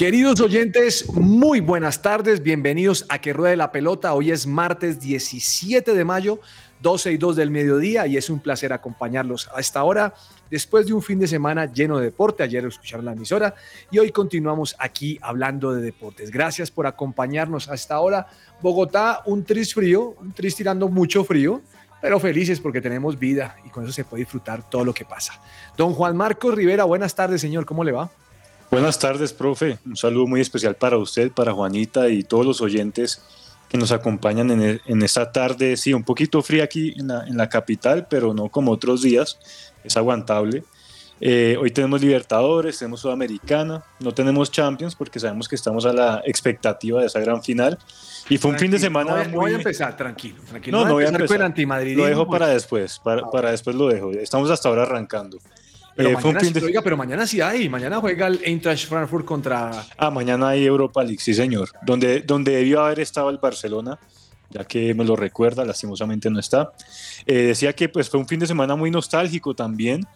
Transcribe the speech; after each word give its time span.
Queridos 0.00 0.40
oyentes, 0.40 1.12
muy 1.12 1.60
buenas 1.60 2.00
tardes, 2.00 2.42
bienvenidos 2.42 3.04
a 3.10 3.18
Que 3.18 3.34
Ruede 3.34 3.54
la 3.54 3.70
Pelota. 3.70 4.14
Hoy 4.14 4.30
es 4.30 4.46
martes 4.46 4.98
17 4.98 5.92
de 5.92 6.04
mayo, 6.06 6.40
12 6.80 7.12
y 7.12 7.16
2 7.18 7.36
del 7.36 7.50
mediodía 7.50 8.06
y 8.06 8.16
es 8.16 8.30
un 8.30 8.40
placer 8.40 8.72
acompañarlos 8.72 9.50
a 9.54 9.60
esta 9.60 9.84
hora 9.84 10.14
después 10.50 10.86
de 10.86 10.94
un 10.94 11.02
fin 11.02 11.18
de 11.18 11.28
semana 11.28 11.70
lleno 11.70 11.98
de 11.98 12.06
deporte. 12.06 12.42
Ayer 12.42 12.64
escucharon 12.64 13.04
la 13.04 13.12
emisora 13.12 13.54
y 13.90 13.98
hoy 13.98 14.10
continuamos 14.10 14.74
aquí 14.78 15.18
hablando 15.20 15.74
de 15.74 15.82
deportes. 15.82 16.30
Gracias 16.30 16.70
por 16.70 16.86
acompañarnos 16.86 17.68
a 17.68 17.74
esta 17.74 18.00
hora. 18.00 18.26
Bogotá, 18.62 19.20
un 19.26 19.44
tris 19.44 19.74
frío, 19.74 20.16
un 20.18 20.32
tris 20.32 20.56
tirando 20.56 20.88
mucho 20.88 21.24
frío, 21.24 21.60
pero 22.00 22.18
felices 22.18 22.58
porque 22.58 22.80
tenemos 22.80 23.18
vida 23.18 23.54
y 23.66 23.68
con 23.68 23.84
eso 23.84 23.92
se 23.92 24.04
puede 24.04 24.22
disfrutar 24.22 24.66
todo 24.70 24.82
lo 24.82 24.94
que 24.94 25.04
pasa. 25.04 25.34
Don 25.76 25.92
Juan 25.92 26.16
Marcos 26.16 26.54
Rivera, 26.54 26.84
buenas 26.84 27.14
tardes, 27.14 27.42
señor, 27.42 27.66
¿cómo 27.66 27.84
le 27.84 27.92
va? 27.92 28.10
Buenas 28.70 28.98
tardes, 28.98 29.32
profe. 29.32 29.78
Un 29.84 29.96
saludo 29.96 30.26
muy 30.26 30.40
especial 30.40 30.76
para 30.76 30.96
usted, 30.96 31.32
para 31.32 31.52
Juanita 31.52 32.08
y 32.08 32.22
todos 32.22 32.46
los 32.46 32.60
oyentes 32.60 33.20
que 33.68 33.76
nos 33.78 33.90
acompañan 33.92 34.50
en, 34.50 34.62
el- 34.62 34.82
en 34.86 35.02
esta 35.02 35.30
tarde, 35.32 35.76
sí, 35.76 35.92
un 35.92 36.04
poquito 36.04 36.42
fría 36.42 36.64
aquí 36.64 36.94
en 36.96 37.08
la, 37.08 37.24
en 37.26 37.36
la 37.36 37.48
capital, 37.48 38.06
pero 38.08 38.32
no 38.34 38.48
como 38.48 38.70
otros 38.72 39.02
días, 39.02 39.38
es 39.84 39.96
aguantable. 39.96 40.62
Eh, 41.22 41.56
hoy 41.60 41.70
tenemos 41.70 42.00
Libertadores, 42.00 42.78
tenemos 42.78 43.00
Sudamericana, 43.00 43.84
no 43.98 44.12
tenemos 44.14 44.50
Champions 44.50 44.94
porque 44.94 45.20
sabemos 45.20 45.48
que 45.48 45.54
estamos 45.56 45.84
a 45.84 45.92
la 45.92 46.22
expectativa 46.24 47.00
de 47.00 47.06
esa 47.08 47.20
gran 47.20 47.42
final. 47.42 47.78
Y 48.28 48.38
fue 48.38 48.52
un 48.52 48.58
fin 48.58 48.70
de 48.70 48.78
semana 48.78 49.10
no 49.10 49.16
voy 49.18 49.26
muy... 49.28 49.36
voy 49.36 49.52
a 49.52 49.56
empezar, 49.56 49.96
tranquilo, 49.96 50.40
tranquilo. 50.48 50.78
No, 50.78 50.86
no 50.86 50.94
voy 50.94 51.04
a 51.04 51.08
empezar 51.08 51.26
con 51.54 51.78
el. 51.80 51.94
Lo 51.94 52.04
dejo 52.06 52.26
para 52.26 52.46
porque- 52.46 52.54
después, 52.54 52.98
para, 53.00 53.28
para 53.30 53.50
después 53.50 53.76
lo 53.76 53.88
dejo. 53.88 54.12
Estamos 54.12 54.48
hasta 54.50 54.68
ahora 54.70 54.82
arrancando. 54.84 55.38
Pero, 56.02 56.10
Eh, 56.10 56.20
fue 56.20 56.30
un 56.30 56.34
mañana, 56.34 56.40
fin 56.40 56.52
de- 56.54 56.60
sí, 56.60 56.66
oiga, 56.66 56.82
pero 56.82 56.96
mañana 56.96 57.26
sí 57.26 57.40
hay. 57.40 57.68
Mañana 57.68 58.00
juega 58.00 58.26
el 58.26 58.40
Eintracht 58.44 58.88
Frankfurt 58.88 59.24
contra. 59.24 59.84
Ah, 59.98 60.10
mañana 60.10 60.48
hay 60.50 60.64
Europa 60.64 61.02
League, 61.02 61.20
sí 61.20 61.34
señor. 61.34 61.68
Donde, 61.82 62.20
donde 62.20 62.52
debió 62.52 62.82
haber 62.84 63.00
estado 63.00 63.28
el 63.30 63.38
Barcelona, 63.38 63.98
ya 64.50 64.64
que 64.64 64.94
me 64.94 65.04
lo 65.04 65.14
recuerda, 65.16 65.64
lastimosamente 65.64 66.30
no 66.30 66.40
está. 66.40 66.72
Eh, 67.26 67.34
decía 67.34 67.72
que 67.74 67.88
pues 67.88 68.08
fue 68.08 68.18
un 68.18 68.26
fin 68.26 68.40
de 68.40 68.46
semana 68.46 68.74
muy 68.76 68.90
nostálgico 68.90 69.54
también. 69.54 70.06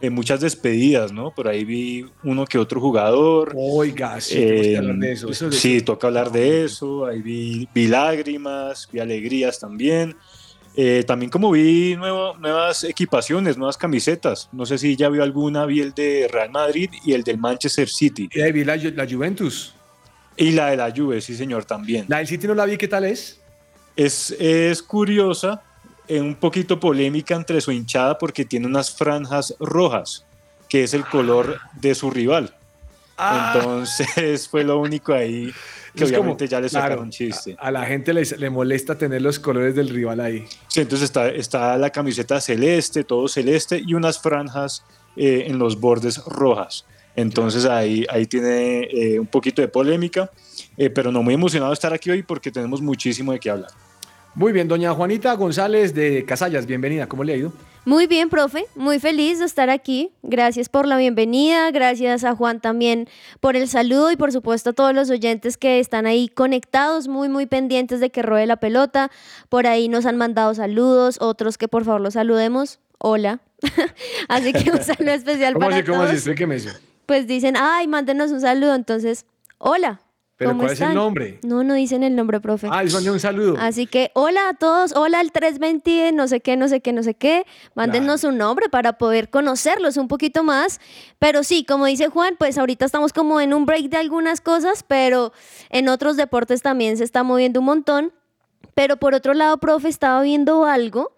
eh, 0.00 0.10
muchas 0.10 0.40
despedidas, 0.40 1.12
¿no? 1.12 1.30
Por 1.30 1.46
ahí 1.48 1.64
vi 1.64 2.04
uno 2.24 2.44
que 2.44 2.58
otro 2.58 2.78
jugador. 2.80 3.52
Oiga, 3.56 4.20
sí, 4.20 4.34
que 4.34 4.72
Eh, 4.72 4.76
hablar 4.76 4.96
de 4.96 5.12
eso. 5.12 5.30
Eso 5.30 5.48
de- 5.48 5.56
sí, 5.56 5.80
toca 5.80 6.08
hablar 6.08 6.30
de 6.32 6.64
eso. 6.64 7.06
Ahí 7.06 7.22
vi, 7.22 7.66
vi 7.72 7.86
lágrimas, 7.86 8.86
vi 8.92 8.98
alegrías 8.98 9.58
también. 9.60 10.14
Eh, 10.76 11.04
también 11.06 11.30
como 11.30 11.50
vi 11.52 11.94
nuevo- 11.96 12.34
nuevas 12.38 12.82
equipaciones, 12.84 13.56
nuevas 13.56 13.76
camisetas. 13.76 14.48
No 14.52 14.66
sé 14.66 14.76
si 14.78 14.96
ya 14.96 15.08
vio 15.08 15.22
alguna, 15.22 15.66
vi 15.66 15.80
el 15.80 15.94
de 15.94 16.28
Real 16.30 16.50
Madrid 16.50 16.90
y 17.04 17.12
el 17.12 17.22
del 17.22 17.38
Manchester 17.38 17.88
City. 17.88 18.28
Y 18.32 18.40
ahí 18.40 18.50
vi 18.52 18.64
la, 18.64 18.76
la 18.76 19.06
Juventus. 19.08 19.72
Y 20.36 20.50
la 20.50 20.66
de 20.70 20.76
la 20.76 20.92
Juve, 20.94 21.20
sí 21.20 21.36
señor, 21.36 21.64
también. 21.64 22.06
La 22.08 22.18
del 22.18 22.26
City 22.26 22.48
no 22.48 22.54
la 22.54 22.64
vi, 22.66 22.76
¿qué 22.76 22.88
tal 22.88 23.04
es? 23.04 23.38
Es, 23.94 24.32
es 24.32 24.82
curiosa, 24.82 25.62
eh, 26.08 26.20
un 26.20 26.34
poquito 26.34 26.80
polémica 26.80 27.36
entre 27.36 27.60
su 27.60 27.70
hinchada 27.70 28.18
porque 28.18 28.44
tiene 28.44 28.66
unas 28.66 28.90
franjas 28.92 29.54
rojas, 29.60 30.24
que 30.68 30.82
es 30.82 30.92
el 30.92 31.04
color 31.04 31.60
de 31.74 31.94
su 31.94 32.10
rival. 32.10 32.52
Ah. 33.16 33.52
Entonces 33.54 34.48
fue 34.50 34.64
lo 34.64 34.80
único 34.80 35.14
ahí 35.14 35.52
que 35.94 36.04
Es 36.04 36.10
como- 36.10 36.22
obviamente 36.22 36.48
ya 36.48 36.60
le 36.60 36.68
claro, 36.68 36.84
sacaron 36.86 37.10
chiste. 37.10 37.56
A 37.58 37.70
la 37.70 37.84
gente 37.86 38.12
les- 38.12 38.38
le 38.38 38.50
molesta 38.50 38.96
tener 38.98 39.22
los 39.22 39.38
colores 39.38 39.74
del 39.74 39.88
rival 39.88 40.20
ahí. 40.20 40.44
Sí, 40.68 40.80
entonces 40.80 41.04
está, 41.04 41.28
está 41.28 41.76
la 41.78 41.90
camiseta 41.90 42.40
celeste, 42.40 43.04
todo 43.04 43.28
celeste 43.28 43.80
y 43.84 43.94
unas 43.94 44.18
franjas 44.20 44.84
eh, 45.16 45.44
en 45.46 45.58
los 45.58 45.78
bordes 45.78 46.18
rojas. 46.24 46.84
Entonces 47.14 47.64
ahí, 47.66 48.04
ahí 48.10 48.26
tiene 48.26 48.88
eh, 48.90 49.20
un 49.20 49.26
poquito 49.28 49.62
de 49.62 49.68
polémica, 49.68 50.28
eh, 50.76 50.90
pero 50.90 51.12
no 51.12 51.22
muy 51.22 51.34
emocionado 51.34 51.70
de 51.70 51.74
estar 51.74 51.92
aquí 51.92 52.10
hoy 52.10 52.24
porque 52.24 52.50
tenemos 52.50 52.82
muchísimo 52.82 53.30
de 53.32 53.38
qué 53.38 53.50
hablar. 53.50 53.70
Muy 54.34 54.50
bien, 54.52 54.66
doña 54.66 54.92
Juanita 54.92 55.32
González 55.34 55.94
de 55.94 56.24
Casallas, 56.24 56.66
bienvenida. 56.66 57.06
¿Cómo 57.06 57.22
le 57.22 57.34
ha 57.34 57.36
ido? 57.36 57.52
Muy 57.86 58.06
bien, 58.06 58.30
profe, 58.30 58.64
muy 58.76 58.98
feliz 58.98 59.40
de 59.40 59.44
estar 59.44 59.68
aquí. 59.68 60.10
Gracias 60.22 60.70
por 60.70 60.86
la 60.86 60.96
bienvenida, 60.96 61.70
gracias 61.70 62.24
a 62.24 62.34
Juan 62.34 62.60
también 62.60 63.08
por 63.40 63.56
el 63.56 63.68
saludo 63.68 64.10
y 64.10 64.16
por 64.16 64.32
supuesto 64.32 64.70
a 64.70 64.72
todos 64.72 64.94
los 64.94 65.10
oyentes 65.10 65.58
que 65.58 65.80
están 65.80 66.06
ahí 66.06 66.28
conectados, 66.28 67.08
muy, 67.08 67.28
muy 67.28 67.44
pendientes 67.44 68.00
de 68.00 68.08
que 68.08 68.22
ruede 68.22 68.46
la 68.46 68.56
pelota. 68.56 69.10
Por 69.50 69.66
ahí 69.66 69.88
nos 69.88 70.06
han 70.06 70.16
mandado 70.16 70.54
saludos, 70.54 71.18
otros 71.20 71.58
que 71.58 71.68
por 71.68 71.84
favor 71.84 72.00
los 72.00 72.14
saludemos. 72.14 72.80
hola. 72.98 73.40
así 74.28 74.52
que 74.52 74.70
un 74.70 74.82
saludo 74.82 75.10
especial 75.12 75.52
¿Cómo 75.52 75.66
para 75.66 75.76
así? 75.76 75.84
¿Cómo 75.84 75.98
todos. 75.98 76.08
así? 76.08 76.16
Explíqueme 76.16 76.56
eso. 76.56 76.70
Pues 77.04 77.26
dicen, 77.26 77.54
ay, 77.58 77.86
mándenos 77.86 78.30
un 78.30 78.40
saludo. 78.40 78.74
Entonces, 78.74 79.26
hola. 79.58 80.00
¿Pero 80.36 80.50
¿cómo 80.50 80.62
cuál 80.62 80.72
es 80.72 80.80
el 80.80 80.94
nombre? 80.94 81.38
No, 81.44 81.62
no 81.62 81.74
dicen 81.74 82.02
el 82.02 82.16
nombre, 82.16 82.40
profe. 82.40 82.68
Ah, 82.70 82.82
les 82.82 82.92
mandé 82.92 83.10
un 83.10 83.20
saludo. 83.20 83.56
Así 83.58 83.86
que 83.86 84.10
hola 84.14 84.48
a 84.48 84.54
todos, 84.54 84.92
hola 84.96 85.20
al 85.20 85.30
320, 85.30 86.10
no 86.12 86.26
sé 86.26 86.40
qué, 86.40 86.56
no 86.56 86.68
sé 86.68 86.80
qué, 86.80 86.92
no 86.92 87.02
sé 87.04 87.14
qué. 87.14 87.46
Mándenos 87.74 88.24
un 88.24 88.38
nombre 88.38 88.68
para 88.68 88.94
poder 88.98 89.30
conocerlos 89.30 89.96
un 89.96 90.08
poquito 90.08 90.42
más. 90.42 90.80
Pero 91.20 91.44
sí, 91.44 91.64
como 91.64 91.86
dice 91.86 92.08
Juan, 92.08 92.34
pues 92.38 92.58
ahorita 92.58 92.84
estamos 92.84 93.12
como 93.12 93.40
en 93.40 93.54
un 93.54 93.64
break 93.64 93.90
de 93.90 93.96
algunas 93.98 94.40
cosas, 94.40 94.84
pero 94.86 95.32
en 95.70 95.88
otros 95.88 96.16
deportes 96.16 96.62
también 96.62 96.96
se 96.96 97.04
está 97.04 97.22
moviendo 97.22 97.60
un 97.60 97.66
montón. 97.66 98.12
Pero 98.74 98.96
por 98.96 99.14
otro 99.14 99.34
lado, 99.34 99.58
profe, 99.58 99.88
estaba 99.88 100.20
viendo 100.22 100.64
algo 100.64 101.14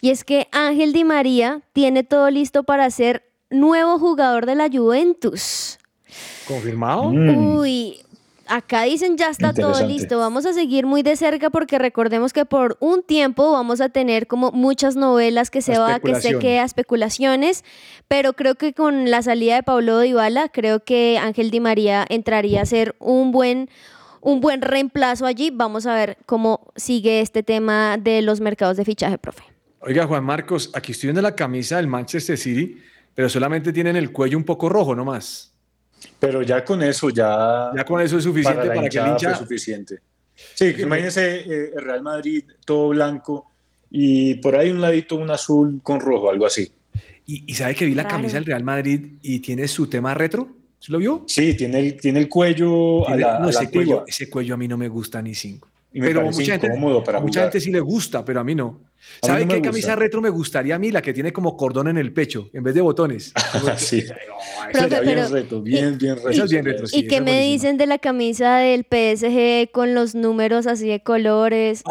y 0.00 0.10
es 0.10 0.24
que 0.24 0.48
Ángel 0.52 0.92
Di 0.92 1.04
María 1.04 1.62
tiene 1.72 2.04
todo 2.04 2.30
listo 2.30 2.62
para 2.64 2.90
ser 2.90 3.24
nuevo 3.50 3.98
jugador 3.98 4.46
de 4.46 4.54
la 4.54 4.68
Juventus. 4.70 5.78
¿Confirmado? 6.46 7.08
Uy, 7.08 8.00
acá 8.48 8.82
dicen 8.82 9.16
ya 9.16 9.30
está 9.30 9.52
todo 9.52 9.86
listo. 9.86 10.18
Vamos 10.18 10.46
a 10.46 10.52
seguir 10.52 10.86
muy 10.86 11.02
de 11.02 11.16
cerca 11.16 11.50
porque 11.50 11.78
recordemos 11.78 12.32
que 12.32 12.44
por 12.44 12.76
un 12.80 13.02
tiempo 13.02 13.52
vamos 13.52 13.80
a 13.80 13.88
tener 13.88 14.26
como 14.26 14.50
muchas 14.52 14.96
novelas 14.96 15.50
que 15.50 15.62
se 15.62 15.78
va, 15.78 16.00
que 16.00 16.14
se 16.16 16.38
queda 16.38 16.64
especulaciones, 16.64 17.64
pero 18.08 18.32
creo 18.32 18.54
que 18.54 18.74
con 18.74 19.10
la 19.10 19.22
salida 19.22 19.56
de 19.56 19.62
Paulo 19.62 20.00
Dybala, 20.00 20.48
creo 20.48 20.84
que 20.84 21.18
Ángel 21.18 21.50
Di 21.50 21.60
María 21.60 22.04
entraría 22.08 22.62
a 22.62 22.66
ser 22.66 22.96
un 22.98 23.32
buen 23.32 23.68
un 24.20 24.40
buen 24.40 24.62
reemplazo 24.62 25.26
allí. 25.26 25.50
Vamos 25.52 25.86
a 25.86 25.94
ver 25.94 26.18
cómo 26.26 26.72
sigue 26.76 27.20
este 27.20 27.42
tema 27.42 27.96
de 27.98 28.22
los 28.22 28.40
mercados 28.40 28.76
de 28.76 28.84
fichaje, 28.84 29.18
profe. 29.18 29.44
Oiga, 29.80 30.06
Juan 30.06 30.24
Marcos, 30.24 30.70
aquí 30.74 30.92
estoy 30.92 31.08
viendo 31.08 31.22
la 31.22 31.36
camisa 31.36 31.76
del 31.76 31.86
Manchester 31.86 32.36
City, 32.36 32.78
pero 33.14 33.28
solamente 33.28 33.72
tienen 33.72 33.96
el 33.96 34.10
cuello 34.10 34.36
un 34.36 34.44
poco 34.44 34.68
rojo 34.68 34.94
nomás. 34.94 35.54
Pero 36.18 36.42
ya 36.42 36.64
con 36.64 36.82
eso, 36.82 37.10
ya. 37.10 37.70
Ya 37.76 37.84
con 37.84 38.00
eso 38.00 38.18
es 38.18 38.24
suficiente 38.24 38.62
la 38.66 38.74
para, 38.74 38.74
que 38.74 38.78
el 38.80 38.84
hinchada 38.86 39.08
hincha. 39.12 39.30
fue 39.30 39.38
suficiente. 39.38 39.98
Sí, 40.54 40.74
imagínense 40.78 41.40
eh, 41.40 41.70
el 41.76 41.82
Real 41.84 42.02
Madrid 42.02 42.44
todo 42.64 42.88
blanco 42.90 43.50
y 43.90 44.34
por 44.34 44.54
ahí 44.56 44.70
un 44.70 44.80
ladito 44.80 45.16
un 45.16 45.30
azul 45.30 45.80
con 45.82 46.00
rojo, 46.00 46.30
algo 46.30 46.46
así. 46.46 46.70
Y, 47.26 47.44
y 47.50 47.54
sabe 47.54 47.74
que 47.74 47.84
vi 47.86 47.94
la 47.94 48.02
Claro. 48.04 48.16
camisa 48.18 48.34
del 48.36 48.44
Real 48.46 48.64
Madrid 48.64 49.14
y 49.22 49.40
tiene 49.40 49.66
su 49.68 49.86
tema 49.88 50.14
retro. 50.14 50.48
¿Sí 50.80 50.92
lo 50.92 50.98
vio? 50.98 51.24
Sí, 51.26 51.54
tiene 51.54 51.80
el, 51.80 51.96
tiene 52.00 52.20
el 52.20 52.28
cuello 52.28 53.02
a 53.02 53.06
Tiene- 53.08 53.20
la, 53.22 53.38
no, 53.40 53.48
a 53.48 53.52
la 53.52 53.60
ese, 53.62 53.70
cuello, 53.70 54.04
ese 54.06 54.30
cuello 54.30 54.54
a 54.54 54.56
mí 54.56 54.68
no 54.68 54.78
me 54.78 54.86
gusta 54.88 55.20
ni 55.20 55.34
cinco. 55.34 55.68
Y 55.98 56.00
me 56.00 56.06
pero 56.08 56.22
mucha 56.22 56.52
gente, 56.52 56.66
incómodo 56.68 57.02
para 57.04 57.18
a 57.18 57.20
mucha 57.20 57.40
jugar. 57.40 57.52
gente 57.52 57.64
sí 57.64 57.70
le 57.72 57.80
gusta, 57.80 58.24
pero 58.24 58.40
a 58.40 58.44
mí 58.44 58.54
no. 58.54 58.80
A 59.22 59.26
¿Sabe 59.26 59.44
no 59.46 59.54
qué 59.54 59.62
camisa 59.62 59.96
retro 59.96 60.20
me 60.20 60.28
gustaría 60.28 60.74
a 60.74 60.78
mí? 60.78 60.90
La 60.90 61.02
que 61.02 61.12
tiene 61.12 61.32
como 61.32 61.56
cordón 61.56 61.88
en 61.88 61.98
el 61.98 62.12
pecho, 62.12 62.50
en 62.52 62.62
vez 62.62 62.74
de 62.74 62.80
botones. 62.80 63.32
sí. 63.76 64.02
Profe, 64.02 64.86
Esa 64.86 65.00
bien 65.00 65.14
pero- 65.16 65.28
reto, 65.28 65.62
bien, 65.62 65.98
bien 65.98 66.16
reto. 66.16 66.28
Esa 66.30 66.44
es 66.44 66.50
bien 66.50 66.64
retro, 66.64 66.86
sí. 66.86 67.00
¿Y 67.00 67.06
qué 67.06 67.20
me 67.20 67.40
dicen 67.42 67.76
de 67.78 67.86
la 67.86 67.98
camisa 67.98 68.58
del 68.58 68.84
PSG 68.84 69.70
con 69.72 69.94
los 69.94 70.14
números 70.14 70.66
así 70.66 70.88
de 70.88 71.02
colores? 71.02 71.82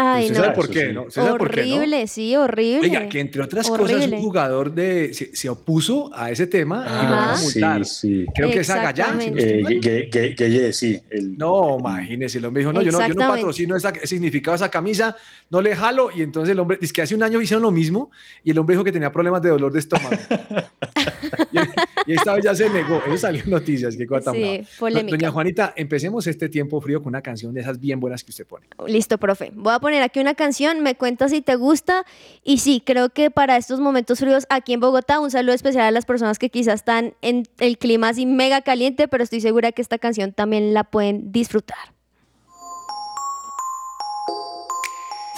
Ay, 0.00 0.26
¿Usted 0.26 0.36
no. 0.38 0.44
sabe 0.44 0.54
por 0.54 0.70
qué, 0.70 0.92
no? 0.92 1.02
¿Usted 1.02 1.22
sabe 1.22 1.38
por 1.38 1.50
qué, 1.50 1.62
no? 1.66 1.74
horrible, 1.76 2.06
sí, 2.06 2.36
horrible. 2.36 2.88
Oiga, 2.88 3.08
que 3.08 3.18
entre 3.18 3.42
otras 3.42 3.68
cosas 3.68 4.06
un 4.06 4.20
jugador 4.20 4.72
de, 4.72 5.12
se, 5.12 5.34
se 5.34 5.48
opuso 5.48 6.08
a 6.14 6.30
ese 6.30 6.46
tema 6.46 6.84
y 6.86 7.06
lo 7.08 7.14
Ah, 7.14 7.36
multar. 7.42 7.84
sí, 7.84 8.24
sí. 8.24 8.26
Creo 8.32 8.50
que 8.50 8.60
es 8.60 8.70
Agallán. 8.70 9.20
si 9.20 9.30
no 9.32 9.36
estoy 9.38 9.76
Eh, 9.76 9.80
que, 9.80 10.08
que, 10.08 10.34
que, 10.36 10.50
que- 10.50 10.72
sí. 10.72 11.00
el- 11.10 11.36
No, 11.36 11.78
imagínese, 11.80 12.38
el 12.38 12.44
hombre 12.44 12.60
dijo, 12.60 12.72
no, 12.72 12.80
yo 12.82 12.92
no, 12.92 13.06
yo 13.08 13.14
no 13.14 13.28
patrocino 13.28 13.74
esa, 13.76 13.88
ese 13.90 14.06
significado 14.06 14.52
de 14.52 14.56
esa 14.64 14.70
camisa, 14.70 15.16
no 15.50 15.60
le 15.60 15.74
jalo, 15.74 16.10
y 16.14 16.22
entonces 16.22 16.52
el 16.52 16.60
hombre, 16.60 16.78
es 16.80 16.92
que 16.92 17.02
hace 17.02 17.16
un 17.16 17.24
año 17.24 17.40
hicieron 17.40 17.62
lo 17.64 17.72
mismo, 17.72 18.12
y 18.44 18.52
el 18.52 18.58
hombre 18.58 18.74
dijo 18.76 18.84
que 18.84 18.92
tenía 18.92 19.10
problemas 19.10 19.42
de 19.42 19.48
dolor 19.50 19.72
de 19.72 19.80
estómago. 19.80 20.10
y, 21.52 21.58
y 22.08 22.14
esta 22.14 22.34
vez 22.34 22.42
ya 22.42 22.54
se 22.54 22.70
negó, 22.70 23.02
eso 23.06 23.18
salió 23.18 23.44
en 23.44 23.50
noticias, 23.50 23.94
qué 23.96 24.06
cosa 24.06 24.32
tan 24.32 24.34
Sí, 24.34 24.62
polémica. 24.78 25.16
Doña 25.16 25.30
Juanita, 25.30 25.74
empecemos 25.76 26.26
este 26.26 26.48
tiempo 26.48 26.80
frío 26.80 27.02
con 27.02 27.10
una 27.10 27.20
canción 27.20 27.52
de 27.52 27.60
esas 27.60 27.78
bien 27.78 28.00
buenas 28.00 28.24
que 28.24 28.30
usted 28.30 28.46
pone. 28.46 28.66
Listo, 28.86 29.18
profe. 29.18 29.52
Voy 29.54 29.74
a 29.74 29.78
poner 29.78 30.02
aquí 30.02 30.18
una 30.18 30.34
canción, 30.34 30.82
me 30.82 30.94
cuenta 30.94 31.28
si 31.28 31.42
te 31.42 31.56
gusta. 31.56 32.06
Y 32.42 32.58
sí, 32.58 32.82
creo 32.84 33.10
que 33.10 33.30
para 33.30 33.58
estos 33.58 33.78
momentos 33.78 34.20
fríos 34.20 34.46
aquí 34.48 34.72
en 34.72 34.80
Bogotá, 34.80 35.20
un 35.20 35.30
saludo 35.30 35.54
especial 35.54 35.84
a 35.84 35.90
las 35.90 36.06
personas 36.06 36.38
que 36.38 36.48
quizás 36.48 36.76
están 36.76 37.14
en 37.20 37.44
el 37.58 37.76
clima 37.76 38.08
así 38.08 38.24
mega 38.24 38.62
caliente, 38.62 39.06
pero 39.06 39.22
estoy 39.22 39.42
segura 39.42 39.72
que 39.72 39.82
esta 39.82 39.98
canción 39.98 40.32
también 40.32 40.72
la 40.72 40.84
pueden 40.84 41.30
disfrutar. 41.30 41.76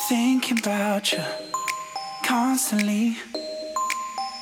Thinking 0.08 0.58
about 0.64 1.12
you 1.12 1.18
constantly, 2.26 3.16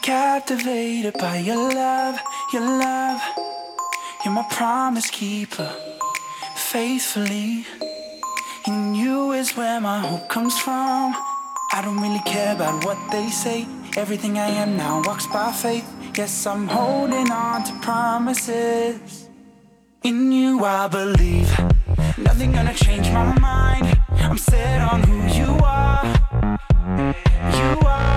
captivated 0.09 1.13
by 1.19 1.37
your 1.37 1.69
love, 1.75 2.19
your 2.51 2.63
love. 2.63 3.21
You're 4.25 4.33
my 4.33 4.47
promise 4.51 5.11
keeper, 5.11 5.71
faithfully. 6.57 7.67
In 8.67 8.95
you 8.95 9.33
is 9.33 9.55
where 9.55 9.79
my 9.83 9.99
hope 9.99 10.27
comes 10.31 10.59
from. 10.59 11.15
I 11.75 11.83
don't 11.85 12.01
really 12.01 12.25
care 12.25 12.55
about 12.55 12.87
what 12.87 12.97
they 13.13 13.29
say. 13.29 13.67
Everything 13.99 14.39
I 14.39 14.49
am 14.49 14.79
now 14.79 15.03
walks 15.05 15.27
by 15.27 15.53
faith. 15.53 15.87
Yes, 16.17 16.47
I'm 16.47 16.67
holding 16.67 17.31
on 17.31 17.65
to 17.65 17.75
promises. 17.81 19.29
In 20.05 20.33
you 20.33 20.65
I 20.65 20.89
believe. 20.89 21.53
Nothing 22.17 22.53
gonna 22.53 22.73
change 22.73 23.11
my 23.11 23.39
mind. 23.39 23.87
I'm 24.27 24.39
set 24.39 24.81
on 24.91 25.03
who 25.03 25.19
you 25.39 25.51
are. 25.63 26.05
You 27.61 27.87
are. 27.87 28.08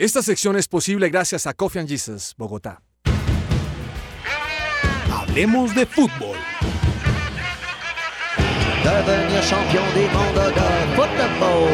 Esta 0.00 0.22
sección 0.22 0.56
es 0.56 0.66
posible 0.66 1.10
gracias 1.10 1.46
a 1.46 1.52
Coffee 1.52 1.78
and 1.78 1.86
Jesus, 1.86 2.34
Bogotá. 2.38 2.80
Hablemos 5.12 5.74
de 5.74 5.84
fútbol. 5.84 6.38
Devenir 8.82 9.42
champion 9.42 9.84
des 9.94 10.10
mondes 10.10 10.54
de 10.54 10.96
football. 10.96 11.68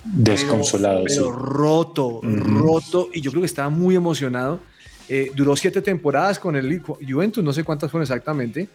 Desconsolado, 0.03 1.03
pero, 1.05 1.15
pero 1.15 1.25
sí. 1.25 1.43
roto, 1.43 2.21
roto. 2.23 3.09
Y 3.13 3.21
yo 3.21 3.31
creo 3.31 3.41
que 3.41 3.47
estaba 3.47 3.69
muy 3.69 3.95
emocionado. 3.95 4.61
Eh, 5.09 5.31
duró 5.35 5.55
siete 5.55 5.81
temporadas 5.81 6.39
con 6.39 6.55
el 6.55 6.81
Juventus, 6.81 7.43
no 7.43 7.51
sé 7.51 7.63
cuántas 7.63 7.91
fueron 7.91 8.03
exactamente. 8.03 8.69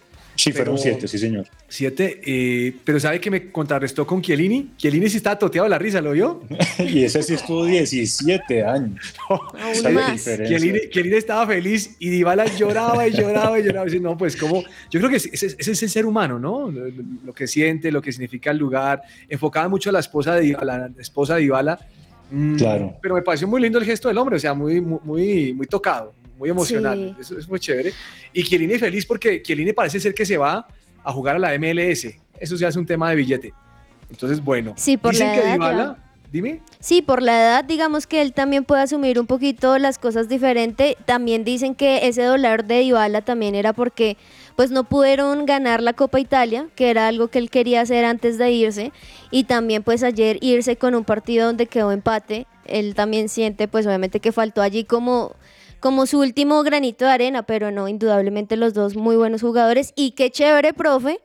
Sí, 0.45 0.53
fueron 0.53 0.75
pero- 0.75 0.83
siete, 0.83 1.09
sí, 1.09 1.19
señor. 1.19 1.47
Siete, 1.69 2.21
eh, 2.25 2.75
pero 2.85 3.01
¿sabe 3.01 3.21
que 3.21 3.31
me 3.31 3.51
contrarrestó 3.51 4.07
con 4.07 4.21
Chiellini? 4.21 4.73
Chiellini 4.77 5.09
sí 5.09 5.17
estaba 5.17 5.39
toteado 5.39 5.67
la 5.69 5.79
risa, 5.79 6.01
¿lo 6.01 6.13
vio? 6.13 6.43
y 6.79 7.05
ese 7.05 7.23
sí 7.23 7.35
estuvo 7.35 7.65
17 7.65 8.63
años. 8.65 9.15
Diferencia. 9.75 10.45
Chiellini, 10.47 10.81
Chiellini 10.91 11.17
estaba 11.17 11.47
feliz 11.47 11.97
y 11.99 12.11
Dybala 12.11 12.45
lloraba 12.57 13.07
y 13.09 13.13
lloraba 13.13 13.59
y 13.59 13.63
lloraba. 13.63 13.89
Y 13.91 14.01
no, 14.01 14.17
pues 14.17 14.37
como, 14.37 14.63
yo 14.91 15.01
creo 15.01 15.09
que 15.11 15.17
ese, 15.17 15.31
ese- 15.33 15.57
es 15.59 15.83
el 15.83 15.89
ser 15.91 16.07
humano, 16.07 16.39
¿no? 16.39 16.71
Lo, 16.71 16.87
lo- 17.25 17.33
que 17.33 17.47
siente, 17.47 17.91
lo 17.91 18.01
que 18.03 18.13
significa 18.13 18.51
el 18.51 18.59
lugar. 18.59 19.03
Enfocaba 19.29 19.69
mucho 19.69 19.91
a 19.91 19.93
la 19.93 20.01
esposa 20.01 20.35
de 20.35 20.43
Dybala, 20.43 20.79
la 20.95 21.03
esposa 21.03 21.37
de 21.37 21.43
Dybala. 21.43 21.79
Mm, 22.31 22.57
Claro. 22.57 22.97
Pero 23.03 23.15
me 23.15 23.23
pareció 23.23 23.47
muy 23.49 23.61
lindo 23.61 23.79
el 23.79 23.85
gesto 23.85 24.09
del 24.09 24.19
hombre, 24.19 24.37
o 24.37 24.39
sea, 24.39 24.55
muy, 24.55 24.81
muy, 24.81 24.99
muy, 25.05 25.53
muy 25.55 25.67
tocado, 25.67 26.15
muy 26.39 26.51
emocional. 26.51 27.15
Sí. 27.17 27.21
Eso 27.21 27.39
es 27.39 27.49
muy 27.49 27.61
chévere. 27.61 27.93
Y 28.33 28.43
Chiellini 28.43 28.79
feliz 28.79 29.07
porque 29.07 29.43
Chiellini 29.43 29.73
parece 29.73 30.01
ser 30.01 30.15
que 30.15 30.27
se 30.27 30.37
va 30.37 30.67
a 31.03 31.13
jugar 31.13 31.37
a 31.37 31.39
la 31.39 31.59
MLS. 31.59 32.07
Eso 32.39 32.57
ya 32.57 32.69
es 32.69 32.77
un 32.77 32.87
tema 32.87 33.11
de 33.11 33.17
billete. 33.17 33.53
Entonces, 34.11 34.43
bueno, 34.43 34.75
Sí, 34.77 34.97
por 34.97 35.13
dicen 35.13 35.29
la 35.29 35.35
que 35.35 35.41
edad 35.41 35.53
Dybala, 35.55 35.99
dime. 36.31 36.61
Sí, 36.81 37.03
por 37.03 37.23
la 37.23 37.41
edad, 37.41 37.65
digamos 37.65 38.07
que 38.07 38.23
él 38.23 38.33
también 38.33 38.65
puede 38.65 38.83
asumir 38.83 39.19
un 39.19 39.27
poquito 39.27 39.79
las 39.79 39.99
cosas 39.99 40.29
diferente. 40.29 40.97
También 41.05 41.45
dicen 41.45 41.75
que 41.75 42.07
ese 42.07 42.23
dólar 42.23 42.65
de 42.65 42.81
Dybala 42.81 43.23
también 43.23 43.55
era 43.55 43.73
porque 43.73 44.17
pues 44.57 44.71
no 44.71 44.85
pudieron 44.85 45.47
ganar 45.47 45.83
la 45.83 45.95
Copa 45.95 46.21
Italia, 46.21 46.69
que 46.77 46.91
era 46.91 47.09
algo 47.09 47.29
que 47.29 47.39
él 47.39 47.51
quería 47.51 47.81
hacer 47.81 48.05
antes 48.05 48.39
de 48.39 48.53
irse, 48.53 48.93
y 49.31 49.45
también 49.45 49.83
pues 49.83 50.03
ayer 50.05 50.39
irse 50.43 50.77
con 50.77 50.95
un 50.95 51.05
partido 51.05 51.47
donde 51.47 51.67
quedó 51.67 51.91
empate. 51.91 52.47
Él 52.67 52.95
también 52.95 53.29
siente 53.29 53.67
pues 53.67 53.87
obviamente 53.87 54.21
que 54.21 54.33
faltó 54.33 54.63
allí 54.63 54.85
como 54.85 55.35
como 55.85 56.07
su 56.07 56.19
último 56.19 56.63
granito 56.63 57.05
de 57.05 57.11
arena, 57.11 57.43
pero 57.43 57.71
no, 57.71 57.89
indudablemente 57.89 58.57
los 58.57 58.73
dos 58.73 58.97
muy 58.97 59.17
buenos 59.17 59.43
jugadores 59.43 59.93
y 59.95 60.13
qué 60.13 60.31
chévere, 60.31 60.73
profe, 60.73 61.21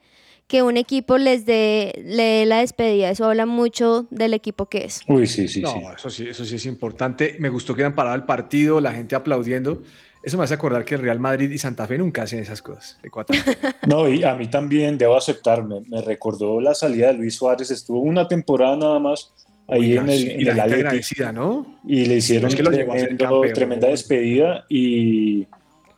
que 0.48 0.64
un 0.64 0.76
equipo 0.76 1.18
les 1.18 1.46
dé 1.46 1.94
le 2.04 2.24
dé 2.24 2.46
la 2.46 2.58
despedida. 2.58 3.10
Eso 3.10 3.24
habla 3.24 3.46
mucho 3.46 4.06
del 4.10 4.34
equipo 4.34 4.66
que 4.66 4.84
es. 4.84 5.00
Uy, 5.08 5.28
sí, 5.28 5.48
sí, 5.48 5.62
no, 5.62 5.72
sí. 5.72 5.80
Eso 5.96 6.10
sí, 6.10 6.28
eso 6.28 6.44
sí 6.44 6.56
es 6.58 6.66
importante. 6.66 7.38
Me 7.40 7.48
gustó 7.48 7.74
que 7.74 7.84
hayan 7.84 7.96
parado 7.96 8.18
el 8.18 8.26
partido, 8.26 8.82
la 8.82 8.92
gente 8.92 9.16
aplaudiendo. 9.16 9.82
Eso 10.22 10.38
me 10.38 10.44
hace 10.44 10.56
acordar 10.56 10.84
que 10.84 10.96
el 10.96 11.04
Real 11.04 11.22
Madrid 11.22 11.50
y 11.50 11.58
Santa 11.58 11.88
Fe 11.88 11.98
nunca 11.98 12.24
hacen 12.24 12.40
esas 12.40 12.62
cosas. 12.62 13.00
de 13.02 13.10
cuatro. 13.10 13.38
No, 13.88 14.10
y 14.10 14.26
a 14.26 14.36
mí 14.36 14.50
también, 14.50 14.98
debo 14.98 15.16
aceptarme, 15.16 15.84
me 15.88 16.02
recordó 16.02 16.60
la 16.60 16.76
salida 16.76 17.08
de 17.08 17.14
Luis 17.14 17.36
Suárez, 17.36 17.72
estuvo 17.72 18.02
una 18.02 18.28
temporada 18.28 18.76
nada 18.76 19.00
más 19.00 19.32
ahí 19.70 19.92
Oiga, 19.98 20.02
en 20.02 20.10
el, 20.10 20.18
sí, 20.20 20.30
en 20.32 20.42
y 20.42 20.44
la 20.46 20.52
el 20.52 20.60
gente 20.62 20.76
agradecida, 20.76 21.32
¿no? 21.32 21.80
y 21.88 22.06
le 22.06 22.16
hicieron 22.18 22.50
Es 22.50 22.56
que 22.56 22.62
a 22.62 22.66
tremendo- 22.66 23.18
campeón. 23.18 23.54
tremenda 23.54 23.88
despedida 23.88 24.66
y, 24.70 25.48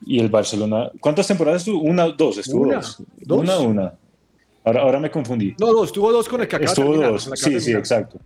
y 0.05 0.19
el 0.19 0.29
Barcelona, 0.29 0.91
¿cuántas 0.99 1.27
temporadas 1.27 1.61
estuvo? 1.61 1.81
Una, 1.81 2.07
dos, 2.09 2.37
estuvo 2.37 2.63
Una, 2.63 2.75
dos. 2.75 3.03
dos. 3.19 3.39
Una, 3.39 3.59
una. 3.59 3.93
Ahora, 4.63 4.81
ahora 4.81 4.99
me 4.99 5.09
confundí. 5.09 5.55
No, 5.59 5.67
dos, 5.73 5.91
tuvo 5.91 6.11
dos 6.11 6.27
con 6.29 6.41
el 6.41 6.47
que 6.47 6.55
acaba 6.55 6.67
de 6.71 6.73
Estuvo 6.73 6.91
terminar, 6.91 7.11
dos, 7.13 7.29
sí, 7.35 7.59
sí, 7.59 7.71
exacto. 7.71 8.19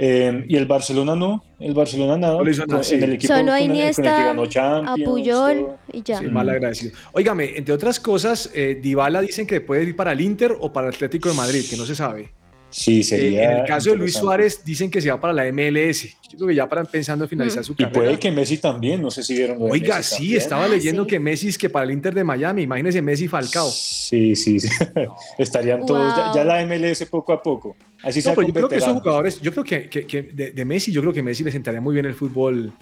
Eh, 0.00 0.44
y 0.46 0.54
el 0.54 0.66
Barcelona 0.66 1.16
no, 1.16 1.42
el 1.58 1.74
Barcelona 1.74 2.16
nada, 2.16 2.34
No 2.36 2.44
le 2.44 2.52
hizo 2.52 2.64
nada, 2.66 2.84
sí. 2.84 2.94
en 2.94 3.02
el 3.02 3.12
equipo 3.14 3.34
Solo 3.34 3.50
a 3.52 3.60
Iniesta, 3.60 4.02
ganó 4.26 4.42
a 4.44 4.48
Champions. 4.48 5.10
Puyol 5.10 5.58
todo. 5.58 5.78
y 5.92 6.02
ya. 6.02 6.18
Sí, 6.20 6.26
mal 6.26 6.48
agradecido. 6.48 6.92
Óigame, 7.12 7.56
entre 7.56 7.74
otras 7.74 7.98
cosas, 7.98 8.48
eh, 8.54 8.78
Dybala 8.80 9.20
dicen 9.22 9.44
que 9.44 9.60
puede 9.60 9.82
ir 9.82 9.96
para 9.96 10.12
el 10.12 10.20
Inter 10.20 10.54
o 10.60 10.72
para 10.72 10.86
el 10.88 10.94
Atlético 10.94 11.28
de 11.30 11.34
Madrid, 11.34 11.64
que 11.68 11.76
no 11.76 11.84
se 11.84 11.96
sabe. 11.96 12.30
Sí, 12.70 13.00
Eh, 13.00 13.04
sería 13.04 13.52
en 13.52 13.58
el 13.60 13.66
caso 13.66 13.90
de 13.90 13.96
Luis. 13.96 14.14
Suárez, 14.14 14.62
dicen 14.64 14.90
que 14.90 15.00
se 15.00 15.10
va 15.10 15.18
para 15.20 15.32
la 15.32 15.44
MLS. 15.50 16.02
Yo 16.30 16.36
creo 16.36 16.48
que 16.48 16.54
ya 16.54 16.68
para 16.68 16.84
pensando 16.84 17.24
en 17.24 17.30
finalizar 17.30 17.64
su 17.64 17.72
Y 17.72 17.76
carrera. 17.76 17.92
puede 17.92 18.18
que 18.18 18.30
Messi 18.30 18.58
también, 18.58 19.00
no 19.00 19.10
sé 19.10 19.22
si 19.22 19.34
vieron 19.34 19.58
lo 19.58 19.64
de 19.66 19.70
Oiga, 19.72 19.96
Messi 19.96 20.10
sí, 20.10 20.16
también. 20.18 20.38
estaba 20.38 20.68
leyendo 20.68 21.06
que 21.06 21.18
Messi 21.18 21.48
es 21.48 21.56
que 21.56 21.70
para 21.70 21.84
el 21.86 21.92
Inter 21.92 22.12
de 22.14 22.24
Miami. 22.24 22.62
Imagínese 22.62 23.00
Messi 23.00 23.24
y 23.24 23.28
Falcao. 23.28 23.70
Sí, 23.70 24.36
sí, 24.36 24.60
sí. 24.60 24.68
Estarían 25.38 25.86
todos, 25.86 26.14
ya, 26.16 26.24
Wow. 26.26 26.34
ya 26.34 26.44
la 26.44 26.66
MLS 26.66 27.06
poco 27.06 27.32
a 27.32 27.42
poco. 27.42 27.74
Así 28.02 28.20
No, 28.24 28.34
pero 28.34 28.46
yo 28.48 28.52
creo 28.54 28.68
que 28.68 28.76
esos 28.76 29.00
jugadores, 29.00 29.40
yo 29.40 29.50
creo 29.52 29.64
que, 29.64 29.88
que- 29.88 30.06
que 30.06 30.22
de, 30.22 30.50
de 30.52 30.64
Messi, 30.64 30.92
yo 30.92 31.00
creo 31.00 31.12
que 31.12 31.22
Messi 31.22 31.42
le 31.44 31.50
sentaría 31.50 31.80
muy 31.80 31.94
bien 31.94 32.04
el 32.06 32.14
fútbol 32.14 32.72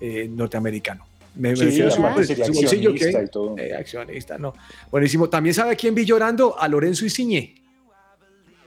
eh, 0.00 0.28
norteamericano. 0.30 1.04
Me, 1.34 1.50
me 1.50 1.56
Sí, 1.56 1.64
refiero 1.64 1.88
a 1.88 1.90
su, 1.90 1.96
su 1.96 2.52
bolsillo, 2.52 2.90
¿qué? 2.94 3.04
accionista 3.06 3.22
y 3.22 3.28
todo. 3.28 3.58
Eh, 3.58 3.74
accionista, 3.74 4.38
no. 4.38 4.54
Buenísimo. 4.90 5.28
También 5.28 5.54
sabe 5.54 5.72
a 5.72 5.74
quién 5.76 5.94
vi 5.94 6.04
llorando, 6.04 6.58
a 6.58 6.68
Lorenzo 6.68 7.04
Insigne. 7.04 7.54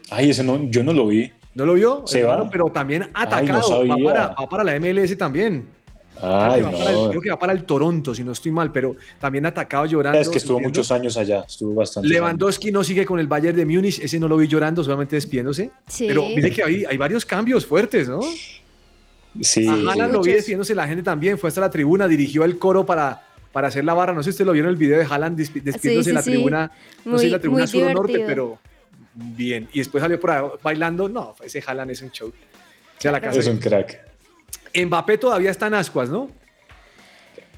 Ay, 0.09 0.29
ese 0.29 0.43
no, 0.43 0.69
yo 0.69 0.83
no 0.83 0.93
lo 0.93 1.07
vi. 1.07 1.31
¿No 1.55 1.65
lo 1.65 1.73
vio? 1.73 2.03
Se 2.05 2.23
va. 2.23 2.49
Pero 2.49 2.65
también 2.65 3.03
Ay, 3.03 3.09
no 3.13 3.19
atacado. 3.21 3.87
va, 3.87 3.95
para, 4.03 4.27
va 4.29 4.49
para 4.49 4.63
la 4.63 4.79
MLS 4.79 5.17
también. 5.17 5.67
Ay, 6.21 6.61
creo, 6.61 6.71
que 6.71 6.77
va 6.77 6.77
para 6.79 6.89
el, 6.91 6.95
no. 6.95 7.09
creo 7.09 7.21
que 7.21 7.29
va 7.29 7.39
para 7.39 7.53
el 7.53 7.63
Toronto, 7.65 8.15
si 8.15 8.23
no 8.23 8.31
estoy 8.31 8.51
mal, 8.51 8.71
pero 8.71 8.95
también 9.19 9.45
atacado 9.45 9.85
llorando. 9.85 10.19
Es 10.19 10.29
que 10.29 10.37
estuvo 10.37 10.57
sufriendo. 10.57 10.69
muchos 10.79 10.91
años 10.91 11.17
allá, 11.17 11.43
estuvo 11.45 11.73
bastante. 11.75 12.07
Lewandowski 12.07 12.71
no 12.71 12.83
sigue 12.85 13.05
con 13.05 13.19
el 13.19 13.27
Bayern 13.27 13.55
de 13.57 13.65
Múnich, 13.65 13.99
ese 13.99 14.17
no 14.19 14.27
lo 14.29 14.37
vi 14.37 14.47
llorando, 14.47 14.81
solamente 14.83 15.17
despidiéndose. 15.17 15.71
Sí. 15.87 16.05
Pero 16.07 16.23
mire 16.29 16.51
que 16.51 16.63
hay, 16.63 16.85
hay 16.85 16.95
varios 16.97 17.25
cambios 17.25 17.65
fuertes, 17.65 18.07
¿no? 18.07 18.21
Sí, 19.41 19.67
A 19.67 19.73
Haaland 19.73 20.13
lo 20.13 20.21
vi 20.21 20.31
despidiéndose 20.31 20.73
la 20.73 20.87
gente 20.87 21.03
también, 21.03 21.37
fue 21.37 21.49
hasta 21.49 21.59
la 21.59 21.69
tribuna, 21.69 22.07
dirigió 22.07 22.45
el 22.45 22.57
coro 22.57 22.85
para, 22.85 23.21
para 23.51 23.67
hacer 23.67 23.83
la 23.83 23.93
barra. 23.93 24.13
No 24.13 24.23
sé 24.23 24.31
si 24.31 24.35
usted 24.35 24.45
lo 24.45 24.53
vio 24.53 24.63
en 24.63 24.69
el 24.69 24.77
video 24.77 24.97
de 24.97 25.03
Haaland 25.03 25.37
despi- 25.37 25.61
despidiéndose 25.61 26.03
sí, 26.03 26.09
de 26.11 26.13
la 26.13 26.21
sí. 26.21 26.31
tribuna, 26.31 26.71
no 27.03 27.17
sé 27.19 27.25
si 27.25 27.31
la 27.31 27.39
tribuna 27.39 27.67
sur 27.67 27.83
o 27.83 27.93
norte, 27.93 28.23
pero 28.25 28.57
bien. 29.15 29.67
Y 29.73 29.79
después 29.79 30.01
salió 30.01 30.19
por 30.19 30.31
ahí 30.31 30.43
bailando. 30.61 31.09
No, 31.09 31.35
ese 31.43 31.63
Haaland 31.65 31.91
es 31.91 32.01
un 32.01 32.11
show. 32.11 32.29
O 32.29 33.01
sea, 33.01 33.11
la 33.11 33.21
casa. 33.21 33.39
es 33.39 33.47
un 33.47 33.57
crack. 33.57 33.99
Mbappé 34.75 35.17
todavía 35.17 35.51
está 35.51 35.67
en 35.67 35.75
ascuas, 35.75 36.09
¿no? 36.09 36.29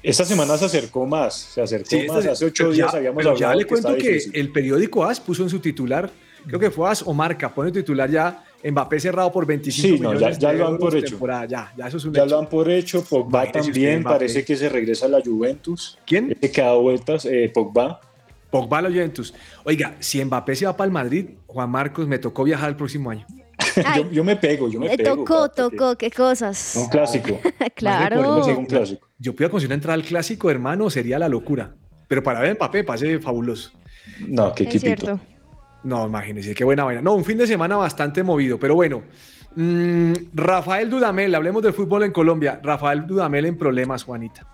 Esta 0.02 0.24
semana 0.24 0.56
se 0.56 0.64
acercó 0.66 1.04
más, 1.06 1.34
se 1.34 1.60
acercó 1.60 1.90
Sí, 1.90 2.06
más. 2.06 2.24
Hace 2.24 2.44
ocho 2.44 2.70
días 2.70 2.92
ya, 2.92 2.98
habíamos 2.98 3.18
hablado 3.26 3.36
ya 3.38 3.54
le 3.54 3.64
que 3.64 3.68
cuento 3.68 3.96
que 3.96 4.08
difícil. 4.10 4.32
el 4.36 4.52
periódico 4.52 5.04
AS 5.04 5.18
puso 5.18 5.42
en 5.42 5.50
su 5.50 5.58
titular, 5.58 6.08
creo 6.46 6.60
que 6.60 6.70
fue 6.70 6.88
AS 6.88 7.02
o 7.04 7.12
Marca, 7.12 7.52
pone 7.52 7.72
titular 7.72 8.08
ya 8.08 8.44
Mbappé 8.62 9.00
cerrado 9.00 9.32
por 9.32 9.44
25 9.44 9.88
Sí, 9.96 10.00
no, 10.00 10.10
ya- 10.12 10.18
millones 10.18 10.38
ya 10.38 10.52
de 10.52 10.58
lo 10.58 10.64
euros 10.66 10.78
por 10.80 10.96
hecho. 10.96 11.18
Ya, 11.48 11.72
ya 11.76 11.88
eso 11.88 11.96
es 11.96 12.04
un 12.04 12.12
Ya 12.14 12.22
hecho. 12.22 12.30
lo 12.30 12.36
dan 12.40 12.48
por 12.48 12.70
hecho, 12.70 13.04
Pogba 13.04 13.42
Imagínese 13.44 13.70
también, 13.72 14.02
parece 14.04 14.44
que 14.44 14.56
se 14.56 14.68
regresa 14.68 15.06
a 15.06 15.08
la 15.08 15.20
Juventus. 15.20 15.98
¿Quién? 16.06 16.30
Ese 16.40 16.52
que 16.52 16.60
ha 16.62 16.66
dado 16.66 16.82
vueltas, 16.82 17.24
eh, 17.24 17.50
Pogba. 17.52 18.00
Pogba 18.50 18.78
a 18.78 18.82
la 18.82 18.88
Juventus. 18.88 19.34
Oiga, 19.64 19.96
si 20.00 20.24
Mbappé 20.24 20.56
se 20.56 20.66
va 20.66 20.76
para 20.76 20.86
el 20.86 20.92
Madrid, 20.92 21.30
Juan 21.46 21.70
Marcos, 21.70 22.06
me 22.08 22.18
tocó 22.18 22.44
viajar 22.44 22.70
el 22.70 22.76
próximo 22.76 23.10
año. 23.10 23.26
Ay, 23.84 24.02
Yo, 24.04 24.10
yo 24.10 24.24
me 24.24 24.36
pego, 24.36 24.68
yo 24.68 24.80
me 24.80 24.96
pego. 24.96 25.16
tocó, 25.16 25.48
tocó, 25.50 25.96
qué 25.96 26.10
cosas. 26.10 26.76
Un 26.76 26.88
clásico. 26.88 27.40
claro. 27.74 28.44
Un 28.56 28.66
clásico. 28.66 29.06
Yo 29.18 29.32
pudiera 29.34 29.50
conseguir 29.50 29.68
una 29.70 29.74
entrada 29.74 29.94
al 29.94 30.04
clásico, 30.04 30.50
hermano, 30.50 30.88
sería 30.90 31.18
la 31.18 31.28
locura. 31.28 31.74
Pero 32.06 32.22
para 32.22 32.40
ver 32.40 32.54
Mbappé, 32.54 32.84
pase 32.84 33.18
fabuloso. 33.18 33.70
No, 34.26 34.54
qué 34.54 34.64
Es 34.64 34.74
equipito. 34.74 35.02
cierto. 35.06 35.20
No, 35.84 36.06
imagínense, 36.06 36.54
qué 36.54 36.64
buena 36.64 36.84
vaina. 36.84 37.02
No, 37.02 37.14
un 37.14 37.24
fin 37.24 37.38
de 37.38 37.46
semana 37.46 37.76
bastante 37.76 38.22
movido, 38.22 38.58
pero 38.58 38.74
bueno. 38.74 39.02
Mm, 39.54 40.12
Rafael 40.34 40.88
Dudamel, 40.90 41.34
hablemos 41.34 41.62
del 41.62 41.72
fútbol 41.72 42.04
en 42.04 42.12
Colombia. 42.12 42.60
Rafael 42.62 43.06
Dudamel 43.06 43.46
en 43.46 43.56
problemas, 43.58 44.04
Juanita. 44.04 44.46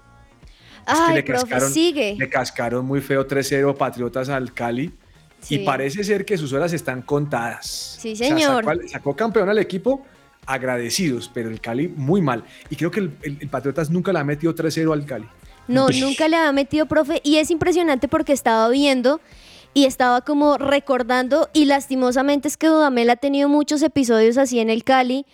Es 0.87 0.95
que 0.95 1.05
Ay, 1.07 1.15
le 1.17 1.23
profe, 1.23 1.47
cascaron- 1.47 1.71
sigue. 1.73 2.17
Le 2.19 2.29
cascaron 2.29 2.85
muy 2.87 3.01
feo 3.01 3.27
3-0 3.27 3.75
Patriotas 3.77 4.29
al 4.29 4.53
Cali. 4.53 4.93
Sí. 5.41 5.57
Y 5.57 5.59
parece 5.61 6.03
ser 6.05 6.25
que 6.25 6.39
sus 6.39 6.53
horas 6.53 6.73
están 6.73 7.03
contadas. 7.03 7.99
Sí, 8.01 8.13
O 8.13 8.17
sea, 8.17 8.29
señor. 8.29 8.65
sacó, 8.89 9.15
campeón 9.15 9.49
al 9.51 9.59
equipo, 9.59 10.03
agradecidos, 10.47 11.31
pero 11.33 11.51
el 11.51 11.61
Cali 11.61 11.89
muy 11.89 12.21
mal. 12.23 12.45
Y 12.71 12.77
creo 12.77 12.91
que 12.91 13.01
el, 13.01 13.17
el- 13.23 13.39
el 13.41 13.49
Patriotas 13.49 13.91
nunca 13.91 14.13
le 14.13 14.19
ha 14.21 14.25
metido 14.25 14.55
3-0 14.55 14.93
al 14.93 15.05
Cali. 15.05 15.27
No, 15.69 15.89
nunca 15.89 16.29
le 16.29 16.37
había 16.37 16.53
metido, 16.53 16.87
profe. 16.87 17.21
Y 17.25 17.37
es 17.37 17.51
impresionante 17.51 18.07
porque 18.09 18.33
estaba 18.33 18.69
viendo 18.69 19.21
y 19.73 19.87
estaba 19.87 20.21
como 20.21 20.57
recordando 20.59 21.49
y 21.55 21.65
lastimosamente 21.65 22.49
es 22.49 22.57
que 22.57 22.67
Dudamel 22.69 23.09
ha 23.11 23.17
tenido 23.17 23.49
muchos 23.49 23.83
episodios 23.83 24.37
así 24.39 24.61
en 24.61 24.71
el 24.71 24.85
Cali 24.85 25.25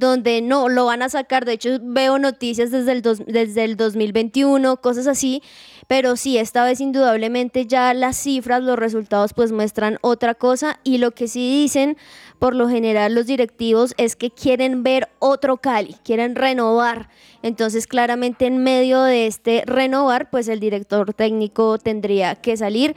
donde 0.00 0.42
no 0.42 0.68
lo 0.68 0.86
van 0.86 1.02
a 1.02 1.08
sacar. 1.08 1.44
De 1.44 1.52
hecho, 1.52 1.78
veo 1.80 2.18
noticias 2.18 2.72
desde 2.72 2.90
el, 2.92 3.02
dos- 3.02 3.22
desde 3.26 3.62
el 3.64 3.76
2021, 3.76 4.78
cosas 4.78 5.06
así. 5.06 5.42
Pero 5.86 6.16
sí, 6.16 6.38
esta 6.38 6.64
vez 6.64 6.80
indudablemente 6.80 7.66
ya 7.66 7.92
las 7.94 8.16
cifras, 8.16 8.62
los 8.62 8.78
resultados 8.78 9.32
pues 9.34 9.50
muestran 9.50 9.98
otra 10.02 10.34
cosa 10.34 10.78
y 10.84 10.98
lo 10.98 11.10
que 11.10 11.26
sí 11.26 11.40
dicen 11.62 11.96
por 12.38 12.54
lo 12.54 12.68
general 12.68 13.14
los 13.14 13.26
directivos 13.26 13.92
es 13.96 14.14
que 14.14 14.30
quieren 14.30 14.82
ver 14.84 15.08
otro 15.18 15.56
Cali, 15.56 15.96
quieren 16.04 16.36
renovar. 16.36 17.08
Entonces 17.42 17.88
claramente 17.88 18.46
en 18.46 18.58
medio 18.58 19.02
de 19.02 19.26
este 19.26 19.64
renovar 19.66 20.30
pues 20.30 20.46
el 20.46 20.60
director 20.60 21.12
técnico 21.12 21.76
tendría 21.78 22.36
que 22.36 22.56
salir 22.56 22.94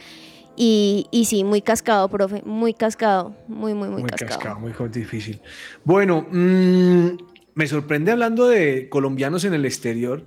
y, 0.56 1.08
y 1.12 1.26
sí, 1.26 1.44
muy 1.44 1.62
cascado, 1.62 2.08
profe, 2.10 2.42
muy 2.46 2.74
cascado, 2.74 3.36
muy, 3.48 3.74
muy, 3.74 3.90
muy, 3.90 4.02
Muy 4.02 4.10
cascado. 4.10 4.40
cascado, 4.40 4.60
muy 4.60 4.74
difícil. 4.90 5.42
Bueno, 5.84 6.28
mm, 6.32 7.08
me 7.56 7.68
sorprende 7.68 8.12
hablando 8.12 8.48
de 8.48 8.88
colombianos 8.90 9.44
en 9.46 9.54
el 9.54 9.66
exterior 9.66 10.26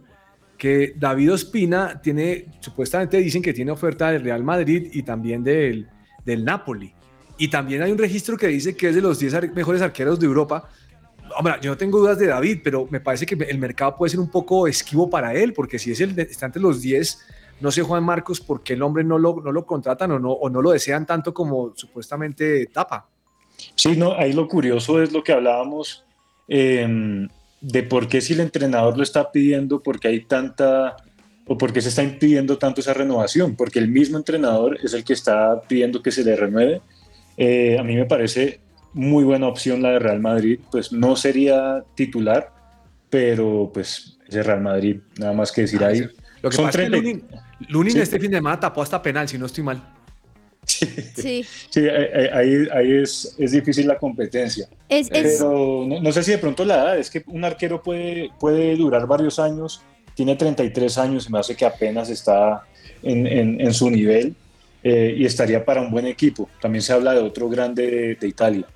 que 0.59 0.95
David 0.97 1.35
Ospina 1.35 2.01
tiene, 2.03 2.47
supuestamente 2.61 3.19
dicen 3.19 3.43
que 3.43 3.53
tiene 3.53 3.71
oferta 3.71 4.11
del 4.11 4.23
Real 4.23 4.43
Madrid 4.43 4.89
y 4.93 5.03
también 5.03 5.45
del, 5.45 5.87
del 6.25 6.45
Napoli. 6.45 6.93
Y 7.39 7.49
también 7.49 7.83
hay 7.83 7.93
un 7.93 7.99
registro 7.99 8.37
que 8.39 8.47
dice 8.47 8.75
que 8.75 8.89
es 8.89 8.95
de 8.95 9.03
los 9.03 9.19
10 9.19 9.35
ar- 9.35 9.53
mejores 9.55 9.83
arqueros 9.83 10.19
de 10.19 10.25
Europa. 10.27 10.69
Hombre, 11.39 11.55
yo 11.61 11.71
no 11.73 11.77
tengo 11.77 11.99
dudas 11.99 12.19
de 12.19 12.27
David, 12.29 12.61
pero 12.65 12.87
me 12.91 13.01
parece 13.01 13.27
que 13.27 13.35
el 13.35 13.59
mercado 13.59 13.95
puede 13.97 14.11
ser 14.11 14.21
un 14.21 14.31
poco 14.31 14.67
esquivo 14.67 15.11
para 15.11 15.35
él, 15.35 15.53
porque 15.53 15.79
si 15.79 15.91
es 15.93 16.01
el 16.01 16.19
está 16.19 16.47
entre 16.47 16.63
los 16.63 16.81
10, 16.81 17.19
no 17.61 17.71
sé 17.71 17.83
Juan 17.83 18.05
Marcos 18.05 18.41
por 18.41 18.63
qué 18.63 18.75
el 18.75 18.83
hombre 18.83 19.05
no 19.05 19.19
lo, 19.19 19.41
no 19.43 19.53
lo 19.53 19.65
contratan 19.67 20.13
o 20.13 20.19
no, 20.19 20.33
o 20.33 20.49
no 20.51 20.63
lo 20.63 20.71
desean 20.71 21.07
tanto 21.07 21.33
como 21.33 21.73
supuestamente 21.77 22.67
tapa. 22.67 23.09
Sí, 23.75 23.97
no, 23.97 24.13
ahí 24.13 24.33
lo 24.33 24.49
curioso 24.49 25.03
es 25.03 25.13
lo 25.13 25.23
que 25.23 25.33
hablábamos 25.33 26.05
eh, 26.49 27.27
de 27.61 27.83
por 27.83 28.09
qué 28.09 28.21
si 28.21 28.35
el 28.35 28.41
entrenador 28.41 28.97
lo 28.97 29.03
está 29.03 29.33
pidiendo, 29.33 29.83
porque 29.83 30.09
hay 30.09 30.25
tanta, 30.25 30.97
o 31.47 31.57
por 31.57 31.73
qué 31.73 31.81
se 31.81 31.89
está 31.89 32.03
impidiendo 32.03 32.59
tanto 32.59 32.81
esa 32.81 32.95
renovación, 32.95 33.57
porque 33.57 33.79
el 33.79 33.89
mismo 33.89 34.19
entrenador 34.19 34.79
es 34.83 34.95
el 34.95 35.05
que 35.05 35.15
está 35.15 35.61
pidiendo 35.67 36.03
que 36.03 36.13
se 36.13 36.25
le 36.25 36.37
renueve. 36.37 36.83
Eh, 37.37 37.79
a 37.79 37.83
mí 37.83 37.97
me 37.97 38.07
parece 38.07 38.61
muy 38.93 39.25
buena 39.25 39.49
opción 39.49 39.83
la 39.83 39.91
de 39.91 39.99
Real 39.99 40.21
Madrid, 40.21 40.61
pues 40.71 40.93
no 40.93 41.17
sería 41.17 41.85
titular, 41.95 42.53
pero 43.11 43.71
pues 43.73 44.19
ese 44.29 44.43
Real 44.43 44.61
Madrid, 44.61 45.01
nada 45.19 45.33
más 45.33 45.53
que 45.53 45.63
decir 45.63 45.83
ahí. 45.85 46.07
Lo 46.47 46.51
que 46.51 46.57
Son 46.57 46.67
pasa 46.67 46.79
es 46.83 46.85
que 46.85 46.91
30 46.91 46.97
Lunin, 46.97 47.25
Lunin 47.69 47.93
Sí. 47.95 47.99
este 48.01 48.21
fin 48.21 48.31
de 48.31 48.37
semana 48.37 48.61
tapó 48.61 48.83
hasta 48.83 49.03
penal, 49.03 49.29
si 49.29 49.37
no 49.37 49.47
estoy 49.47 49.65
mal. 49.65 49.83
Sí. 50.65 51.45
Sí, 51.71 51.81
ahí, 51.89 52.27
ahí- 52.33 52.69
ahí 52.73 52.93
es, 53.03 53.35
es 53.39 53.53
difícil 53.53 53.87
la 53.87 53.99
competencia. 53.99 54.69
Es, 54.89 55.09
es- 55.13 55.39
Pero 55.39 55.85
no, 55.89 56.01
no 56.01 56.13
sé 56.13 56.23
si 56.23 56.33
de 56.33 56.39
pronto 56.39 56.65
la 56.65 56.75
edad, 56.75 56.99
es 56.99 57.11
que 57.11 57.23
un 57.27 57.45
arquero 57.45 57.83
puede, 57.83 58.31
puede 58.39 58.77
durar 58.77 59.07
varios 59.07 59.39
años, 59.39 59.81
tiene 60.15 60.35
33 60.37 60.99
años, 60.99 61.27
y 61.29 61.33
me 61.33 61.39
hace 61.39 61.55
que 61.55 61.65
apenas 61.65 62.11
está 62.11 62.63
en, 63.03 63.27
en- 63.27 63.61
en 63.61 63.75
su 63.75 63.91
nivel 63.91 64.35
eh, 64.83 65.15
y 65.17 65.25
estaría 65.25 65.65
para 65.65 65.81
un 65.81 65.91
buen 65.91 66.07
equipo. 66.07 66.49
También 66.61 66.83
se 66.83 66.93
habla 66.93 67.13
de 67.13 67.21
otro 67.21 67.49
grande 67.49 67.91
de, 67.91 68.15
de 68.15 68.29
Italia. 68.29 68.67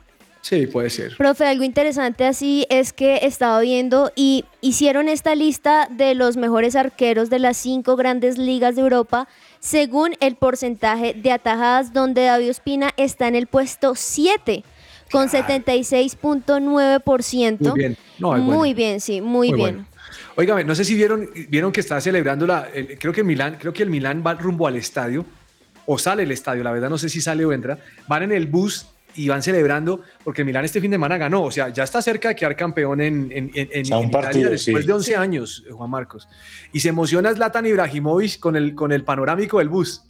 Sí, 0.42 0.66
puede 0.66 0.88
ser. 0.90 1.16
Profe, 1.18 1.44
algo 1.44 1.64
interesante 1.64 2.24
así 2.24 2.66
es 2.70 2.94
que 2.94 3.18
estaba 3.22 3.60
viendo 3.60 4.10
y 4.16 4.46
hicieron 4.62 5.06
esta 5.08 5.34
lista 5.34 5.86
de 5.90 6.14
los 6.14 6.38
mejores 6.38 6.76
arqueros 6.76 7.28
de 7.28 7.38
las 7.38 7.58
cinco 7.58 7.94
grandes 7.96 8.38
ligas 8.38 8.74
de 8.74 8.80
Europa 8.82 9.28
según 9.58 10.16
el 10.20 10.36
porcentaje 10.36 11.12
de 11.12 11.32
atajadas 11.32 11.92
donde 11.92 12.24
David 12.24 12.48
Ospina 12.50 12.90
está 12.96 13.28
en 13.28 13.34
el 13.34 13.46
puesto 13.48 13.94
7 13.94 14.64
con 15.12 15.28
76.9%. 15.28 17.58
Muy 17.60 17.78
bien. 17.78 17.96
No, 18.18 18.28
bueno. 18.28 18.44
Muy 18.44 18.74
bien, 18.74 19.00
sí, 19.00 19.20
muy, 19.20 19.48
Muy 19.50 19.56
bien. 19.56 19.74
bueno. 19.76 19.86
Óigame, 20.36 20.64
no 20.64 20.74
sé 20.74 20.84
si 20.84 20.94
vieron, 20.94 21.28
vieron 21.48 21.72
que 21.72 21.80
está 21.80 22.00
celebrando 22.00 22.46
la, 22.46 22.68
el- 22.74 22.98
creo 22.98 23.12
que 23.12 23.22
Milán, 23.22 23.56
creo 23.60 23.72
que 23.72 23.82
el 23.82 23.90
Milán 23.90 24.22
va 24.26 24.34
rumbo 24.34 24.66
al 24.66 24.76
estadio 24.76 25.24
o 25.86 25.98
sale 25.98 26.22
el 26.24 26.32
estadio, 26.32 26.62
la 26.64 26.72
verdad 26.72 26.88
no 26.88 26.98
sé 26.98 27.08
si 27.08 27.20
sale 27.20 27.44
o 27.44 27.52
entra. 27.52 27.78
Van 28.08 28.22
en 28.22 28.32
el 28.32 28.46
bus 28.46 28.86
y 29.14 29.28
van 29.28 29.42
celebrando 29.42 30.00
porque 30.24 30.44
Milán 30.44 30.64
este 30.64 30.80
fin 30.80 30.90
de 30.90 30.94
semana 30.96 31.18
ganó, 31.18 31.42
o 31.42 31.50
sea, 31.50 31.68
ya 31.68 31.84
está 31.84 32.00
cerca 32.02 32.28
de 32.30 32.34
quedar 32.36 32.56
campeón 32.56 33.00
en, 33.00 33.30
en, 33.32 33.50
en, 33.54 33.68
en- 33.72 33.92
A 33.92 33.98
un 33.98 34.06
Italia 34.08 34.10
partido, 34.28 34.50
después 34.50 34.82
sí. 34.82 34.86
de 34.86 34.92
11 34.92 35.16
años, 35.16 35.64
eh, 35.68 35.72
Juan 35.72 35.90
Marcos. 35.90 36.28
Y 36.72 36.80
se 36.80 36.88
emociona 36.90 37.32
Zlatan 37.34 37.66
Ibrahimovic 37.66 38.38
con 38.38 38.56
el, 38.56 38.74
con 38.74 38.92
el 38.92 39.04
panorámico 39.04 39.58
del 39.58 39.68
bus. 39.68 40.02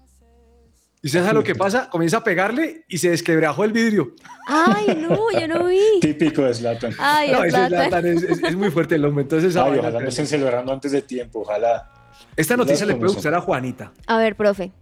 ¿Y 1.02 1.06
usted 1.06 1.20
sabe 1.22 1.32
lo 1.32 1.42
que 1.42 1.54
pasa? 1.54 1.88
Comienza 1.88 2.18
a 2.18 2.24
pegarle 2.24 2.84
y 2.86 2.98
se 2.98 3.08
desquebrajó 3.08 3.64
el 3.64 3.72
vidrio. 3.72 4.14
Ay, 4.46 4.98
no, 5.00 5.16
yo 5.32 5.48
no 5.48 5.64
vi. 5.66 5.80
Típico 6.02 6.42
de 6.42 6.52
Zlatan. 6.52 6.92
Ay, 6.98 7.32
No, 7.32 7.38
Zlatan. 7.48 7.68
Zlatan 7.70 8.06
es, 8.06 8.22
es- 8.24 8.42
es 8.42 8.54
muy 8.56 8.70
fuerte 8.70 8.96
el 8.96 9.04
hombre. 9.06 9.22
Entonces, 9.22 9.56
Ay, 9.56 9.78
ojalá 9.78 9.98
no 10.00 10.08
estén 10.08 10.26
celebrando 10.26 10.72
antes 10.72 10.92
de 10.92 11.00
tiempo, 11.00 11.40
ojalá. 11.40 11.90
esta 12.36 12.54
noticia 12.56 12.84
le 12.84 12.96
puede 12.96 13.14
gustar 13.14 13.34
a 13.34 13.40
Juanita. 13.40 13.92
A 14.06 14.18
ver, 14.18 14.36
profe. 14.36 14.72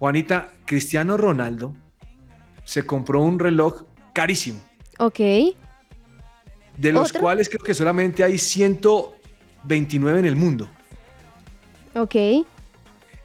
Juanita, 0.00 0.48
Cristiano 0.66 1.16
Ronaldo 1.16 1.76
se 2.64 2.84
compró 2.84 3.20
un 3.22 3.38
reloj 3.38 3.82
carísimo, 4.12 4.60
Ok. 4.98 5.18
de 5.18 6.92
los 6.92 7.08
¿Otro? 7.10 7.20
cuales 7.20 7.48
creo 7.48 7.62
que 7.62 7.74
solamente 7.74 8.22
hay 8.24 8.38
129 8.38 10.18
en 10.20 10.26
el 10.26 10.36
mundo. 10.36 10.68
Ok. 11.94 12.14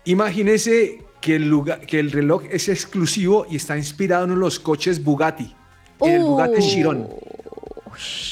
Imagínese 0.06 1.01
que 1.22 1.36
el, 1.38 1.50
lugar, 1.50 1.82
que 1.82 2.00
el 2.00 2.12
reloj 2.12 2.44
es 2.51 2.70
exclusivo 2.70 3.46
y 3.50 3.56
está 3.56 3.77
inspirado 3.77 4.25
en 4.25 4.39
los 4.39 4.60
coches 4.60 5.04
Bugatti, 5.04 5.56
el 6.01 6.22
Bugatti 6.22 6.58
Uh. 6.60 6.62
Chiron. 6.62 7.08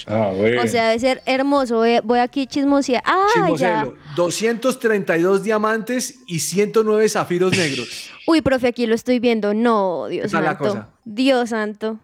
Ah, 0.08 0.32
bueno. 0.36 0.62
O 0.64 0.68
sea, 0.68 0.88
debe 0.90 1.00
ser 1.00 1.22
hermoso. 1.26 1.78
Voy, 1.78 2.00
voy 2.04 2.20
aquí 2.20 2.48
chismosia. 2.48 3.02
Ah, 3.06 3.26
ya. 3.36 3.42
Chismoselo. 3.42 3.96
232 4.16 5.44
diamantes 5.44 6.20
y 6.28 6.40
109 6.40 7.10
zafiros 7.10 7.52
negros. 7.58 8.10
Uy, 8.28 8.42
profe, 8.42 8.68
aquí 8.68 8.86
lo 8.86 8.96
estoy 8.96 9.20
viendo. 9.20 9.54
No, 9.54 10.08
Dios 10.08 10.32
santo. 10.32 10.58
cosa? 10.58 10.90
Dios 11.06 11.50
santo. 11.50 12.00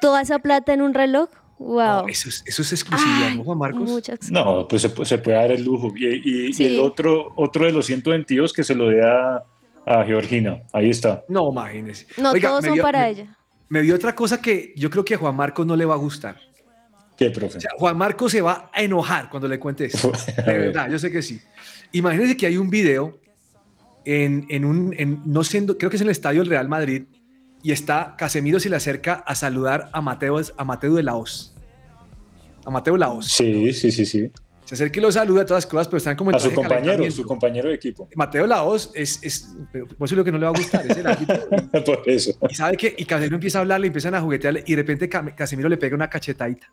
¿Toda 0.00 0.20
esa 0.22 0.38
plata 0.40 0.72
en 0.72 0.82
un 0.82 0.94
reloj? 0.94 1.28
Wow. 1.58 2.02
No, 2.02 2.08
eso, 2.08 2.28
es, 2.28 2.42
eso 2.46 2.60
es 2.62 2.72
exclusividad, 2.72 3.30
¿no, 3.34 3.44
Juan 3.44 3.56
Marcos? 3.58 3.82
Muchas. 3.90 4.30
No, 4.30 4.68
pues 4.68 4.82
se, 4.82 4.94
pu- 4.94 5.04
se 5.06 5.16
puede 5.16 5.38
dar 5.38 5.52
el 5.52 5.64
lujo. 5.64 5.90
Y, 5.96 6.06
y- 6.22 6.46
y 6.48 6.52
Sí. 6.52 6.66
el 6.66 6.80
otro, 6.80 7.32
otro 7.36 7.64
de 7.64 7.72
los 7.72 7.86
122 7.86 8.52
que 8.52 8.62
se 8.62 8.74
lo 8.74 8.88
dé 8.90 9.02
a, 9.02 9.42
a 9.86 10.04
Georgina. 10.04 10.62
Ahí 10.74 10.90
está. 10.90 11.24
No, 11.28 11.50
imagínese. 11.50 12.06
No, 12.18 12.32
Oiga, 12.32 12.50
todos 12.50 12.64
son 12.66 12.74
dio- 12.74 12.82
para 12.82 13.00
me- 13.02 13.10
ella. 13.10 13.36
Me 13.68 13.82
dio 13.82 13.94
otra 13.94 14.14
cosa 14.14 14.40
que 14.40 14.72
yo 14.76 14.90
creo 14.90 15.04
que 15.04 15.14
a 15.14 15.18
Juan 15.18 15.34
Marcos 15.36 15.66
no 15.66 15.74
le 15.76 15.84
va 15.84 15.94
a 15.94 15.98
gustar. 15.98 16.38
¿Qué, 17.16 17.30
profe? 17.30 17.58
O 17.58 17.60
sea, 17.60 17.70
Juan 17.78 17.96
Marcos 17.96 18.30
se 18.32 18.40
va 18.42 18.70
a 18.72 18.82
enojar 18.82 19.30
cuando 19.30 19.48
le 19.48 19.58
cuente 19.58 19.86
esto. 19.86 20.12
De 20.36 20.42
ver. 20.44 20.60
verdad, 20.66 20.90
yo 20.90 20.98
sé 20.98 21.10
que 21.10 21.22
sí. 21.22 21.40
Imagínense 21.92 22.36
que 22.36 22.46
hay 22.46 22.56
un 22.58 22.68
video 22.70 23.18
en, 24.04 24.46
en 24.50 24.64
un, 24.64 24.94
en- 24.98 25.22
no 25.24 25.42
sé, 25.42 25.58
en- 25.58 25.66
creo 25.66 25.90
que 25.90 25.96
es 25.96 26.02
en 26.02 26.08
el 26.08 26.12
estadio 26.12 26.40
del 26.42 26.50
Real 26.50 26.68
Madrid, 26.68 27.04
y 27.62 27.72
está 27.72 28.14
Casemiro 28.16 28.60
se 28.60 28.68
le 28.70 28.76
acerca 28.76 29.14
a 29.26 29.34
saludar 29.34 29.88
a 29.92 30.00
Mateo, 30.00 30.40
a 30.56 30.64
Mateo 30.64 30.94
de 30.94 31.02
Laos. 31.02 31.54
A 32.64 32.70
Mateo 32.70 32.96
Laos. 32.96 33.26
Sí, 33.26 33.72
sí, 33.72 33.90
sí, 33.90 34.04
sí. 34.06 34.30
Se 34.66 34.74
acerca 34.74 34.98
y 34.98 35.02
lo 35.02 35.12
saluda 35.12 35.42
a 35.42 35.46
todas 35.46 35.64
las 35.64 35.70
cosas, 35.70 35.86
pero 35.86 35.98
están 35.98 36.16
como 36.16 36.30
en 36.30 36.36
A 36.36 36.40
su 36.40 36.52
compañero, 36.52 37.10
su 37.10 37.24
compañero 37.24 37.68
de 37.68 37.76
equipo. 37.76 38.08
Mateo 38.16 38.46
Laos 38.46 38.90
es, 38.94 39.20
es 39.22 39.54
pero 39.72 39.86
por 39.86 40.06
eso 40.06 40.14
es 40.14 40.18
lo 40.18 40.24
que 40.24 40.32
no 40.32 40.38
le 40.38 40.44
va 40.44 40.50
a 40.50 40.58
gustar, 40.58 40.84
es 40.84 40.96
el 40.96 41.06
árbitro. 41.06 41.48
Por 41.84 42.02
eso. 42.06 42.32
Y 42.50 42.54
sabe 42.54 42.76
que, 42.76 42.94
y 42.98 43.04
Casemiro 43.04 43.36
empieza 43.36 43.58
a 43.58 43.60
hablarle, 43.62 43.86
empiezan 43.86 44.14
a 44.16 44.20
juguetearle, 44.20 44.64
y 44.66 44.72
de 44.74 44.82
repente 44.82 45.08
Casemiro 45.08 45.68
le 45.68 45.76
pega 45.76 45.94
una 45.94 46.10
cachetadita. 46.10 46.66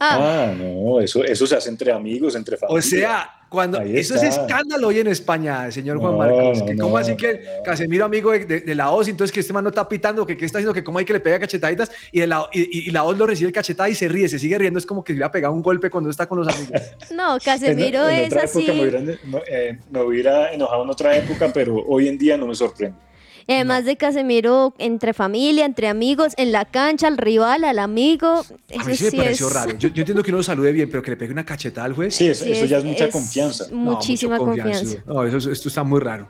Ah, 0.00 0.52
no, 0.56 1.00
eso, 1.00 1.24
eso 1.24 1.46
se 1.46 1.56
hace 1.56 1.68
entre 1.70 1.92
amigos, 1.92 2.36
entre 2.36 2.56
O 2.56 2.58
familia. 2.60 2.82
sea, 2.82 3.30
cuando 3.54 3.80
eso 3.80 4.14
es 4.16 4.22
escándalo 4.24 4.88
hoy 4.88 4.98
en 4.98 5.06
España, 5.06 5.70
señor 5.70 5.98
Juan 5.98 6.12
No, 6.12 6.18
Marcos. 6.18 6.58
no, 6.58 6.66
que 6.66 6.74
no, 6.74 6.84
¿Cómo 6.84 6.98
así 6.98 7.12
no, 7.12 7.16
que 7.16 7.40
Casemiro, 7.64 8.04
amigo 8.04 8.32
de, 8.32 8.44
de- 8.44 8.60
de 8.60 8.74
la 8.74 8.90
OS, 8.90 9.08
entonces 9.08 9.32
que 9.32 9.40
este 9.40 9.52
man 9.52 9.64
no 9.64 9.70
está 9.70 9.88
pitando, 9.88 10.26
que 10.26 10.36
qué 10.36 10.44
está 10.44 10.58
haciendo, 10.58 10.74
que 10.74 10.84
cómo 10.84 10.98
hay 10.98 11.04
que 11.06 11.12
le 11.14 11.20
pega 11.20 11.38
cachetaditas 11.38 11.90
y, 12.12 12.20
de 12.20 12.26
la, 12.26 12.46
y, 12.52 12.90
la 12.90 13.04
OS 13.04 13.16
lo 13.16 13.26
recibe 13.26 13.48
el 13.48 13.54
cachetada 13.54 13.88
y 13.88 13.94
se 13.94 14.08
ríe, 14.08 14.28
se 14.28 14.38
sigue 14.38 14.58
riendo, 14.58 14.78
es 14.78 14.84
como 14.86 15.02
que 15.02 15.14
le 15.14 15.24
ha 15.24 15.30
pegado 15.30 15.54
un 15.54 15.62
golpe 15.62 15.88
cuando 15.88 16.10
está 16.10 16.26
con 16.26 16.38
los 16.38 16.48
amigos. 16.48 16.80
No, 17.14 17.38
Casemiro 17.42 18.08
en, 18.08 18.16
en 18.16 18.20
es 18.24 18.32
otra 18.32 18.42
así. 18.44 18.62
época 18.64 18.74
me 18.74 18.82
hubiera, 18.82 19.00
no, 19.24 19.38
eh, 19.48 19.78
me 19.90 20.02
hubiera 20.02 20.52
enojado 20.52 20.82
en 20.84 20.90
otra 20.90 21.16
época, 21.16 21.50
pero 21.54 21.76
hoy 21.86 22.08
en 22.08 22.18
día 22.18 22.36
no 22.36 22.46
me 22.46 22.54
sorprende. 22.54 22.98
Y 23.46 23.52
Además 23.52 23.84
de 23.84 23.96
Casemiro, 23.96 24.74
entre 24.78 25.12
familia, 25.12 25.66
entre 25.66 25.88
amigos, 25.88 26.32
en 26.38 26.50
la 26.50 26.64
cancha, 26.64 27.08
al 27.08 27.18
rival, 27.18 27.64
al 27.64 27.78
amigo. 27.78 28.44
A 28.78 28.84
mí 28.84 28.96
sí 28.96 29.04
me 29.04 29.12
pareció 29.12 29.48
es 29.48 29.52
raro. 29.52 29.70
Yo, 29.78 29.88
yo 29.90 30.00
entiendo 30.02 30.22
que 30.22 30.30
uno 30.30 30.38
lo 30.38 30.42
salude 30.44 30.72
bien, 30.72 30.88
pero 30.90 31.02
que 31.02 31.10
le 31.10 31.16
pegue 31.18 31.32
una 31.32 31.44
cachetada 31.44 31.86
al 31.86 31.92
juez. 31.92 32.14
Sí, 32.14 32.28
eso, 32.28 32.44
Sí, 32.44 32.52
eso 32.52 32.64
ya 32.64 32.78
es- 32.78 32.84
mucha 32.84 33.04
es 33.06 33.12
confianza. 33.12 33.66
No, 33.70 33.76
muchísima 33.76 34.38
confianza. 34.38 34.98
No, 35.06 35.24
eso, 35.24 35.50
esto 35.50 35.68
está 35.68 35.84
muy 35.84 36.00
raro. 36.00 36.28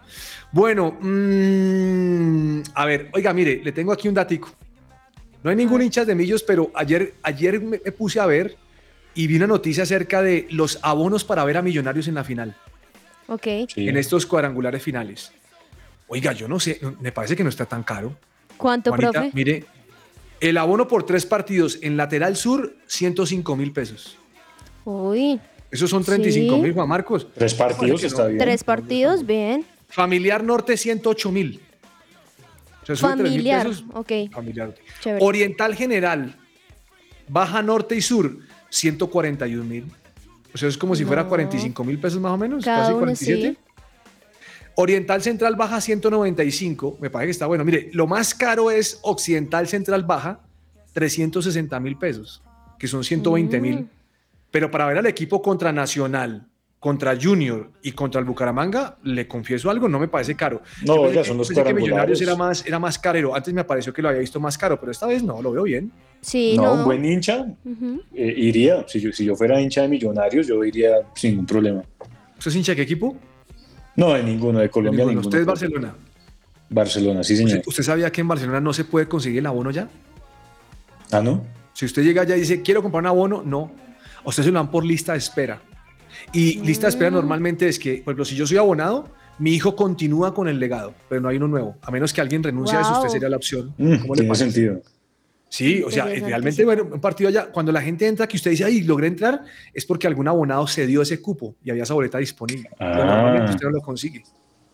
Bueno, 0.50 0.96
mm, 1.00 2.62
a 2.74 2.84
ver, 2.86 3.10
oiga, 3.12 3.32
mire, 3.32 3.60
le 3.62 3.72
tengo 3.72 3.92
aquí 3.92 4.08
un 4.08 4.14
datico. 4.14 4.50
No 5.42 5.50
hay 5.50 5.56
ningún 5.56 5.82
hincha 5.82 6.04
de 6.04 6.14
millos, 6.14 6.42
pero 6.42 6.70
ayer, 6.74 7.14
ayer 7.22 7.60
me, 7.60 7.80
me 7.84 7.92
puse 7.92 8.18
a 8.18 8.26
ver 8.26 8.56
y 9.14 9.26
vi 9.26 9.36
una 9.36 9.46
noticia 9.46 9.82
acerca 9.82 10.22
de 10.22 10.46
los 10.50 10.78
abonos 10.82 11.22
para 11.24 11.44
ver 11.44 11.58
a 11.58 11.62
Millonarios 11.62 12.08
en 12.08 12.14
la 12.14 12.24
final, 12.24 12.56
Ok. 13.28 13.46
Sí. 13.72 13.88
en 13.88 13.96
estos 13.96 14.26
cuadrangulares 14.26 14.82
finales. 14.82 15.32
Oiga, 16.08 16.32
yo 16.32 16.48
no 16.48 16.60
sé, 16.60 16.80
me 17.00 17.12
parece 17.12 17.34
que 17.36 17.42
no 17.42 17.48
está 17.48 17.64
tan 17.66 17.82
caro. 17.82 18.16
¿Cuánto, 18.56 18.90
Juanita, 18.90 19.10
profe? 19.12 19.30
mire, 19.34 19.64
el 20.40 20.56
abono 20.58 20.86
por 20.86 21.04
tres 21.04 21.26
partidos 21.26 21.78
en 21.82 21.96
lateral 21.96 22.36
sur, 22.36 22.76
105 22.86 23.56
mil 23.56 23.72
pesos. 23.72 24.18
Uy, 24.84 25.40
Esos 25.70 25.90
son 25.90 26.04
35 26.04 26.56
mil, 26.58 26.66
Sí. 26.70 26.74
Juan 26.74 26.88
Marcos. 26.88 27.26
Tres 27.34 27.54
partidos 27.54 28.04
está 28.04 28.26
bien. 28.26 28.38
tres 28.38 28.62
partidos, 28.62 29.26
bien. 29.26 29.64
Familiar 29.88 30.44
Norte, 30.44 30.76
108 30.76 31.32
mil. 31.32 31.60
O 32.82 32.86
sea, 32.86 32.94
sube 32.96 33.08
3.000 33.12 33.16
Familiar, 33.16 33.66
pesos. 33.66 33.84
ok. 33.94 34.12
Familiar. 34.30 34.74
Chévere. 35.00 35.24
Oriental 35.24 35.74
General, 35.74 36.36
Baja 37.28 37.62
Norte 37.62 37.96
y 37.96 38.02
Sur, 38.02 38.36
141 38.68 39.64
mil. 39.64 39.86
O 40.52 40.58
sea, 40.58 40.68
es 40.68 40.76
como 40.76 40.94
si 40.94 41.04
fuera 41.04 41.22
No. 41.22 41.28
45 41.30 41.82
mil 41.82 41.98
pesos 41.98 42.20
más 42.20 42.32
o 42.32 42.36
menos, 42.36 42.62
Cada 42.64 42.80
casi 42.82 42.90
uno, 42.92 42.98
47. 43.00 43.48
sí. 43.48 43.58
Oriental 44.76 45.22
Central 45.22 45.56
Baja 45.56 45.80
195, 45.80 46.98
me 47.00 47.10
parece 47.10 47.26
que 47.28 47.30
está 47.32 47.46
bueno. 47.46 47.64
Mire, 47.64 47.90
lo 47.92 48.06
más 48.06 48.34
caro 48.34 48.70
es 48.70 48.98
Occidental 49.02 49.68
Central 49.68 50.04
Baja, 50.04 50.40
360 50.92 51.78
mil 51.80 51.96
pesos, 51.96 52.42
que 52.78 52.88
son 52.88 53.04
120 53.04 53.60
mil. 53.60 53.80
Mm. 53.80 53.88
Pero 54.50 54.70
para 54.70 54.86
ver 54.86 54.98
al 54.98 55.06
equipo 55.06 55.42
contra 55.42 55.72
Nacional, 55.72 56.48
contra 56.78 57.16
Junior 57.20 57.70
y 57.82 57.92
contra 57.92 58.20
el 58.20 58.26
Bucaramanga, 58.26 58.98
le 59.04 59.26
confieso 59.26 59.70
algo, 59.70 59.88
no 59.88 59.98
me 59.98 60.08
parece 60.08 60.34
caro. 60.34 60.60
No, 60.84 61.10
ya 61.10 61.24
son 61.24 61.38
los 61.38 61.48
pensé 61.48 61.64
que 61.64 61.72
Millonarios 61.72 62.20
era 62.20 62.36
más, 62.36 62.66
era 62.66 62.78
más 62.78 62.98
carero. 62.98 63.34
Antes 63.34 63.54
me 63.54 63.64
pareció 63.64 63.92
que 63.92 64.02
lo 64.02 64.08
había 64.08 64.20
visto 64.20 64.38
más 64.38 64.58
caro, 64.58 64.78
pero 64.78 64.92
esta 64.92 65.06
vez 65.06 65.22
no, 65.22 65.40
lo 65.40 65.50
veo 65.52 65.62
bien. 65.62 65.90
Sí, 66.20 66.56
no, 66.56 66.64
no. 66.64 66.72
un 66.74 66.84
buen 66.84 67.04
hincha 67.04 67.46
Ujú. 67.64 68.02
eh, 68.14 68.34
iría. 68.36 68.84
Si 68.86 69.00
yo, 69.00 69.12
si 69.12 69.24
yo 69.24 69.34
fuera 69.34 69.60
hincha 69.60 69.82
de 69.82 69.88
Millonarios, 69.88 70.46
yo 70.46 70.62
iría 70.64 70.96
sin 71.14 71.30
ningún 71.30 71.46
problema. 71.46 71.82
¿Usted 72.36 72.50
es 72.50 72.56
hincha 72.56 72.72
de 72.72 72.76
qué 72.76 72.82
equipo? 72.82 73.16
No, 73.96 74.12
de 74.14 74.22
ninguno, 74.22 74.58
de 74.58 74.68
Colombia 74.70 75.04
Ninguno. 75.04 75.20
ninguno. 75.20 75.28
Usted 75.28 75.40
es 75.40 75.46
Barcelona. 75.46 75.94
Barcelona, 76.70 77.22
sí, 77.22 77.36
señor. 77.36 77.58
¿Usted, 77.58 77.68
usted 77.68 77.82
sabía 77.82 78.10
que 78.10 78.20
en 78.20 78.28
Barcelona 78.28 78.60
no 78.60 78.72
se 78.72 78.84
puede 78.84 79.06
conseguir 79.06 79.38
el 79.40 79.46
abono 79.46 79.70
ya? 79.70 79.88
Ah, 81.12 81.20
¿no? 81.20 81.44
Si 81.72 81.84
usted 81.84 82.02
llega 82.02 82.22
allá 82.22 82.36
y 82.36 82.40
dice, 82.40 82.62
quiero 82.62 82.82
comprar 82.82 83.02
un 83.02 83.06
abono, 83.08 83.42
no. 83.44 83.70
A 84.24 84.28
usted 84.28 84.42
se 84.42 84.50
lo 84.50 84.58
dan 84.58 84.70
por 84.70 84.84
lista 84.84 85.12
de 85.12 85.18
espera. 85.18 85.60
Y 86.32 86.60
lista 86.60 86.86
de 86.86 86.90
espera 86.90 87.10
Mm. 87.10 87.14
normalmente 87.14 87.68
es 87.68 87.78
que, 87.78 87.96
por 88.04 88.12
ejemplo, 88.12 88.24
si 88.24 88.34
yo 88.36 88.46
soy 88.46 88.56
abonado, 88.56 89.08
mi 89.38 89.52
hijo 89.52 89.76
continúa 89.76 90.32
con 90.34 90.48
el 90.48 90.58
legado, 90.58 90.94
pero 91.08 91.20
no 91.20 91.28
hay 91.28 91.36
uno 91.36 91.48
nuevo. 91.48 91.76
A 91.82 91.90
menos 91.90 92.12
que 92.12 92.20
alguien 92.20 92.42
renuncie 92.42 92.76
a 92.78 92.80
eso, 92.80 92.92
usted 92.98 93.08
sería 93.10 93.28
la 93.28 93.36
opción. 93.36 93.74
Mm, 93.78 93.96
¿Cómo 93.96 94.14
le 94.14 94.20
tiene 94.22 94.28
parece? 94.28 94.44
sentido. 94.50 94.80
Sí, 95.56 95.82
o 95.84 95.90
sea, 95.90 96.06
realmente, 96.06 96.56
sí. 96.62 96.64
bueno, 96.64 96.82
un 96.92 97.00
partido 97.00 97.28
allá, 97.28 97.46
cuando 97.52 97.70
la 97.70 97.80
gente 97.80 98.06
entra, 98.08 98.26
que 98.26 98.36
usted 98.36 98.50
dice, 98.50 98.64
ay, 98.64 98.80
logré 98.82 99.06
entrar, 99.06 99.42
es 99.72 99.86
porque 99.86 100.08
algún 100.08 100.26
abonado 100.26 100.66
cedió 100.66 101.02
ese 101.02 101.20
cupo 101.22 101.54
y 101.62 101.70
había 101.70 101.84
esa 101.84 101.94
boleta 101.94 102.18
disponible. 102.18 102.68
Pero 102.76 102.90
Ah. 103.02 103.06
normalmente 103.06 103.52
usted 103.52 103.66
no 103.66 103.70
lo 103.72 103.80
consigue. 103.80 104.24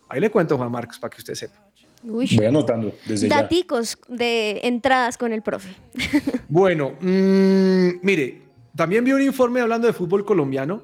Ahí 0.09 0.21
le 0.21 0.31
cuento, 0.31 0.57
Juan 0.57 0.71
Marcos, 0.73 0.99
para 0.99 1.11
que 1.11 1.19
usted 1.21 1.35
sepa. 1.35 1.55
Uy. 2.03 2.31
Voy 2.35 2.47
anotando 2.47 2.95
desde 3.07 3.29
ya. 3.29 3.43
Daticos 3.43 3.99
de 4.09 4.61
entradas 4.62 5.19
con 5.19 5.33
el 5.35 5.43
profe. 5.43 5.69
Bueno, 6.49 6.93
mm, 6.99 8.01
mire, 8.03 8.40
también 8.75 9.05
vi 9.05 9.12
un 9.12 9.21
informe 9.23 9.61
hablando 9.61 9.87
de 9.87 9.93
fútbol 9.93 10.25
colombiano. 10.25 10.83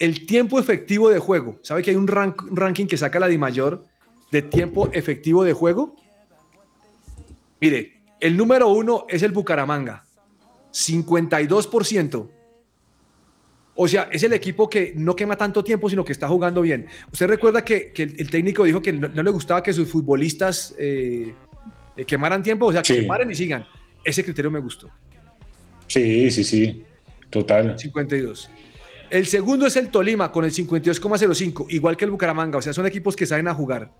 El 0.00 0.26
tiempo 0.26 0.58
efectivo 0.58 1.10
de 1.10 1.18
juego. 1.20 1.58
¿Sabe 1.62 1.82
que 1.82 1.90
hay 1.90 1.96
un, 1.96 2.08
rank- 2.08 2.42
un 2.50 2.56
ranking 2.56 2.86
que 2.86 2.96
saca 2.96 3.18
la 3.20 3.28
DIMAYOR 3.28 3.84
de 4.32 4.42
tiempo 4.42 4.88
efectivo 4.92 5.44
de 5.44 5.52
juego? 5.52 5.94
Mire, 7.60 7.97
el 8.20 8.36
número 8.36 8.68
uno 8.68 9.06
es 9.08 9.22
el 9.22 9.32
Bucaramanga, 9.32 10.04
52%. 10.72 12.28
O 13.80 13.86
sea, 13.86 14.08
es 14.10 14.22
el 14.24 14.32
equipo 14.32 14.68
que 14.68 14.92
no 14.96 15.14
quema 15.14 15.36
tanto 15.36 15.62
tiempo, 15.62 15.88
sino 15.88 16.04
que 16.04 16.10
está 16.12 16.26
jugando 16.26 16.60
bien. 16.62 16.86
¿Usted 17.12 17.28
recuerda 17.28 17.64
que, 17.64 17.92
que 17.92 18.02
el, 18.02 18.16
el 18.18 18.28
técnico 18.30 18.64
dijo 18.64 18.82
que 18.82 18.92
no, 18.92 19.06
no 19.08 19.22
le 19.22 19.30
gustaba 19.30 19.62
que 19.62 19.72
sus 19.72 19.88
futbolistas 19.88 20.74
eh, 20.78 21.32
quemaran 22.06 22.42
tiempo? 22.42 22.66
O 22.66 22.72
sea, 22.72 22.82
que 22.82 22.94
Sí. 22.94 23.00
se 23.02 23.06
paren 23.06 23.30
y 23.30 23.36
sigan. 23.36 23.64
Ese 24.04 24.24
criterio 24.24 24.50
me 24.50 24.58
gustó. 24.58 24.90
Sí, 25.86 26.28
sí, 26.32 26.42
sí. 26.42 26.84
Total. 27.30 27.78
52. 27.78 28.50
El 29.10 29.26
segundo 29.26 29.66
es 29.66 29.76
el 29.76 29.90
Tolima 29.90 30.32
con 30.32 30.44
el 30.44 30.50
52,05, 30.52 31.66
igual 31.70 31.96
que 31.96 32.04
el 32.04 32.10
Bucaramanga. 32.10 32.58
O 32.58 32.62
sea, 32.62 32.72
son 32.72 32.84
equipos 32.86 33.14
que 33.14 33.26
saben 33.26 33.46
a 33.46 33.54
jugar. 33.54 33.92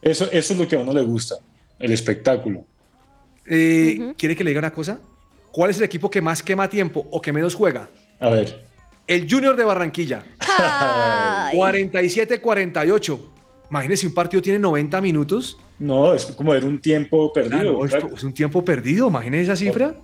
Eso, 0.00 0.30
eso 0.32 0.54
es 0.54 0.58
lo 0.58 0.66
que 0.66 0.76
a 0.76 0.78
uno 0.78 0.94
le 0.94 1.02
gusta, 1.02 1.36
el 1.78 1.92
espectáculo. 1.92 2.64
Eh, 3.46 4.14
¿Quiere 4.16 4.36
que 4.36 4.44
le 4.44 4.50
diga 4.50 4.60
una 4.60 4.72
cosa? 4.72 5.00
¿Cuál 5.52 5.70
es 5.70 5.78
el 5.78 5.84
equipo 5.84 6.10
que 6.10 6.20
más 6.20 6.42
quema 6.42 6.68
tiempo 6.68 7.06
o 7.10 7.20
que 7.20 7.32
menos 7.32 7.54
juega? 7.54 7.88
A 8.20 8.28
ver. 8.30 8.64
El 9.06 9.28
Junior 9.28 9.56
de 9.56 9.64
Barranquilla. 9.64 10.22
47-48. 11.52 13.18
Imagínese, 13.70 14.06
un 14.06 14.14
partido 14.14 14.42
tiene 14.42 14.58
90 14.58 15.00
minutos. 15.00 15.58
No, 15.78 16.12
es 16.12 16.26
como 16.26 16.52
ver 16.52 16.64
un 16.64 16.80
tiempo 16.80 17.32
perdido. 17.32 17.78
Claro, 17.80 18.08
es, 18.08 18.14
es 18.16 18.24
un 18.24 18.32
tiempo 18.34 18.64
perdido. 18.64 19.08
Imagínese 19.08 19.44
esa 19.44 19.56
cifra. 19.56 19.94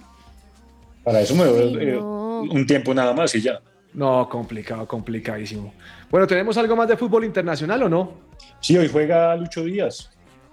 Para 1.04 1.20
eso 1.20 1.34
me 1.34 1.44
doy 1.44 1.76
Ay, 1.78 1.88
eh, 1.88 1.92
no. 1.92 2.40
un 2.40 2.66
tiempo 2.66 2.92
nada 2.94 3.12
más 3.12 3.34
y 3.34 3.40
ya. 3.40 3.60
No, 3.94 4.28
complicado, 4.28 4.86
complicadísimo. 4.86 5.72
Bueno, 6.10 6.26
¿tenemos 6.26 6.56
algo 6.58 6.76
más 6.76 6.88
de 6.88 6.96
fútbol 6.96 7.24
internacional 7.24 7.82
o 7.84 7.88
no? 7.88 8.12
Sí, 8.60 8.76
hoy 8.76 8.88
juega 8.88 9.34
Lucho 9.36 9.64
Díaz. 9.64 10.10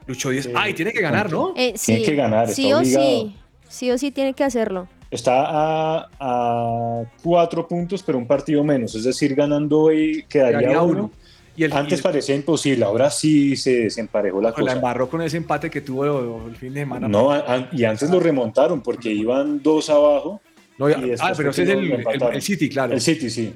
Lucho 0.08 0.30
Díaz. 0.30 0.50
Ay, 0.56 0.74
tiene 0.74 0.92
que 0.92 1.02
ganar, 1.02 1.32
¿no? 1.32 1.54
Eh, 1.56 1.74
sí, 1.76 1.94
Tiene 1.96 2.06
que 2.06 2.16
ganar, 2.16 2.50
sí 2.50 2.64
está 2.66 2.76
o 2.76 2.80
obligado. 2.80 3.06
sí. 3.06 3.36
Sí 3.70 3.92
o 3.92 3.98
sí 3.98 4.12
tiene 4.12 4.34
que 4.34 4.44
hacerlo. 4.44 4.88
Está 5.10 5.46
a, 5.48 6.10
a 6.20 7.04
cuatro 7.24 7.68
puntos, 7.68 8.04
pero 8.04 8.18
un 8.18 8.28
partido 8.28 8.64
menos. 8.64 8.94
Es 8.96 9.04
decir, 9.04 9.34
ganando 9.36 9.80
hoy 9.82 10.26
quedaría, 10.30 10.60
Quedaría 10.60 10.82
uno. 10.82 11.00
uno. 11.04 11.12
Y 11.56 11.64
el- 11.64 11.74
Antes 11.74 11.94
y 11.94 11.96
el- 11.96 12.02
parecía 12.04 12.36
imposible, 12.36 12.84
ahora 12.86 13.10
sí 13.12 13.56
se 13.56 13.82
desemparejó 13.84 14.42
la 14.42 14.50
Pues 14.54 14.66
la 14.66 14.72
cosa. 14.72 14.76
embarró 14.76 15.10
con 15.10 15.22
ese 15.22 15.38
empate 15.38 15.70
que 15.70 15.82
tuvo 15.82 16.48
el 16.48 16.56
fin 16.56 16.74
de 16.74 16.82
semana. 16.82 17.08
No, 17.08 17.32
a- 17.32 17.38
a- 17.40 17.70
y 17.72 17.84
antes 17.84 18.10
lo 18.10 18.20
remontaron 18.20 18.82
porque 18.82 19.12
iban 19.12 19.62
dos 19.62 19.90
abajo. 19.90 20.42
No, 20.78 20.90
ya- 20.90 20.98
y 21.00 21.12
ah, 21.20 21.34
pero 21.38 21.52
ese 21.52 21.64
es 21.64 21.70
el 21.70 22.42
City, 22.42 22.70
claro. 22.70 22.94
El 22.94 23.02
City, 23.02 23.30
sí. 23.30 23.54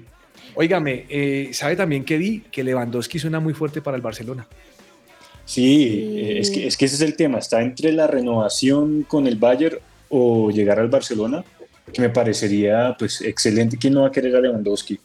Óigame, 0.56 1.06
eh, 1.10 1.50
¿sabe 1.54 1.76
también 1.76 2.04
que 2.04 2.18
vi? 2.18 2.40
Que 2.52 2.64
Lewandowski 2.64 3.20
suena 3.20 3.40
muy 3.40 3.54
fuerte 3.54 3.82
para 3.82 3.96
el 3.98 4.02
Barcelona. 4.02 4.48
Sí, 5.48 6.14
eh, 6.18 6.40
es 6.40 6.52
que, 6.52 6.68
es 6.68 6.76
que 6.76 6.86
ese 6.86 6.96
es 6.96 7.02
el 7.02 7.16
tema. 7.16 7.40
Está 7.40 7.62
entre 7.62 7.94
la 7.94 8.06
renovación 8.06 9.04
con 9.08 9.28
el 9.28 9.38
Bayern 9.38 9.78
o 10.10 10.52
llegar 10.52 10.78
al 10.78 10.90
Barcelona, 10.90 11.44
que 11.92 12.02
me 12.02 12.10
parecería 12.10 12.96
pues 13.00 13.22
excelente. 13.22 13.78
¿Quién 13.78 13.94
no 13.94 14.02
va 14.02 14.10
a 14.10 14.12
querer 14.12 14.36
a 14.36 14.42
Lewandowski? 14.42 15.00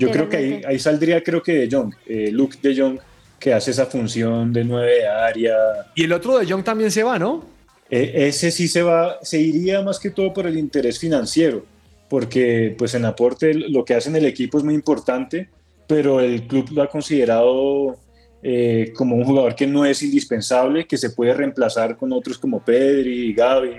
Yo 0.00 0.10
creo 0.10 0.30
que 0.30 0.36
ahí, 0.38 0.62
ahí 0.66 0.78
saldría, 0.78 1.22
creo 1.22 1.42
que 1.42 1.52
De 1.52 1.68
Jong, 1.70 1.94
eh, 2.06 2.30
Luke 2.32 2.56
De 2.62 2.74
Jong, 2.74 2.98
que 3.38 3.52
hace 3.52 3.70
esa 3.70 3.84
función 3.84 4.50
de 4.50 4.64
nueve 4.64 4.92
de 4.92 5.06
área. 5.06 5.54
Y 5.94 6.04
el 6.04 6.12
otro 6.12 6.38
de 6.38 6.50
Jong 6.50 6.64
también 6.64 6.90
se 6.90 7.02
va, 7.02 7.18
¿no? 7.18 7.44
Eh, 7.90 8.28
ese 8.28 8.50
sí 8.50 8.68
se 8.68 8.82
va, 8.82 9.18
se 9.20 9.38
iría 9.38 9.82
más 9.82 10.00
que 10.00 10.08
todo 10.08 10.32
por 10.32 10.46
el 10.46 10.56
interés 10.56 10.98
financiero, 10.98 11.66
porque 12.08 12.74
pues 12.78 12.94
en 12.94 13.04
aporte 13.04 13.52
lo 13.52 13.84
que 13.84 13.92
hace 13.92 14.08
en 14.08 14.16
el 14.16 14.24
equipo 14.24 14.56
es 14.56 14.64
muy 14.64 14.74
importante, 14.74 15.50
pero 15.86 16.20
el 16.20 16.46
club 16.46 16.70
lo 16.72 16.82
ha 16.82 16.88
considerado 16.88 17.98
eh, 18.42 18.92
como 18.96 19.16
un 19.16 19.24
jugador 19.24 19.54
que 19.54 19.66
no 19.66 19.84
es 19.84 20.02
indispensable, 20.02 20.86
que 20.86 20.96
se 20.96 21.10
puede 21.10 21.34
reemplazar 21.34 21.96
con 21.96 22.12
otros 22.12 22.38
como 22.38 22.60
Pedri, 22.60 23.32
Gavi, 23.34 23.70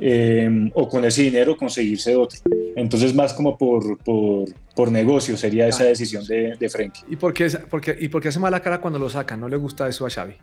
eh, 0.00 0.70
o 0.74 0.88
con 0.88 1.04
ese 1.04 1.22
dinero 1.22 1.56
conseguirse 1.56 2.16
otro. 2.16 2.38
Entonces 2.76 3.14
más 3.14 3.32
como 3.32 3.56
por, 3.56 3.96
por, 3.98 4.46
por 4.74 4.90
negocio 4.90 5.36
sería 5.36 5.68
esa 5.68 5.84
decisión 5.84 6.26
de, 6.26 6.56
de 6.58 6.68
Frenkie. 6.68 7.04
¿Y 7.08 7.16
por, 7.16 7.32
qué, 7.32 7.44
es- 7.46 7.56
por 7.56 7.80
qué- 7.80 7.96
¿Y 8.00 8.08
por 8.08 8.20
qué 8.20 8.28
hace 8.28 8.40
mala 8.40 8.60
cara 8.60 8.80
cuando 8.80 8.98
lo 8.98 9.08
sacan? 9.08 9.38
No 9.40 9.48
le 9.48 9.56
gusta 9.56 9.88
eso 9.88 10.04
a 10.06 10.10
Xavi. 10.10 10.34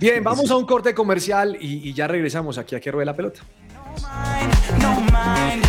Bien, 0.00 0.22
vamos 0.24 0.50
a 0.50 0.56
un 0.56 0.64
corte 0.64 0.94
comercial 0.94 1.56
y, 1.60 1.88
y 1.88 1.92
ya 1.92 2.06
regresamos 2.08 2.56
aquí 2.56 2.74
a 2.76 2.80
que 2.80 2.90
ruede 2.90 3.04
la 3.06 3.14
pelota. 3.16 3.40
no 4.80 5.00
mind. 5.00 5.64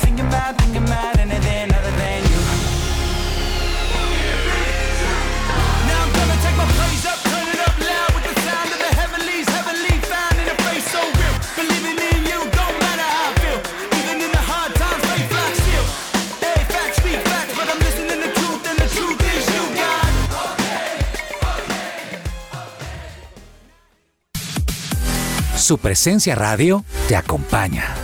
Thinking 0.00 0.24
about, 0.26 1.41
Su 25.72 25.78
presencia 25.78 26.34
radio 26.34 26.84
te 27.08 27.16
acompaña. 27.16 27.94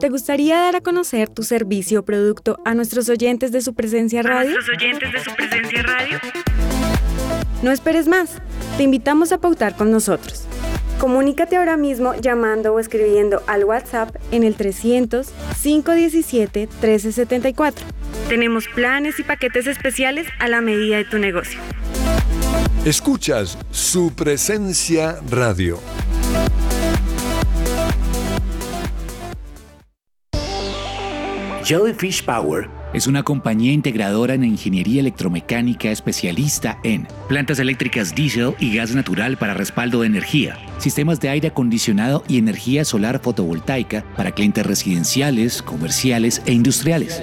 ¿Te 0.00 0.08
gustaría 0.08 0.58
dar 0.58 0.74
a 0.74 0.80
conocer 0.80 1.28
tu 1.28 1.44
servicio 1.44 2.00
o 2.00 2.04
producto 2.04 2.58
a 2.64 2.74
nuestros 2.74 3.08
oyentes 3.08 3.52
de 3.52 3.60
su 3.60 3.74
presencia 3.74 4.24
radio? 4.24 4.56
oyentes 4.76 5.12
de 5.12 5.20
su 5.20 5.36
presencia 5.36 5.84
radio? 5.84 6.18
No 7.62 7.70
esperes 7.70 8.08
más. 8.08 8.42
Te 8.76 8.82
invitamos 8.82 9.30
a 9.30 9.38
pautar 9.38 9.76
con 9.76 9.92
nosotros. 9.92 10.46
Comunícate 10.98 11.56
ahora 11.58 11.76
mismo 11.76 12.16
llamando 12.16 12.74
o 12.74 12.80
escribiendo 12.80 13.44
al 13.46 13.62
WhatsApp 13.62 14.16
en 14.32 14.42
el 14.42 14.56
300 14.56 15.28
517 15.62 16.58
1374. 16.82 17.86
Tenemos 18.28 18.66
planes 18.66 19.20
y 19.20 19.22
paquetes 19.22 19.68
especiales 19.68 20.26
a 20.40 20.48
la 20.48 20.60
medida 20.60 20.96
de 20.96 21.04
tu 21.04 21.18
negocio. 21.18 21.60
Escuchas 22.84 23.56
su 23.70 24.12
presencia 24.16 25.20
radio. 25.30 25.78
Jellyfish 31.64 32.24
Power 32.24 32.68
es 32.92 33.06
una 33.06 33.22
compañía 33.22 33.72
integradora 33.72 34.34
en 34.34 34.42
ingeniería 34.42 35.00
electromecánica 35.00 35.90
especialista 35.90 36.78
en 36.82 37.06
plantas 37.28 37.60
eléctricas 37.60 38.14
diésel 38.14 38.54
y 38.58 38.74
gas 38.74 38.92
natural 38.92 39.36
para 39.36 39.54
respaldo 39.54 40.00
de 40.00 40.08
energía, 40.08 40.58
sistemas 40.78 41.20
de 41.20 41.28
aire 41.28 41.48
acondicionado 41.48 42.24
y 42.26 42.38
energía 42.38 42.84
solar 42.84 43.20
fotovoltaica 43.20 44.04
para 44.16 44.32
clientes 44.32 44.66
residenciales, 44.66 45.62
comerciales 45.62 46.42
e 46.46 46.52
industriales. 46.52 47.22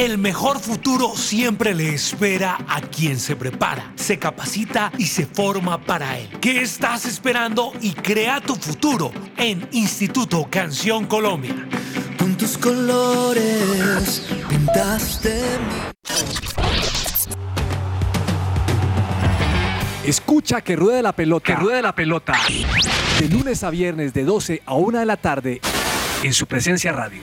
El 0.00 0.16
mejor 0.16 0.58
futuro 0.60 1.14
siempre 1.14 1.74
le 1.74 1.92
espera 1.92 2.56
a 2.66 2.80
quien 2.80 3.20
se 3.20 3.36
prepara, 3.36 3.92
se 3.96 4.18
capacita 4.18 4.90
y 4.96 5.04
se 5.04 5.26
forma 5.26 5.78
para 5.78 6.18
él. 6.18 6.30
¿Qué 6.40 6.62
estás 6.62 7.04
esperando 7.04 7.74
y 7.82 7.92
crea 7.92 8.40
tu 8.40 8.54
futuro 8.54 9.12
en 9.36 9.68
Instituto 9.72 10.48
Canción 10.48 11.04
Colombia? 11.04 11.54
Con 12.18 12.34
tus 12.34 12.56
colores 12.56 14.26
pintaste 14.48 15.38
Escucha 20.02 20.62
que 20.62 20.76
ruede 20.76 21.02
la 21.02 21.12
pelota. 21.12 21.44
Que 21.44 21.56
ruede 21.56 21.82
la 21.82 21.94
pelota. 21.94 22.32
De 23.18 23.28
lunes 23.28 23.62
a 23.62 23.68
viernes 23.68 24.14
de 24.14 24.24
12 24.24 24.62
a 24.64 24.72
1 24.72 24.98
de 24.98 25.04
la 25.04 25.18
tarde 25.18 25.60
en 26.22 26.32
su 26.32 26.46
presencia 26.46 26.90
radio. 26.90 27.20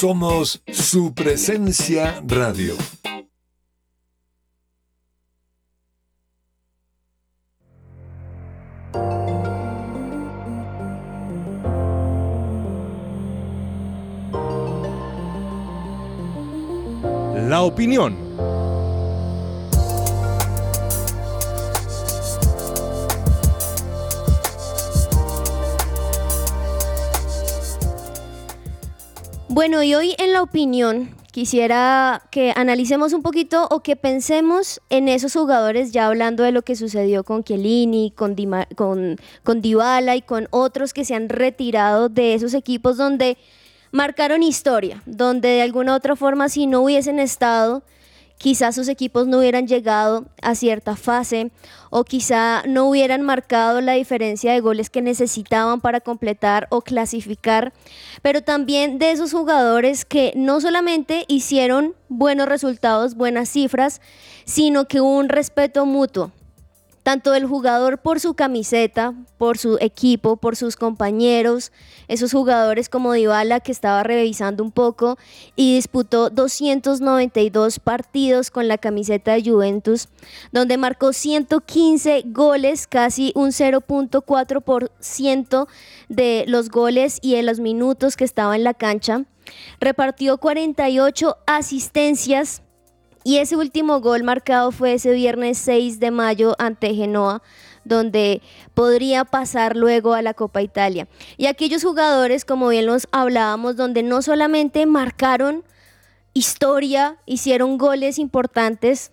Somos 0.00 0.62
su 0.72 1.12
presencia 1.12 2.22
radio. 2.26 2.74
La 17.46 17.60
opinión. 17.60 18.29
Bueno, 29.52 29.82
y 29.82 29.96
hoy 29.96 30.14
en 30.18 30.32
la 30.32 30.42
opinión 30.42 31.12
quisiera 31.32 32.22
que 32.30 32.52
analicemos 32.54 33.12
un 33.12 33.22
poquito 33.22 33.66
o 33.72 33.80
que 33.80 33.96
pensemos 33.96 34.80
en 34.90 35.08
esos 35.08 35.32
jugadores, 35.32 35.90
ya 35.90 36.06
hablando 36.06 36.44
de 36.44 36.52
lo 36.52 36.62
que 36.62 36.76
sucedió 36.76 37.24
con 37.24 37.42
Chiellini, 37.42 38.12
con, 38.12 38.36
Dima- 38.36 38.68
con, 38.76 39.16
con 39.42 39.60
y 39.60 40.22
con 40.22 40.46
otros 40.52 40.94
que 40.94 41.04
se 41.04 41.16
han 41.16 41.28
retirado 41.28 42.08
de 42.08 42.34
esos 42.34 42.54
equipos 42.54 42.96
donde 42.96 43.38
marcaron 43.90 44.44
historia, 44.44 45.02
donde 45.04 45.48
de 45.48 45.62
alguna 45.62 45.94
u 45.94 45.96
otra 45.96 46.14
forma 46.14 46.48
si 46.48 46.68
no 46.68 46.82
hubiesen 46.82 47.18
estado, 47.18 47.82
quizás 48.40 48.74
sus 48.74 48.88
equipos 48.88 49.26
no 49.26 49.38
hubieran 49.38 49.66
llegado 49.66 50.24
a 50.40 50.54
cierta 50.54 50.96
fase 50.96 51.50
o 51.90 52.04
quizá 52.04 52.62
no 52.66 52.88
hubieran 52.88 53.20
marcado 53.20 53.82
la 53.82 53.92
diferencia 53.92 54.54
de 54.54 54.60
goles 54.60 54.88
que 54.88 55.02
necesitaban 55.02 55.82
para 55.82 56.00
completar 56.00 56.66
o 56.70 56.80
clasificar, 56.80 57.74
pero 58.22 58.40
también 58.40 58.98
de 58.98 59.10
esos 59.10 59.32
jugadores 59.32 60.06
que 60.06 60.32
no 60.36 60.58
solamente 60.62 61.26
hicieron 61.28 61.94
buenos 62.08 62.48
resultados, 62.48 63.14
buenas 63.14 63.50
cifras, 63.50 64.00
sino 64.46 64.86
que 64.86 65.02
hubo 65.02 65.18
un 65.18 65.28
respeto 65.28 65.84
mutuo 65.84 66.32
tanto 67.10 67.32
del 67.32 67.44
jugador 67.44 67.98
por 67.98 68.20
su 68.20 68.34
camiseta, 68.34 69.14
por 69.36 69.58
su 69.58 69.78
equipo, 69.80 70.36
por 70.36 70.54
sus 70.54 70.76
compañeros, 70.76 71.72
esos 72.06 72.30
jugadores 72.30 72.88
como 72.88 73.14
Dybala 73.14 73.58
que 73.58 73.72
estaba 73.72 74.04
revisando 74.04 74.62
un 74.62 74.70
poco 74.70 75.18
y 75.56 75.74
disputó 75.74 76.30
292 76.30 77.80
partidos 77.80 78.52
con 78.52 78.68
la 78.68 78.78
camiseta 78.78 79.32
de 79.32 79.42
Juventus, 79.42 80.06
donde 80.52 80.76
marcó 80.76 81.12
115 81.12 82.22
goles, 82.26 82.86
casi 82.86 83.32
un 83.34 83.48
0.4% 83.48 85.66
de 86.08 86.44
los 86.46 86.70
goles 86.70 87.18
y 87.22 87.34
de 87.34 87.42
los 87.42 87.58
minutos 87.58 88.16
que 88.16 88.22
estaba 88.22 88.54
en 88.54 88.62
la 88.62 88.74
cancha. 88.74 89.24
Repartió 89.80 90.38
48 90.38 91.38
asistencias 91.48 92.62
y 93.22 93.38
ese 93.38 93.56
último 93.56 94.00
gol 94.00 94.22
marcado 94.22 94.72
fue 94.72 94.94
ese 94.94 95.12
viernes 95.12 95.58
6 95.58 96.00
de 96.00 96.10
mayo 96.10 96.56
ante 96.58 96.94
Genoa, 96.94 97.42
donde 97.84 98.42
podría 98.74 99.24
pasar 99.24 99.76
luego 99.76 100.14
a 100.14 100.22
la 100.22 100.34
Copa 100.34 100.62
Italia. 100.62 101.08
Y 101.36 101.46
aquellos 101.46 101.82
jugadores, 101.82 102.44
como 102.44 102.68
bien 102.68 102.86
los 102.86 103.08
hablábamos, 103.12 103.76
donde 103.76 104.02
no 104.02 104.22
solamente 104.22 104.86
marcaron 104.86 105.64
historia, 106.32 107.18
hicieron 107.26 107.78
goles 107.78 108.18
importantes, 108.18 109.12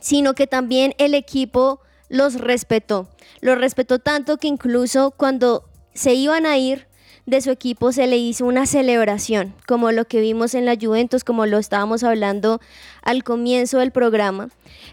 sino 0.00 0.34
que 0.34 0.46
también 0.46 0.94
el 0.98 1.14
equipo 1.14 1.80
los 2.08 2.34
respetó. 2.34 3.08
Los 3.40 3.58
respetó 3.58 3.98
tanto 3.98 4.38
que 4.38 4.48
incluso 4.48 5.10
cuando 5.12 5.68
se 5.94 6.14
iban 6.14 6.46
a 6.46 6.56
ir 6.58 6.86
de 7.28 7.42
su 7.42 7.50
equipo 7.50 7.92
se 7.92 8.06
le 8.06 8.16
hizo 8.16 8.46
una 8.46 8.64
celebración, 8.64 9.54
como 9.66 9.92
lo 9.92 10.06
que 10.06 10.22
vimos 10.22 10.54
en 10.54 10.64
la 10.64 10.76
Juventus, 10.80 11.24
como 11.24 11.44
lo 11.44 11.58
estábamos 11.58 12.02
hablando 12.02 12.58
al 13.02 13.22
comienzo 13.22 13.78
del 13.78 13.90
programa. 13.90 14.48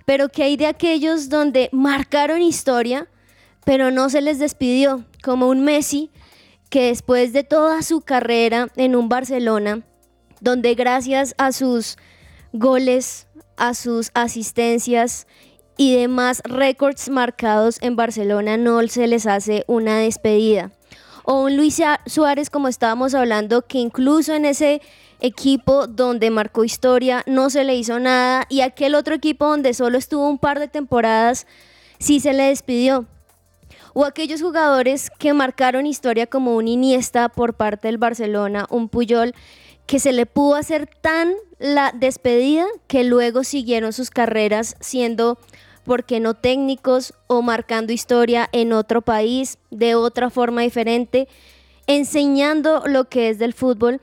Pero 0.05 0.27
que 0.27 0.43
hay 0.43 0.57
de 0.57 0.67
aquellos 0.67 1.29
donde 1.29 1.69
marcaron 1.71 2.41
historia, 2.41 3.07
pero 3.63 3.89
no 3.89 4.09
se 4.09 4.19
les 4.19 4.37
despidió, 4.37 5.05
como 5.23 5.47
un 5.47 5.63
Messi 5.63 6.11
que 6.69 6.87
después 6.87 7.31
de 7.31 7.45
toda 7.45 7.81
su 7.83 8.01
carrera 8.01 8.67
en 8.75 8.97
un 8.97 9.07
Barcelona, 9.07 9.83
donde 10.41 10.75
gracias 10.75 11.35
a 11.37 11.53
sus 11.53 11.95
goles, 12.51 13.27
a 13.55 13.73
sus 13.73 14.11
asistencias 14.13 15.25
y 15.77 15.95
demás 15.95 16.41
récords 16.43 17.07
marcados 17.07 17.77
en 17.81 17.95
Barcelona 17.95 18.57
no 18.57 18.85
se 18.89 19.07
les 19.07 19.25
hace 19.25 19.63
una 19.67 19.99
despedida. 19.99 20.73
O 21.27 21.41
un 21.41 21.57
Luis 21.57 21.81
Suárez, 22.05 22.51
como 22.51 22.67
estábamos 22.67 23.15
hablando, 23.15 23.63
que 23.63 23.79
incluso 23.79 24.35
en 24.35 24.45
ese 24.45 24.79
equipo 25.19 25.87
donde 25.87 26.29
marcó 26.29 26.63
historia 26.63 27.23
no 27.25 27.49
se 27.49 27.63
le 27.63 27.75
hizo 27.75 27.99
nada 27.99 28.45
y 28.47 28.61
aquel 28.61 28.93
otro 28.93 29.15
equipo 29.15 29.45
donde 29.47 29.73
solo 29.73 29.97
estuvo 29.97 30.29
un 30.29 30.37
par 30.37 30.59
de 30.59 30.67
temporadas 30.67 31.47
sí 31.97 32.19
se 32.19 32.33
le 32.33 32.43
despidió. 32.43 33.05
O 33.93 34.05
aquellos 34.05 34.41
jugadores 34.41 35.09
que 35.09 35.33
marcaron 35.33 35.87
historia 35.87 36.27
como 36.27 36.55
un 36.55 36.67
Iniesta 36.67 37.29
por 37.29 37.55
parte 37.55 37.87
del 37.87 37.97
Barcelona, 37.97 38.67
un 38.69 38.87
Puyol, 38.87 39.33
que 39.87 39.99
se 39.99 40.11
le 40.11 40.27
pudo 40.27 40.55
hacer 40.55 40.87
tan 41.01 41.33
la 41.57 41.91
despedida 41.91 42.65
que 42.87 43.03
luego 43.03 43.43
siguieron 43.43 43.93
sus 43.93 44.11
carreras 44.11 44.75
siendo 44.79 45.39
porque 45.85 46.19
no 46.19 46.33
técnicos 46.33 47.13
o 47.27 47.41
marcando 47.41 47.93
historia 47.93 48.49
en 48.51 48.73
otro 48.73 49.01
país 49.01 49.57
de 49.71 49.95
otra 49.95 50.29
forma 50.29 50.61
diferente, 50.61 51.29
enseñando 51.87 52.83
lo 52.85 53.07
que 53.07 53.29
es 53.29 53.39
del 53.39 53.53
fútbol. 53.53 54.01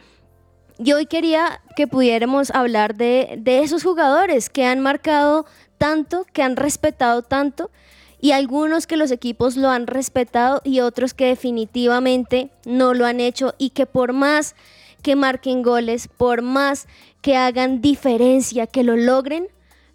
Y 0.78 0.92
hoy 0.92 1.06
quería 1.06 1.60
que 1.76 1.86
pudiéramos 1.86 2.50
hablar 2.52 2.94
de, 2.94 3.34
de 3.38 3.60
esos 3.60 3.82
jugadores 3.82 4.48
que 4.48 4.64
han 4.64 4.80
marcado 4.80 5.44
tanto, 5.76 6.24
que 6.32 6.42
han 6.42 6.56
respetado 6.56 7.22
tanto, 7.22 7.70
y 8.20 8.30
algunos 8.30 8.86
que 8.86 8.96
los 8.96 9.10
equipos 9.10 9.56
lo 9.56 9.68
han 9.68 9.88
respetado 9.88 10.62
y 10.64 10.78
otros 10.78 11.12
que 11.12 11.26
definitivamente 11.26 12.50
no 12.64 12.94
lo 12.94 13.04
han 13.04 13.18
hecho 13.18 13.54
y 13.58 13.70
que 13.70 13.84
por 13.84 14.12
más 14.12 14.54
que 15.02 15.16
marquen 15.16 15.62
goles, 15.62 16.08
por 16.08 16.40
más 16.40 16.86
que 17.20 17.36
hagan 17.36 17.82
diferencia, 17.82 18.68
que 18.68 18.84
lo 18.84 18.96
logren, 18.96 19.48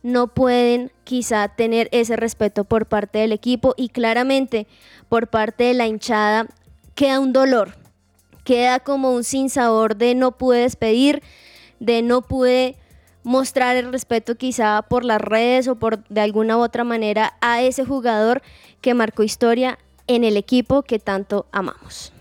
no 0.03 0.27
pueden 0.27 0.91
quizá 1.03 1.47
tener 1.49 1.89
ese 1.91 2.15
respeto 2.15 2.63
por 2.63 2.85
parte 2.85 3.19
del 3.19 3.31
equipo 3.31 3.73
y 3.77 3.89
claramente 3.89 4.67
por 5.09 5.27
parte 5.27 5.65
de 5.65 5.73
la 5.73 5.87
hinchada 5.87 6.47
queda 6.95 7.19
un 7.19 7.33
dolor, 7.33 7.75
queda 8.43 8.79
como 8.79 9.11
un 9.11 9.23
sinsabor 9.23 9.95
de 9.95 10.15
no 10.15 10.37
pude 10.37 10.61
despedir, 10.61 11.21
de 11.79 12.01
no 12.01 12.21
pude 12.21 12.77
mostrar 13.23 13.75
el 13.75 13.91
respeto 13.91 14.35
quizá 14.35 14.81
por 14.83 15.03
las 15.03 15.19
redes 15.19 15.67
o 15.67 15.75
por 15.75 16.03
de 16.07 16.21
alguna 16.21 16.57
u 16.57 16.61
otra 16.61 16.83
manera 16.83 17.35
a 17.41 17.61
ese 17.61 17.83
jugador 17.83 18.41
que 18.81 18.93
marcó 18.93 19.23
historia 19.23 19.77
en 20.07 20.23
el 20.23 20.37
equipo 20.37 20.83
que 20.83 20.97
tanto 20.97 21.45
amamos. 21.51 22.13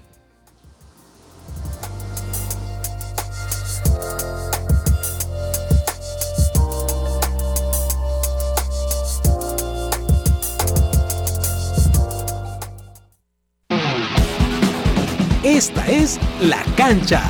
Esta 15.47 15.87
es 15.87 16.19
La 16.41 16.61
Cancha. 16.77 17.23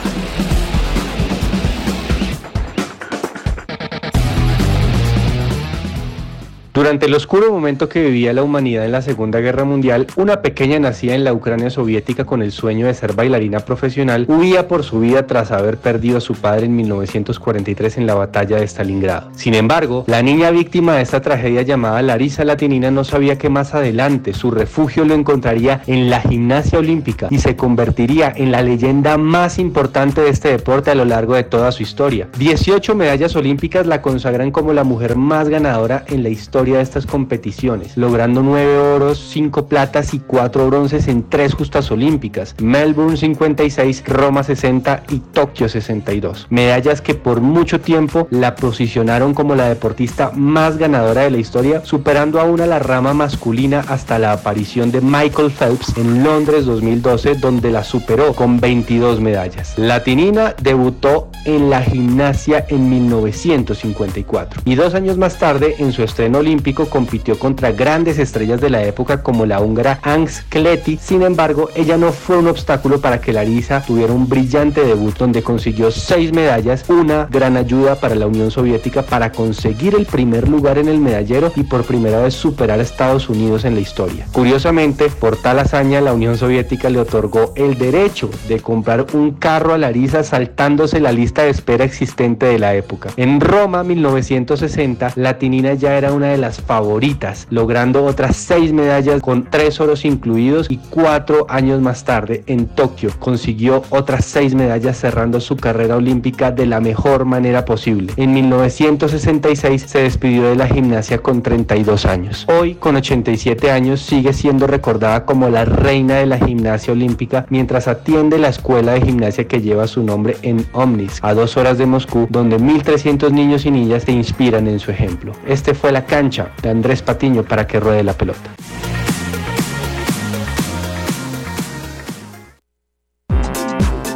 Durante 6.76 7.06
el 7.06 7.14
oscuro 7.14 7.50
momento 7.50 7.88
que 7.88 8.02
vivía 8.02 8.34
la 8.34 8.42
humanidad 8.42 8.84
en 8.84 8.92
la 8.92 9.00
Segunda 9.00 9.40
Guerra 9.40 9.64
Mundial, 9.64 10.06
una 10.16 10.42
pequeña 10.42 10.78
nacida 10.78 11.14
en 11.14 11.24
la 11.24 11.32
Ucrania 11.32 11.70
soviética 11.70 12.26
con 12.26 12.42
el 12.42 12.52
sueño 12.52 12.86
de 12.86 12.92
ser 12.92 13.14
bailarina 13.14 13.60
profesional 13.60 14.26
huía 14.28 14.68
por 14.68 14.84
su 14.84 15.00
vida 15.00 15.26
tras 15.26 15.52
haber 15.52 15.78
perdido 15.78 16.18
a 16.18 16.20
su 16.20 16.34
padre 16.34 16.66
en 16.66 16.76
1943 16.76 17.96
en 17.96 18.06
la 18.06 18.12
batalla 18.12 18.58
de 18.58 18.68
Stalingrado. 18.68 19.30
Sin 19.34 19.54
embargo, 19.54 20.04
la 20.06 20.20
niña 20.20 20.50
víctima 20.50 20.96
de 20.96 21.02
esta 21.02 21.22
tragedia 21.22 21.62
llamada 21.62 22.02
Larisa 22.02 22.44
Latinina 22.44 22.90
no 22.90 23.04
sabía 23.04 23.38
que 23.38 23.48
más 23.48 23.72
adelante 23.72 24.34
su 24.34 24.50
refugio 24.50 25.06
lo 25.06 25.14
encontraría 25.14 25.80
en 25.86 26.10
la 26.10 26.20
gimnasia 26.20 26.78
olímpica 26.78 27.28
y 27.30 27.38
se 27.38 27.56
convertiría 27.56 28.34
en 28.36 28.52
la 28.52 28.60
leyenda 28.60 29.16
más 29.16 29.58
importante 29.58 30.20
de 30.20 30.28
este 30.28 30.50
deporte 30.50 30.90
a 30.90 30.94
lo 30.94 31.06
largo 31.06 31.36
de 31.36 31.44
toda 31.44 31.72
su 31.72 31.82
historia. 31.82 32.28
18 32.38 32.94
medallas 32.94 33.34
olímpicas 33.34 33.86
la 33.86 34.02
consagran 34.02 34.50
como 34.50 34.74
la 34.74 34.84
mujer 34.84 35.16
más 35.16 35.48
ganadora 35.48 36.04
en 36.08 36.22
la 36.22 36.28
historia 36.28 36.65
de 36.74 36.82
estas 36.82 37.06
competiciones, 37.06 37.96
logrando 37.96 38.42
9 38.42 38.78
oros, 38.78 39.18
5 39.30 39.66
platas 39.68 40.14
y 40.14 40.18
4 40.18 40.66
bronces 40.66 41.08
en 41.08 41.28
3 41.28 41.54
justas 41.54 41.90
olímpicas, 41.90 42.54
Melbourne 42.60 43.16
56, 43.16 44.04
Roma 44.06 44.42
60 44.42 45.04
y 45.10 45.18
Tokio 45.20 45.68
62. 45.68 46.46
Medallas 46.50 47.00
que 47.00 47.14
por 47.14 47.40
mucho 47.40 47.80
tiempo 47.80 48.26
la 48.30 48.54
posicionaron 48.54 49.34
como 49.34 49.54
la 49.54 49.68
deportista 49.68 50.30
más 50.34 50.76
ganadora 50.76 51.22
de 51.22 51.30
la 51.30 51.38
historia, 51.38 51.84
superando 51.84 52.40
aún 52.40 52.60
a 52.60 52.66
la 52.66 52.78
rama 52.78 53.14
masculina 53.14 53.84
hasta 53.88 54.18
la 54.18 54.32
aparición 54.32 54.90
de 54.90 55.00
Michael 55.00 55.50
Phelps 55.50 55.96
en 55.96 56.22
Londres 56.22 56.66
2012, 56.66 57.36
donde 57.36 57.70
la 57.70 57.84
superó 57.84 58.34
con 58.34 58.60
22 58.60 59.20
medallas. 59.20 59.78
Latinina 59.78 60.54
debutó 60.62 61.30
en 61.44 61.70
la 61.70 61.82
gimnasia 61.82 62.64
en 62.68 62.88
1954 62.88 64.62
y 64.64 64.74
dos 64.74 64.94
años 64.94 65.16
más 65.16 65.38
tarde, 65.38 65.76
en 65.78 65.92
su 65.92 66.02
estreno 66.02 66.38
olímpico, 66.38 66.55
compitió 66.88 67.38
contra 67.38 67.72
grandes 67.72 68.18
estrellas 68.18 68.60
de 68.60 68.70
la 68.70 68.82
época 68.82 69.22
como 69.22 69.46
la 69.46 69.60
húngara 69.60 69.98
Ans 70.02 70.44
Kleti. 70.48 70.98
Sin 71.00 71.22
embargo, 71.22 71.70
ella 71.74 71.96
no 71.96 72.12
fue 72.12 72.38
un 72.38 72.48
obstáculo 72.48 73.00
para 73.00 73.20
que 73.20 73.32
Larisa 73.32 73.82
tuviera 73.86 74.12
un 74.12 74.28
brillante 74.28 74.84
debut 74.84 75.16
donde 75.16 75.42
consiguió 75.42 75.90
seis 75.90 76.32
medallas, 76.32 76.84
una 76.88 77.26
gran 77.30 77.56
ayuda 77.56 77.96
para 77.96 78.14
la 78.14 78.26
Unión 78.26 78.50
Soviética 78.50 79.02
para 79.02 79.32
conseguir 79.32 79.94
el 79.94 80.06
primer 80.06 80.48
lugar 80.48 80.78
en 80.78 80.88
el 80.88 80.98
medallero 80.98 81.52
y 81.56 81.62
por 81.64 81.84
primera 81.84 82.22
vez 82.22 82.34
superar 82.34 82.80
a 82.80 82.82
Estados 82.82 83.28
Unidos 83.28 83.64
en 83.64 83.74
la 83.74 83.80
historia. 83.80 84.26
Curiosamente, 84.32 85.08
por 85.08 85.36
tal 85.36 85.58
hazaña, 85.58 86.00
la 86.00 86.12
Unión 86.12 86.36
Soviética 86.36 86.90
le 86.90 87.00
otorgó 87.00 87.52
el 87.56 87.78
derecho 87.78 88.30
de 88.48 88.60
comprar 88.60 89.06
un 89.12 89.32
carro 89.32 89.74
a 89.74 89.78
Larisa 89.78 90.22
saltándose 90.22 91.00
la 91.00 91.12
lista 91.12 91.42
de 91.42 91.50
espera 91.50 91.84
existente 91.84 92.46
de 92.46 92.58
la 92.58 92.74
época. 92.74 93.10
En 93.16 93.40
Roma 93.40 93.82
1960, 93.82 95.12
la 95.16 95.38
tinina 95.38 95.74
ya 95.74 95.96
era 95.96 96.12
una 96.12 96.28
de 96.28 96.38
las 96.38 96.45
favoritas, 96.54 97.46
logrando 97.50 98.04
otras 98.04 98.36
seis 98.36 98.72
medallas 98.72 99.20
con 99.20 99.44
tres 99.44 99.80
oros 99.80 100.04
incluidos 100.04 100.70
y 100.70 100.78
cuatro 100.78 101.46
años 101.48 101.80
más 101.80 102.04
tarde 102.04 102.42
en 102.46 102.66
Tokio 102.66 103.10
consiguió 103.18 103.82
otras 103.90 104.24
seis 104.24 104.54
medallas 104.54 104.98
cerrando 104.98 105.40
su 105.40 105.56
carrera 105.56 105.96
olímpica 105.96 106.50
de 106.50 106.66
la 106.66 106.80
mejor 106.80 107.24
manera 107.24 107.64
posible. 107.64 108.12
En 108.16 108.32
1966 108.32 109.84
se 109.86 110.02
despidió 110.02 110.44
de 110.44 110.56
la 110.56 110.66
gimnasia 110.66 111.18
con 111.18 111.42
32 111.42 112.06
años. 112.06 112.46
Hoy, 112.48 112.74
con 112.74 112.96
87 112.96 113.70
años, 113.70 114.00
sigue 114.00 114.32
siendo 114.32 114.66
recordada 114.66 115.24
como 115.24 115.48
la 115.48 115.64
reina 115.64 116.16
de 116.16 116.26
la 116.26 116.38
gimnasia 116.38 116.92
olímpica 116.92 117.46
mientras 117.50 117.88
atiende 117.88 118.38
la 118.38 118.48
escuela 118.48 118.92
de 118.92 119.02
gimnasia 119.02 119.48
que 119.48 119.60
lleva 119.60 119.86
su 119.86 120.02
nombre 120.02 120.36
en 120.42 120.66
Omnis, 120.72 121.18
a 121.22 121.34
dos 121.34 121.56
horas 121.56 121.78
de 121.78 121.86
Moscú, 121.86 122.26
donde 122.30 122.58
1.300 122.58 123.30
niños 123.30 123.66
y 123.66 123.70
niñas 123.70 124.04
se 124.04 124.12
inspiran 124.12 124.66
en 124.66 124.78
su 124.78 124.90
ejemplo. 124.90 125.32
Este 125.46 125.74
fue 125.74 125.92
la 125.92 126.04
cancha 126.04 126.25
de 126.26 126.68
Andrés 126.68 127.02
Patiño 127.02 127.44
para 127.44 127.68
que 127.68 127.78
ruede 127.78 128.02
la 128.02 128.12
pelota. 128.12 128.50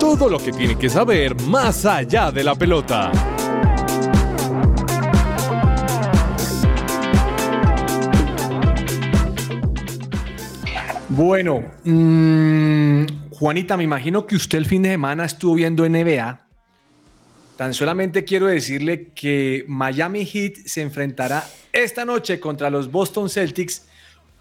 Todo 0.00 0.28
lo 0.28 0.38
que 0.38 0.50
tiene 0.50 0.76
que 0.76 0.88
saber 0.88 1.40
más 1.42 1.86
allá 1.86 2.32
de 2.32 2.42
la 2.42 2.56
pelota. 2.56 3.12
Bueno, 11.10 11.62
mm, 11.84 13.04
Juanita, 13.30 13.76
me 13.76 13.84
imagino 13.84 14.26
que 14.26 14.34
usted 14.34 14.58
el 14.58 14.66
fin 14.66 14.82
de 14.82 14.90
semana 14.90 15.26
estuvo 15.26 15.54
viendo 15.54 15.88
NBA. 15.88 16.48
Tan 17.56 17.72
solamente 17.72 18.24
quiero 18.24 18.46
decirle 18.46 19.12
que 19.14 19.64
Miami 19.68 20.24
Heat 20.24 20.54
se 20.64 20.80
enfrentará 20.82 21.44
esta 21.72 22.04
noche 22.04 22.40
contra 22.40 22.70
los 22.70 22.90
Boston 22.90 23.28
Celtics 23.28 23.86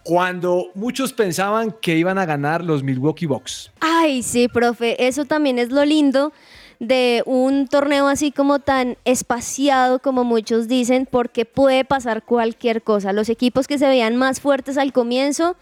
cuando 0.03 0.67
muchos 0.75 1.13
pensaban 1.13 1.75
que 1.81 1.97
iban 1.97 2.17
a 2.17 2.25
ganar 2.25 2.63
los 2.63 2.83
Milwaukee 2.83 3.25
Bucks. 3.25 3.71
Ay, 3.79 4.23
sí, 4.23 4.47
profe, 4.47 5.07
eso 5.07 5.25
también 5.25 5.59
es 5.59 5.69
lo 5.69 5.85
lindo 5.85 6.31
de 6.79 7.23
un 7.25 7.67
torneo 7.67 8.07
así 8.07 8.31
como 8.31 8.59
tan 8.59 8.97
espaciado 9.03 9.99
como 9.99 10.23
muchos 10.23 10.67
dicen, 10.67 11.07
porque 11.09 11.45
puede 11.45 11.83
pasar 11.83 12.23
cualquier 12.23 12.81
cosa. 12.81 13.11
Los 13.11 13.29
equipos 13.29 13.67
que 13.67 13.77
se 13.77 13.87
veían 13.87 14.15
más 14.15 14.39
fuertes 14.39 14.77
al 14.77 14.93
comienzo, 14.93 15.57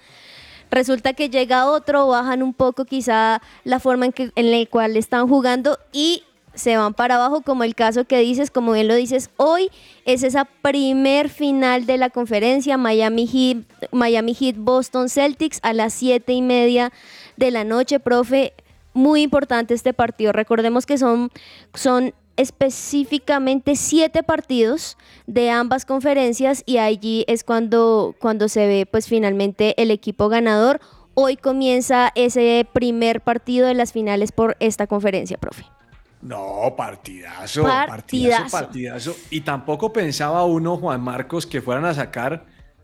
resulta 0.69 1.13
que 1.13 1.29
llega 1.29 1.69
otro, 1.69 2.07
bajan 2.07 2.43
un 2.43 2.53
poco 2.53 2.85
quizá 2.85 3.41
la 3.63 3.79
forma 3.79 4.05
en, 4.05 4.13
que, 4.13 4.31
en 4.35 4.51
la 4.51 4.65
cual 4.67 4.95
están 4.95 5.27
jugando 5.27 5.79
y 5.91 6.23
se 6.57 6.75
van 6.75 6.93
para 6.93 7.15
abajo, 7.15 7.41
como 7.41 7.63
el 7.63 7.75
caso 7.75 8.05
que 8.05 8.19
dices, 8.19 8.51
como 8.51 8.73
bien 8.73 8.87
lo 8.87 8.95
dices, 8.95 9.29
hoy 9.37 9.69
es 10.05 10.23
esa 10.23 10.45
primer 10.45 11.29
final 11.29 11.85
de 11.85 11.97
la 11.97 12.09
conferencia, 12.09 12.77
Miami 12.77 13.27
Heat, 13.27 13.91
Miami 13.91 14.33
Heat 14.33 14.55
Boston 14.57 15.09
Celtics 15.09 15.59
a 15.61 15.73
las 15.73 15.93
siete 15.93 16.33
y 16.33 16.41
media 16.41 16.91
de 17.37 17.51
la 17.51 17.63
noche, 17.63 17.99
profe. 17.99 18.53
Muy 18.93 19.21
importante 19.21 19.75
este 19.75 19.93
partido. 19.93 20.31
Recordemos 20.31 20.87
que 20.87 20.97
son, 20.97 21.29
son 21.75 22.15
específicamente 22.35 23.75
siete 23.75 24.23
partidos 24.23 24.97
de 25.27 25.51
ambas 25.51 25.85
conferencias 25.85 26.63
y 26.65 26.79
allí 26.79 27.23
es 27.27 27.43
cuando, 27.43 28.15
cuando 28.19 28.49
se 28.49 28.65
ve 28.65 28.87
pues 28.89 29.07
finalmente 29.07 29.79
el 29.81 29.91
equipo 29.91 30.29
ganador. 30.29 30.79
Hoy 31.13 31.35
comienza 31.35 32.11
ese 32.15 32.67
primer 32.73 33.21
partido 33.21 33.67
de 33.67 33.75
las 33.75 33.91
finales 33.91 34.31
por 34.31 34.57
esta 34.59 34.87
conferencia, 34.87 35.37
profe. 35.37 35.76
No, 36.21 36.73
partidazo, 36.75 37.63
Partidazo. 37.63 37.87
partidazo, 37.87 38.51
partidazo. 38.51 39.15
Y 39.29 39.41
tampoco 39.41 39.93
pensaba 39.93 40.43
uno, 40.45 40.77
Juan 40.77 41.01
Marcos, 41.01 41.45
que 41.45 41.61
fueran 41.61 41.85
a 41.85 41.93
sacar 41.93 42.43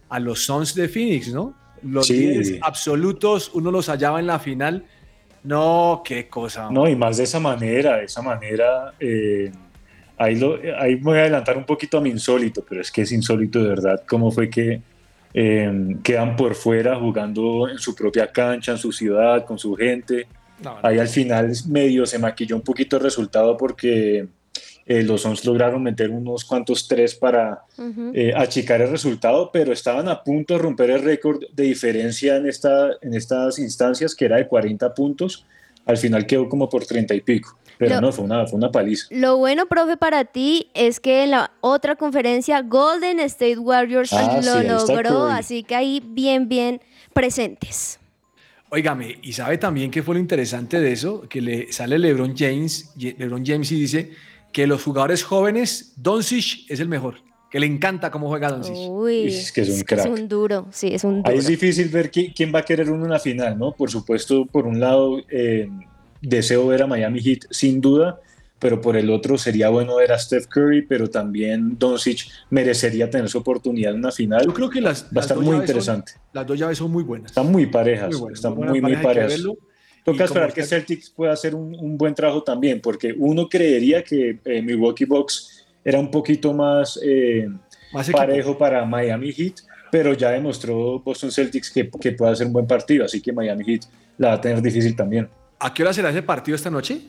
a 0.09 0.19
los 0.19 0.45
Suns 0.45 0.75
de 0.75 0.87
Phoenix, 0.87 1.33
¿no? 1.33 1.55
Los 1.81 2.07
Sí. 2.07 2.17
líderes 2.17 2.59
absolutos, 2.61 3.49
uno 3.53 3.71
los 3.71 3.87
hallaba 3.89 4.19
en 4.19 4.27
la 4.27 4.39
final. 4.39 4.85
No, 5.43 6.01
qué 6.05 6.29
cosa. 6.29 6.69
No, 6.71 6.87
y 6.87 6.95
más 6.95 7.17
de 7.17 7.23
esa 7.23 7.39
manera, 7.39 7.97
de 7.97 8.05
esa 8.05 8.21
manera, 8.21 8.93
eh, 8.99 9.51
ahí, 10.17 10.35
lo, 10.35 10.57
ahí 10.79 10.95
me 10.97 11.01
voy 11.01 11.17
a 11.17 11.21
adelantar 11.21 11.57
un 11.57 11.65
poquito 11.65 11.97
a 11.97 12.01
mi 12.01 12.11
insólito, 12.11 12.63
pero 12.67 12.81
es 12.81 12.91
que 12.91 13.01
es 13.01 13.11
insólito 13.11 13.61
de 13.61 13.67
verdad 13.69 14.03
cómo 14.07 14.31
fue 14.31 14.49
que 14.49 14.81
eh, 15.33 15.97
quedan 16.03 16.35
por 16.35 16.53
fuera 16.53 16.95
jugando 16.97 17.67
en 17.67 17.79
su 17.79 17.95
propia 17.95 18.27
cancha, 18.31 18.73
en 18.73 18.77
su 18.77 18.91
ciudad, 18.91 19.43
con 19.45 19.57
su 19.57 19.75
gente. 19.75 20.27
No, 20.63 20.81
no. 20.81 20.87
Ahí 20.87 20.99
al 20.99 21.07
final 21.07 21.51
medio 21.67 22.05
se 22.05 22.19
maquilló 22.19 22.55
un 22.55 22.61
poquito 22.61 22.97
el 22.97 23.03
resultado 23.03 23.57
porque 23.57 24.27
eh, 24.85 25.03
los 25.03 25.21
Suns 25.21 25.45
lograron 25.45 25.81
meter 25.81 26.09
unos 26.09 26.43
cuantos 26.45 26.87
tres 26.87 27.15
para 27.15 27.63
eh, 28.13 28.33
achicar 28.35 28.81
el 28.81 28.89
resultado, 28.89 29.49
pero 29.51 29.71
estaban 29.73 30.07
a 30.09 30.23
punto 30.23 30.53
de 30.53 30.59
romper 30.59 30.89
el 30.91 31.03
récord 31.03 31.41
de 31.53 31.63
diferencia 31.63 32.35
en, 32.37 32.47
esta, 32.47 32.91
en 33.01 33.13
estas 33.13 33.59
instancias, 33.59 34.13
que 34.15 34.25
era 34.25 34.37
de 34.37 34.47
40 34.47 34.93
puntos. 34.93 35.45
Al 35.85 35.97
final 35.97 36.25
quedó 36.25 36.47
como 36.49 36.69
por 36.69 36.85
30 36.85 37.13
y 37.15 37.21
pico. 37.21 37.57
Pero 37.77 37.95
Lo- 37.95 38.01
no, 38.01 38.11
fue 38.11 38.25
una, 38.25 38.45
fue 38.45 38.57
una 38.57 38.71
paliza. 38.71 39.07
Lo 39.09 39.37
bueno, 39.37 39.65
profe, 39.65 39.97
para 39.97 40.25
ti 40.25 40.69
es 40.75 40.99
que 40.99 41.23
en 41.23 41.31
la 41.31 41.51
otra 41.61 41.95
conferencia 41.95 42.61
Golden 42.61 43.19
State 43.21 43.57
Warriors 43.57 44.13
Ah, 44.13 44.39
lo 44.43 44.59
sí, 44.61 44.67
logró, 44.67 45.25
así 45.27 45.63
que 45.63 45.75
ahí 45.75 46.01
bien, 46.05 46.47
bien 46.47 46.81
presentes. 47.13 47.99
Óigame, 48.77 49.19
y 49.21 49.33
sabe 49.33 49.59
también 49.59 49.91
que 49.91 50.01
fue 50.01 50.15
lo 50.15 50.19
interesante 50.19 50.79
de 50.79 50.91
eso, 50.91 51.29
que 51.29 51.41
le 51.41 51.71
sale 51.71 51.99
LeBron 51.99 52.33
James, 52.35 52.91
LeBron 52.97 53.45
James 53.45 53.71
y 53.71 53.79
dice 53.79 54.09
que 54.51 54.65
los 54.65 54.81
jugadores 54.81 55.21
jóvenes, 55.23 55.93
Doncic 55.95 56.65
es 56.71 56.79
el 56.79 56.87
mejor, 56.89 57.17
que 57.51 57.59
le 57.59 57.67
encanta 57.67 58.09
cómo 58.09 58.29
juega 58.29 58.49
Doncic. 58.49 58.73
Uy, 58.89 59.25
Es 59.27 59.51
que 59.51 59.61
es 59.61 59.69
un 59.69 59.81
crack. 59.81 60.09
un 60.09 60.27
duro, 60.27 60.65
sí, 60.71 60.87
es 60.91 61.03
un 61.03 61.17
duro. 61.21 61.29
Ahí 61.31 61.37
es 61.37 61.45
difícil 61.45 61.87
ver 61.89 62.09
qui- 62.09 62.33
quién 62.35 62.51
va 62.53 62.59
a 62.59 62.65
querer 62.65 62.89
uno 62.89 63.05
en 63.05 63.11
la 63.11 63.19
final, 63.19 63.59
¿no? 63.59 63.73
Por 63.73 63.91
supuesto, 63.91 64.47
por 64.47 64.65
un 64.65 64.79
lado, 64.79 65.19
eh, 65.29 65.69
deseo 66.19 66.65
ver 66.65 66.81
a 66.81 66.87
Miami 66.87 67.21
Heat 67.21 67.41
sin 67.51 67.79
duda, 67.79 68.19
pero 68.63 68.79
por 68.79 68.95
el 68.95 69.09
otro 69.09 69.37
sería 69.37 69.67
bueno 69.67 69.97
ver 69.97 70.13
a 70.13 70.17
Steph 70.17 70.47
Curry, 70.47 70.83
pero 70.83 71.09
también 71.09 71.77
Doncic 71.77 72.29
merecería 72.49 73.09
tener 73.09 73.27
su 73.27 73.39
oportunidad 73.39 73.91
en 73.91 73.99
una 73.99 74.11
final. 74.11 74.45
Yo 74.45 74.53
creo 74.53 74.69
que 74.69 74.79
las, 74.79 75.03
va 75.05 75.17
a 75.17 75.19
estar 75.19 75.37
muy 75.37 75.47
son- 75.47 75.55
interesante. 75.57 76.13
las 76.31 76.47
dos 76.47 76.57
llaves 76.57 76.77
son 76.77 76.89
muy 76.89 77.03
buenas. 77.03 77.31
Están 77.31 77.51
muy 77.51 77.65
parejas, 77.65 78.09
Muy 78.11 78.19
buenas, 78.21 78.39
están 78.39 78.55
muy 78.55 78.67
muy, 78.69 78.81
muy 78.81 78.95
parejas, 78.95 79.43
Toca 80.05 80.23
esperar 80.23 80.53
que 80.53 80.63
Celtics 80.63 81.09
pueda 81.09 81.33
hacer 81.33 81.55
un, 81.55 81.75
un 81.75 81.97
buen 81.97 82.13
trabajo 82.15 82.41
también, 82.41 82.79
porque 82.81 83.13
uno 83.17 83.47
creería 83.49 84.01
que 84.03 84.39
eh, 84.45 84.61
Milwaukee 84.61 85.05
Bucks 85.05 85.65
era 85.83 85.99
un 85.99 86.09
poquito 86.09 86.53
más, 86.53 86.97
eh, 87.03 87.49
Más 87.93 88.09
parejo 88.09 88.57
para 88.57 88.85
Miami 88.85 89.33
Heat, 89.33 89.55
pero 89.91 90.13
ya 90.13 90.31
demostró 90.31 90.99
Boston 90.99 91.31
Celtics 91.31 91.69
que, 91.69 91.89
que 91.89 92.13
puede 92.13 92.31
hacer 92.31 92.47
un 92.47 92.53
buen 92.53 92.65
partido, 92.67 93.03
así 93.03 93.21
que 93.21 93.33
Miami 93.33 93.65
Heat 93.65 93.81
la 94.17 94.29
va 94.29 94.33
a 94.35 94.41
tener 94.41 94.61
difícil 94.61 94.95
también. 94.95 95.27
¿A 95.59 95.73
qué 95.73 95.83
hora 95.83 95.91
será 95.93 96.09
ese 96.09 96.23
partido 96.23 96.55
esta 96.55 96.69
noche? 96.69 97.01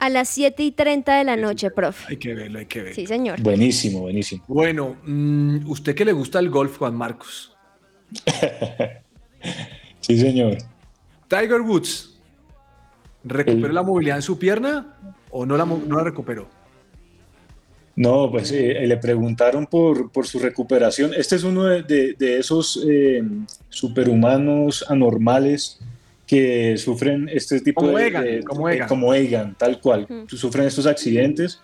A 0.00 0.08
las 0.10 0.28
7 0.28 0.62
y 0.62 0.70
30 0.70 1.16
de 1.16 1.24
la 1.24 1.36
noche, 1.36 1.70
profe. 1.70 2.06
Hay 2.10 2.16
que 2.18 2.34
verlo, 2.34 2.58
hay 2.60 2.66
que 2.66 2.80
verlo. 2.80 2.94
Sí, 2.94 3.06
señor. 3.06 3.40
Buenísimo, 3.42 4.00
buenísimo. 4.00 4.44
Bueno, 4.46 4.96
mm, 5.04 5.68
¿usted 5.68 5.94
que 5.94 6.04
le 6.04 6.12
gusta 6.12 6.38
el 6.38 6.50
golf, 6.50 6.76
Juan 6.78 6.94
Marcos? 6.94 7.56
sí, 10.00 10.18
señor. 10.18 10.58
Tiger 11.28 11.60
Woods, 11.60 12.18
¿recuperó 13.24 13.72
la 13.72 13.82
movilidad 13.82 14.16
en 14.16 14.22
su 14.22 14.38
pierna 14.38 14.96
o 15.30 15.44
no 15.44 15.56
la, 15.56 15.64
no 15.66 15.96
la 15.96 16.04
recuperó? 16.04 16.48
No, 17.96 18.30
pues 18.30 18.52
eh, 18.52 18.86
le 18.86 18.96
preguntaron 18.98 19.66
por, 19.66 20.12
por 20.12 20.24
su 20.26 20.38
recuperación. 20.38 21.12
Este 21.14 21.34
es 21.34 21.42
uno 21.42 21.64
de, 21.64 21.82
de- 21.82 22.14
de 22.16 22.38
esos 22.38 22.80
eh, 22.88 23.22
superhumanos 23.68 24.84
anormales 24.88 25.80
que 26.28 26.76
sufren 26.76 27.28
este 27.32 27.60
tipo 27.60 27.80
Como 27.80 27.98
de... 27.98 28.06
Egan, 28.06 28.24
de- 28.24 28.42
como 28.44 28.68
de- 28.68 28.74
Egan. 28.76 28.88
como 28.88 29.14
Egan, 29.14 29.54
tal 29.58 29.80
cual. 29.80 30.06
Sufren 30.28 30.66
estos 30.66 30.86
accidentes 30.86 31.60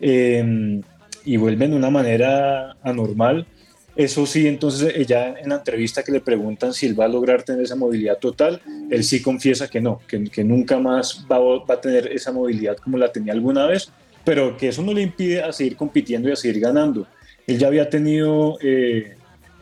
eh, 0.00 0.80
y 1.24 1.36
vuelven 1.36 1.72
de 1.72 1.76
una 1.76 1.90
manera 1.90 2.76
anormal. 2.82 3.46
Eso 3.96 4.26
sí, 4.26 4.46
entonces 4.46 4.92
ella 4.94 5.34
en 5.40 5.48
la 5.48 5.56
entrevista 5.56 6.02
que 6.02 6.12
le 6.12 6.20
preguntan 6.20 6.72
si 6.74 6.86
él 6.86 6.98
va 6.98 7.06
a 7.06 7.08
lograr 7.08 7.42
tener 7.42 7.62
esa 7.62 7.76
movilidad 7.76 8.18
total, 8.18 8.60
él 8.90 9.02
sí 9.04 9.22
confiesa 9.22 9.68
que 9.68 9.80
no, 9.80 10.00
que, 10.06 10.22
que 10.24 10.44
nunca 10.44 10.78
más 10.78 11.24
va, 11.30 11.36
a- 11.36 11.40
va 11.64 11.74
a 11.74 11.80
tener 11.80 12.06
esa 12.12 12.30
movilidad 12.30 12.76
como 12.76 12.98
la 12.98 13.10
tenía 13.10 13.32
alguna 13.32 13.66
vez, 13.66 13.90
pero 14.24 14.56
que 14.56 14.68
eso 14.68 14.82
no 14.82 14.92
le 14.92 15.00
impide 15.02 15.42
a 15.42 15.50
seguir 15.52 15.76
compitiendo 15.76 16.28
y 16.28 16.32
a 16.32 16.36
seguir 16.36 16.60
ganando. 16.60 17.06
Él 17.46 17.58
ya 17.58 17.68
había 17.68 17.88
tenido 17.88 18.58
eh, 18.60 19.15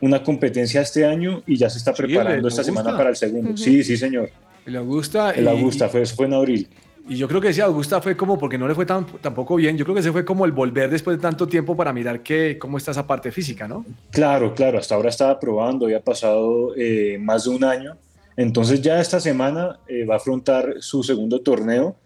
una 0.04 0.22
competencia 0.22 0.82
este 0.82 1.06
año 1.06 1.42
y 1.46 1.56
ya 1.56 1.70
se 1.70 1.78
está 1.78 1.94
preparando 1.94 2.46
esta 2.46 2.62
semana 2.62 2.94
para 2.96 3.10
el 3.10 3.16
segundo. 3.16 3.56
Sí, 3.56 3.82
sí, 3.82 3.96
señor. 3.96 4.28
Le 4.66 4.78
gusta. 4.80 5.30
El 5.30 5.48
Augusta, 5.48 5.88
fue, 5.88 6.02
eso 6.02 6.14
fue 6.14 6.26
en 6.26 6.34
abril. 6.34 6.68
Y 7.08 7.16
yo 7.16 7.26
creo 7.26 7.40
que 7.40 7.48
ese 7.48 7.62
Augusta 7.62 8.00
fue 8.02 8.14
como, 8.16 8.38
porque 8.38 8.58
no 8.58 8.68
le 8.68 8.74
fue 8.74 8.84
tan, 8.84 9.06
tampoco 9.20 9.56
bien, 9.56 9.76
yo 9.76 9.84
creo 9.84 9.94
que 9.94 10.00
ese 10.00 10.12
fue 10.12 10.24
como 10.24 10.44
el 10.44 10.52
volver 10.52 10.90
después 10.90 11.16
de 11.16 11.22
tanto 11.22 11.46
tiempo 11.46 11.76
para 11.76 11.92
mirar 11.92 12.22
que, 12.22 12.58
cómo 12.58 12.78
está 12.78 12.90
esa 12.92 13.06
parte 13.06 13.30
física, 13.30 13.66
¿no? 13.66 13.84
Claro, 14.10 14.54
claro, 14.54 14.78
hasta 14.78 14.94
ahora 14.94 15.10
estaba 15.10 15.38
probando, 15.38 15.86
había 15.86 16.00
pasado 16.00 16.74
eh, 16.76 17.18
más 17.20 17.44
de 17.44 17.50
un 17.50 17.64
año. 17.64 17.96
Entonces 18.36 18.80
ya 18.82 19.00
esta 19.00 19.20
semana 19.20 19.78
eh, 19.86 20.04
va 20.04 20.14
a 20.14 20.16
afrontar 20.16 20.76
su 20.80 21.02
segundo 21.02 21.40
torneo 21.40 21.96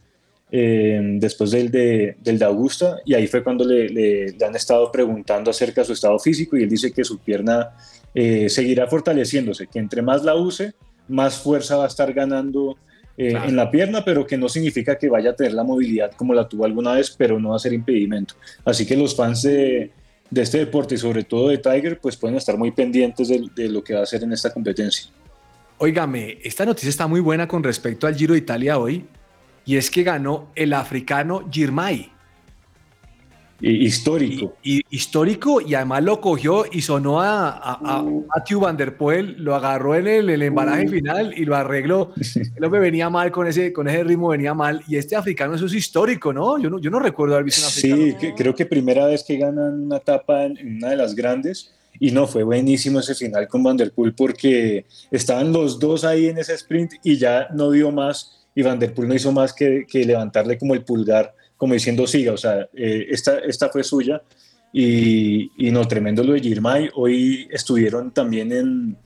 eh, 0.51 1.01
después 1.21 1.51
del 1.51 1.71
de, 1.71 2.17
del 2.21 2.39
de 2.39 2.45
Augusta 2.45 2.97
y 3.05 3.15
ahí 3.15 3.27
fue 3.27 3.43
cuando 3.45 3.65
le, 3.65 3.89
le- 3.89 4.33
le 4.33 4.45
han 4.47 4.57
estado 4.57 4.91
preguntando 4.91 5.51
acerca 5.51 5.83
de 5.83 5.87
su 5.87 5.93
estado 5.93 6.19
físico 6.19 6.57
y 6.57 6.63
él 6.63 6.69
dice 6.71 6.91
que 6.93 7.05
su 7.05 7.19
pierna 7.19 7.71
eh, 8.15 8.49
seguirá 8.49 8.87
fortaleciéndose, 8.87 9.67
que 9.67 9.79
entre 9.79 10.01
más 10.03 10.25
la 10.25 10.35
use, 10.35 10.73
más 11.09 11.39
fuerza 11.39 11.77
va 11.77 11.85
a 11.85 11.89
estar 11.89 12.13
ganando 12.13 12.77
eh, 13.17 13.31
Claro. 13.31 13.49
en 13.49 13.57
la 13.57 13.71
pierna, 13.71 14.05
pero 14.05 14.25
que 14.27 14.37
no 14.39 14.49
significa 14.49 14.97
que 14.97 15.09
vaya 15.09 15.31
a 15.31 15.35
tener 15.35 15.53
la 15.53 15.65
movilidad 15.65 16.13
como 16.13 16.35
la 16.35 16.49
tuvo 16.49 16.65
alguna 16.65 16.95
vez, 16.95 17.11
pero 17.11 17.39
no 17.41 17.51
va 17.51 17.57
a 17.57 17.59
ser 17.59 17.73
impedimento. 17.73 18.35
Así 18.65 18.87
que 18.87 18.97
los 18.97 19.17
fans 19.17 19.43
de, 19.43 19.91
de 20.31 20.43
este 20.43 20.59
deporte 20.59 20.95
y 20.95 20.99
sobre 20.99 21.25
todo 21.25 21.49
de 21.49 21.59
Tiger, 21.59 21.99
pues 22.01 22.17
pueden 22.17 22.37
estar 22.37 22.57
muy 22.57 22.71
pendientes 22.71 23.27
de, 23.29 23.43
de 23.57 23.69
lo 23.69 23.83
que 23.83 23.95
va 23.95 24.01
a 24.01 24.03
hacer 24.05 24.23
en 24.23 24.33
esta 24.33 24.53
competencia. 24.53 25.11
Óigame, 25.79 26.39
esta 26.43 26.65
noticia 26.65 26.91
está 26.91 27.07
muy 27.07 27.21
buena 27.21 27.47
con 27.49 27.63
respecto 27.63 28.07
al 28.07 28.15
Giro 28.17 28.35
de 28.35 28.39
Italia 28.39 28.79
hoy, 28.79 29.05
y 29.69 29.77
es 29.77 29.91
que 29.91 30.03
ganó 30.03 30.49
el 30.55 30.73
africano 30.73 31.43
Girmay. 31.51 32.11
histórico. 33.61 34.55
Y, 34.63 34.81
histórico, 34.89 35.61
y 35.61 35.75
además 35.75 36.05
lo 36.05 36.21
cogió 36.21 36.65
y 36.71 36.81
sonó 36.81 37.21
a, 37.21 37.49
a- 37.51 37.79
a 37.99 38.03
Matthew 38.03 38.61
Van 38.61 38.77
Der 38.77 38.97
Poel, 38.97 39.35
lo 39.39 39.55
agarró 39.57 39.97
en 39.97 40.07
el, 40.07 40.31
el 40.31 40.43
embalaje 40.43 40.87
final 40.89 41.35
y 41.37 41.45
lo 41.45 41.57
arregló. 41.57 42.13
El 42.57 42.65
hombre 42.65 42.81
venía 42.81 43.11
mal 43.11 43.31
con 43.33 43.47
ese, 43.49 43.73
con 43.73 43.89
ese 43.89 44.05
ritmo, 44.05 44.29
venía 44.29 44.55
mal. 44.55 44.83
Y 44.89 44.97
este 44.97 45.17
africano, 45.17 45.55
eso 45.55 45.67
es 45.67 45.75
histórico, 45.75 46.33
¿no? 46.33 46.59
Yo 46.59 46.71
no, 46.71 46.79
yo 46.79 46.91
no 46.91 47.01
recuerdo 47.01 47.35
haber 47.35 47.45
visto 47.47 47.63
un 47.63 47.67
africano. 47.69 48.03
Sí, 48.05 48.15
que- 48.21 48.35
creo 48.35 48.55
que 48.55 48.65
primera 48.65 49.07
vez 49.07 49.25
que 49.25 49.37
ganan 49.37 49.83
una 49.87 49.97
etapa 49.97 50.45
en, 50.45 50.57
en 50.57 50.77
una 50.77 50.91
de 50.91 50.97
las 50.97 51.15
grandes. 51.17 51.73
Y 52.01 52.13
no, 52.13 52.29
fue 52.29 52.45
buenísimo 52.45 53.01
ese 53.01 53.17
final 53.17 53.49
con 53.49 53.63
Van 53.65 53.77
Der 53.77 53.91
Poel 53.91 54.13
porque 54.15 54.87
estaban 55.11 55.53
los 55.53 55.81
dos 55.81 56.05
ahí 56.05 56.29
en 56.29 56.39
ese 56.39 56.55
sprint 56.55 56.93
y 57.03 57.17
ya 57.17 57.49
no 57.53 57.73
dio 57.73 57.91
más. 57.91 58.38
Y 58.59 58.63
Van 58.63 58.77
Der 58.77 58.93
Poel 58.93 59.07
no 59.07 59.15
hizo 59.15 59.31
más 59.31 59.53
que, 59.53 59.87
que 59.89 60.05
levantarle 60.05 60.59
como 60.59 60.75
el 60.75 60.83
pulgar, 60.83 61.33
como 61.57 61.75
diciendo 61.75 62.09
siga, 62.09 62.33
o 62.33 62.37
sea, 62.37 62.69
eh, 62.75 63.07
esta, 63.09 63.39
esta 63.39 63.69
fue 63.69 63.85
suya. 63.85 64.21
Y, 64.73 65.53
y 65.57 65.71
no, 65.71 65.87
tremendo 65.87 66.25
lo 66.25 66.33
de 66.33 66.41
Girmay. 66.41 66.91
Hoy 66.97 67.47
estuvieron 67.53 68.11
también 68.11 68.51
en, 68.51 68.97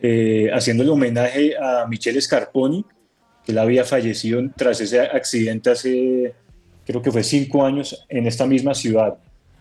eh, 0.00 0.48
haciéndole 0.50 0.88
homenaje 0.88 1.54
a 1.58 1.86
Michele 1.86 2.22
Scarponi, 2.22 2.86
que 3.44 3.52
él 3.52 3.58
había 3.58 3.84
fallecido 3.84 4.40
tras 4.56 4.80
ese 4.80 4.98
accidente 4.98 5.68
hace, 5.68 6.32
creo 6.86 7.02
que 7.02 7.12
fue 7.12 7.22
cinco 7.22 7.66
años, 7.66 8.02
en 8.08 8.26
esta 8.26 8.46
misma 8.46 8.72
ciudad. 8.72 9.18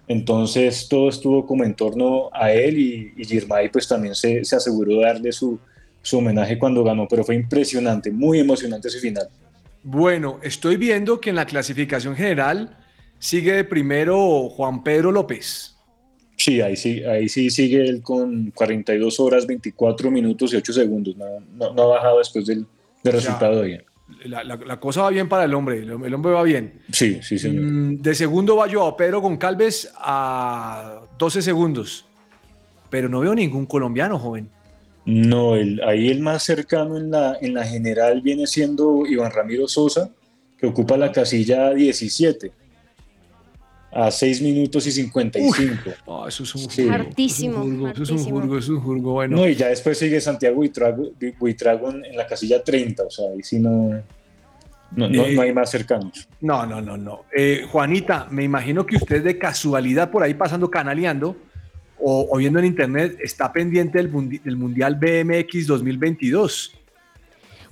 Entonces 0.08 0.88
todo 0.88 1.10
estuvo 1.10 1.46
como 1.46 1.66
en 1.66 1.76
torno 1.76 2.30
a 2.32 2.54
él 2.54 2.80
y, 2.80 3.14
y 3.18 3.26
Girmay 3.26 3.70
pues 3.70 3.86
también 3.86 4.16
se, 4.16 4.46
se 4.46 4.56
aseguró 4.56 5.00
de 5.00 5.06
darle 5.06 5.34
su, 5.34 5.60
su 6.06 6.20
homenaje 6.20 6.60
cuando 6.60 6.84
ganó, 6.84 7.08
pero 7.08 7.24
fue 7.24 7.34
impresionante, 7.34 8.12
muy 8.12 8.40
emocionante 8.40 8.90
ese 8.90 9.00
final. 9.00 9.28
Bueno, 9.82 10.40
estoy 10.44 10.78
viendo 10.78 11.20
que 11.20 11.32
en 11.32 11.36
la 11.36 11.46
clasificación 11.46 12.16
general 12.16 12.78
sigue 13.18 13.54
de 13.54 13.64
primero 13.64 14.50
Juan 14.50 14.84
Pedro 14.84 15.12
López. 15.12 15.76
Sí, 16.38 16.62
ahí 16.62 16.76
sí, 16.76 17.04
ahí 17.04 17.28
sí 17.28 17.50
sigue 17.50 17.88
él 17.88 18.04
con 18.04 18.52
42 18.52 19.20
horas, 19.20 19.48
24 19.48 20.12
minutos 20.12 20.54
y 20.54 20.58
8 20.58 20.74
segundos, 20.74 21.16
no, 21.18 21.26
no, 21.56 21.74
no 21.74 21.82
ha 21.84 21.88
bajado 21.96 22.20
después 22.20 22.46
del, 22.46 22.68
resultado 23.04 23.62
de 23.62 23.74
hoy. 23.74 23.82
La, 24.26 24.44
la- 24.44 24.58
la 24.58 24.80
cosa 24.80 25.02
va 25.02 25.10
bien 25.10 25.28
para 25.28 25.46
el 25.46 25.54
hombre, 25.56 25.80
el, 25.80 25.90
el 25.90 26.14
hombre 26.14 26.32
va 26.34 26.44
bien. 26.44 26.82
Sí, 26.92 27.20
sí, 27.24 27.40
señor. 27.40 27.64
Mm, 27.64 28.02
De 28.04 28.14
segundo 28.14 28.56
va 28.58 28.70
Joao 28.72 28.96
Pedro 28.96 29.22
Goncalves 29.22 29.92
a 29.98 31.02
12 31.18 31.42
segundos. 31.42 32.06
Pero 32.92 33.10
no 33.10 33.20
veo 33.22 33.34
ningún 33.34 33.66
colombiano, 33.66 34.20
joven. 34.20 34.50
No, 35.06 35.56
el, 35.56 35.82
ahí 35.84 36.10
el 36.10 36.20
más 36.20 36.44
cercano 36.44 36.98
en 36.98 37.12
la, 37.12 37.38
en 37.40 37.54
la 37.54 37.64
general 37.66 38.22
viene 38.22 38.48
siendo 38.48 39.06
Iván 39.06 39.32
Ramiro 39.32 39.68
Sosa, 39.68 40.10
que 40.58 40.66
ocupa 40.66 40.98
la 40.98 41.12
casilla 41.12 41.74
17, 41.74 42.52
a 43.92 44.10
6 44.12 44.42
minutos 44.42 44.86
y 44.88 44.92
55. 44.92 45.92
Ah, 46.08 46.26
eso 46.28 46.44
es 46.44 46.56
un 46.56 46.70
Sí. 46.70 46.90
Hartísimo, 46.90 47.90
Eso 47.90 48.04
es 48.04 48.10
un 48.10 48.18
jurgo, 48.24 48.58
eso 48.58 48.74
es 48.74 48.78
un 48.78 48.82
jurgo 48.82 49.14
bueno. 49.14 49.38
No, 49.38 49.48
y 49.48 49.56
ya 49.56 49.68
después 49.68 49.98
sigue 49.98 50.20
Santiago 50.20 50.56
Buitrago, 50.58 51.12
Buitrago 51.40 51.92
en, 51.92 52.04
en 52.06 52.18
la 52.18 52.26
casilla 52.28 52.64
30, 52.64 53.04
o 53.04 53.10
sea, 53.10 53.30
ahí 53.30 53.44
sí 53.44 53.60
no, 53.60 53.90
no, 54.96 55.08
no- 55.10 55.24
Eh, 55.26 55.34
no 55.36 55.42
hay 55.44 55.54
más 55.54 55.70
cercanos. 55.70 56.28
No, 56.42 56.66
no, 56.66 56.82
no, 56.82 56.98
no. 56.98 57.26
Eh, 57.36 57.66
Juanita, 57.72 58.28
me 58.32 58.44
imagino 58.44 58.86
que 58.86 58.98
usted 58.98 59.24
de 59.24 59.38
casualidad 59.38 60.10
por 60.12 60.24
ahí 60.24 60.34
pasando 60.34 60.70
canaleando 60.70 61.38
o, 62.08 62.28
o 62.30 62.38
viendo 62.38 62.60
en 62.60 62.66
internet 62.66 63.18
está 63.20 63.52
pendiente 63.52 63.98
del 63.98 64.58
Mundial 64.58 64.96
BMX 64.96 65.66
2022. 65.66 66.72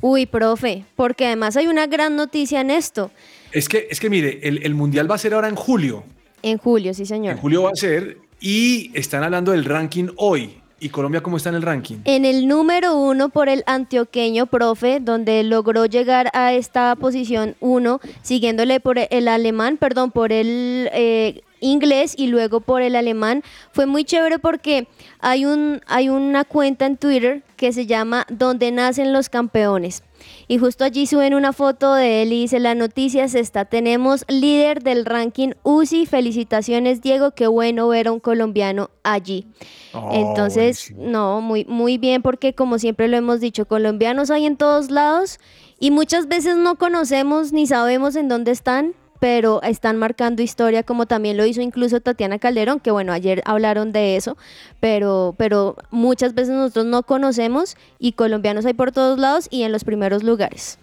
Uy, 0.02 0.26
profe, 0.26 0.86
porque 0.96 1.28
además 1.28 1.56
hay 1.56 1.68
una 1.68 1.86
gran 1.86 2.16
noticia 2.16 2.60
en 2.60 2.72
esto. 2.72 3.12
Es 3.52 3.70
que, 3.70 3.88
es 3.92 4.00
que 4.00 4.10
mire, 4.10 4.40
el, 4.42 4.64
el 4.64 4.74
Mundial 4.74 5.10
va 5.10 5.16
a 5.16 5.20
ser 5.20 5.36
ahora 5.36 5.50
en 5.50 5.56
julio. 5.56 6.04
En 6.42 6.58
julio, 6.58 6.96
sí, 6.96 7.06
señor. 7.06 7.34
En 7.34 7.38
julio 7.38 7.64
va 7.64 7.70
a 7.70 7.76
ser 7.76 8.18
y 8.40 8.90
están 8.96 9.24
hablando 9.24 9.52
del 9.52 9.66
ranking 9.66 10.08
hoy. 10.18 10.56
¿Y 10.80 10.90
Colombia 10.90 11.22
cómo 11.22 11.38
está 11.38 11.50
en 11.50 11.56
el 11.56 11.62
ranking? 11.62 11.98
En 12.04 12.26
el 12.26 12.48
número 12.48 12.98
uno 12.98 13.30
por 13.30 13.48
el 13.48 13.64
antioqueño 13.68 14.48
profe, 14.48 15.00
donde 15.00 15.44
logró 15.44 15.86
llegar 15.86 16.30
a 16.34 16.54
esta 16.54 16.94
posición 16.98 17.56
uno, 17.62 18.02
siguiéndole 18.24 18.80
por 18.82 18.98
el 18.98 19.28
alemán, 19.30 19.78
perdón, 19.78 20.12
por 20.12 20.34
el 20.34 20.90
eh, 20.92 21.42
inglés 21.64 22.14
y 22.18 22.28
luego 22.28 22.60
por 22.60 22.82
el 22.82 22.96
alemán. 22.96 23.44
Fue 23.72 23.86
muy 23.86 24.04
chévere 24.04 24.40
porque 24.40 24.88
hay, 25.20 25.46
un, 25.46 25.82
hay 25.88 26.10
una 26.10 26.44
cuenta 26.44 26.86
en 26.86 26.98
Twitter 26.98 27.44
que 27.56 27.72
se 27.72 27.86
llama 27.86 28.26
Donde 28.30 28.72
nacen 28.72 29.14
los 29.14 29.30
campeones. 29.30 30.04
Y 30.48 30.58
justo 30.58 30.84
allí 30.84 31.08
suben 31.08 31.34
una 31.34 31.54
foto 31.54 31.94
de 31.94 32.22
él 32.22 32.34
y 32.34 32.42
dice, 32.42 32.60
la 32.60 32.76
noticia 32.76 33.24
es 33.24 33.36
esta, 33.36 33.66
tenemos 33.66 34.26
líder 34.28 34.84
del 34.84 35.06
ranking 35.06 35.52
UCI, 35.64 36.06
felicitaciones 36.06 37.02
Diego, 37.02 37.32
qué 37.32 37.48
bueno 37.48 37.88
ver 37.88 38.08
a 38.08 38.12
un 38.12 38.20
colombiano 38.20 38.90
allí. 39.04 39.48
Oh, 39.94 40.10
Entonces, 40.12 40.94
no, 40.98 41.42
muy, 41.42 41.66
muy 41.66 41.98
bien 41.98 42.22
porque 42.22 42.54
como 42.54 42.80
siempre 42.80 43.08
lo 43.08 43.18
hemos 43.18 43.40
dicho, 43.40 43.66
colombianos 43.66 44.32
hay 44.32 44.46
en 44.46 44.58
todos 44.58 44.92
lados 44.92 45.40
y 45.80 45.92
muchas 45.92 46.28
veces 46.28 46.58
no 46.58 46.78
conocemos 46.78 47.54
ni 47.54 47.68
sabemos 47.68 48.16
en 48.16 48.28
dónde 48.28 48.52
están, 48.52 48.94
pero 49.24 49.64
están 49.64 49.96
marcando 49.96 50.42
historia 50.42 50.84
como 50.84 51.06
también 51.06 51.38
lo 51.38 51.46
hizo 51.46 51.62
incluso 51.62 52.02
Tatiana 52.02 52.40
Calderón, 52.40 52.82
que 52.82 52.92
bueno, 52.92 53.14
ayer 53.14 53.42
hablaron 53.46 53.94
de 53.94 54.18
eso, 54.18 54.36
pero, 54.82 55.34
pero 55.38 55.78
muchas 55.92 56.34
veces 56.34 56.54
nosotros 56.54 56.88
no 56.88 57.04
conocemos 57.04 57.78
y 58.00 58.12
colombianos 58.12 58.66
hay 58.66 58.74
por 58.74 58.92
todos 58.92 59.18
lados 59.18 59.48
y 59.50 59.64
en 59.64 59.72
los 59.72 59.86
primeros 59.86 60.24
lugares. 60.24 60.78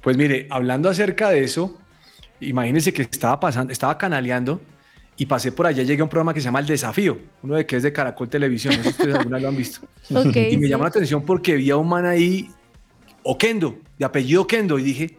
Pues 0.00 0.16
mire, 0.16 0.46
hablando 0.48 0.88
acerca 0.88 1.30
de 1.30 1.42
eso, 1.42 1.76
imagínense 2.38 2.92
que 2.92 3.02
estaba 3.02 3.40
pasando, 3.40 3.72
estaba 3.72 3.98
canaleando 3.98 4.60
y 5.16 5.26
pasé 5.26 5.50
por 5.50 5.66
allá, 5.66 5.82
llegué 5.82 6.02
a 6.02 6.04
un 6.04 6.08
programa 6.08 6.32
que 6.32 6.40
se 6.40 6.44
llama 6.44 6.60
El 6.60 6.66
Desafío, 6.66 7.18
uno 7.42 7.56
de 7.56 7.66
que 7.66 7.78
es 7.78 7.82
de 7.82 7.92
Caracol 7.92 8.28
Televisión, 8.28 8.76
no 8.76 8.84
sé 8.84 8.90
si 8.90 8.90
ustedes 8.90 9.16
alguna 9.16 9.40
lo 9.40 9.48
han 9.48 9.56
visto. 9.56 9.80
Ok, 10.14 10.36
y 10.36 10.56
me 10.56 10.66
sí. 10.66 10.68
llamó 10.68 10.84
la 10.84 10.90
atención 10.90 11.24
porque 11.24 11.56
vi 11.56 11.72
a 11.72 11.76
un 11.76 11.88
man 11.88 12.06
ahí, 12.06 12.48
Oquendo, 13.24 13.76
de 13.98 14.04
apellido 14.04 14.42
Oquendo, 14.42 14.78
y 14.78 14.84
dije, 14.84 15.16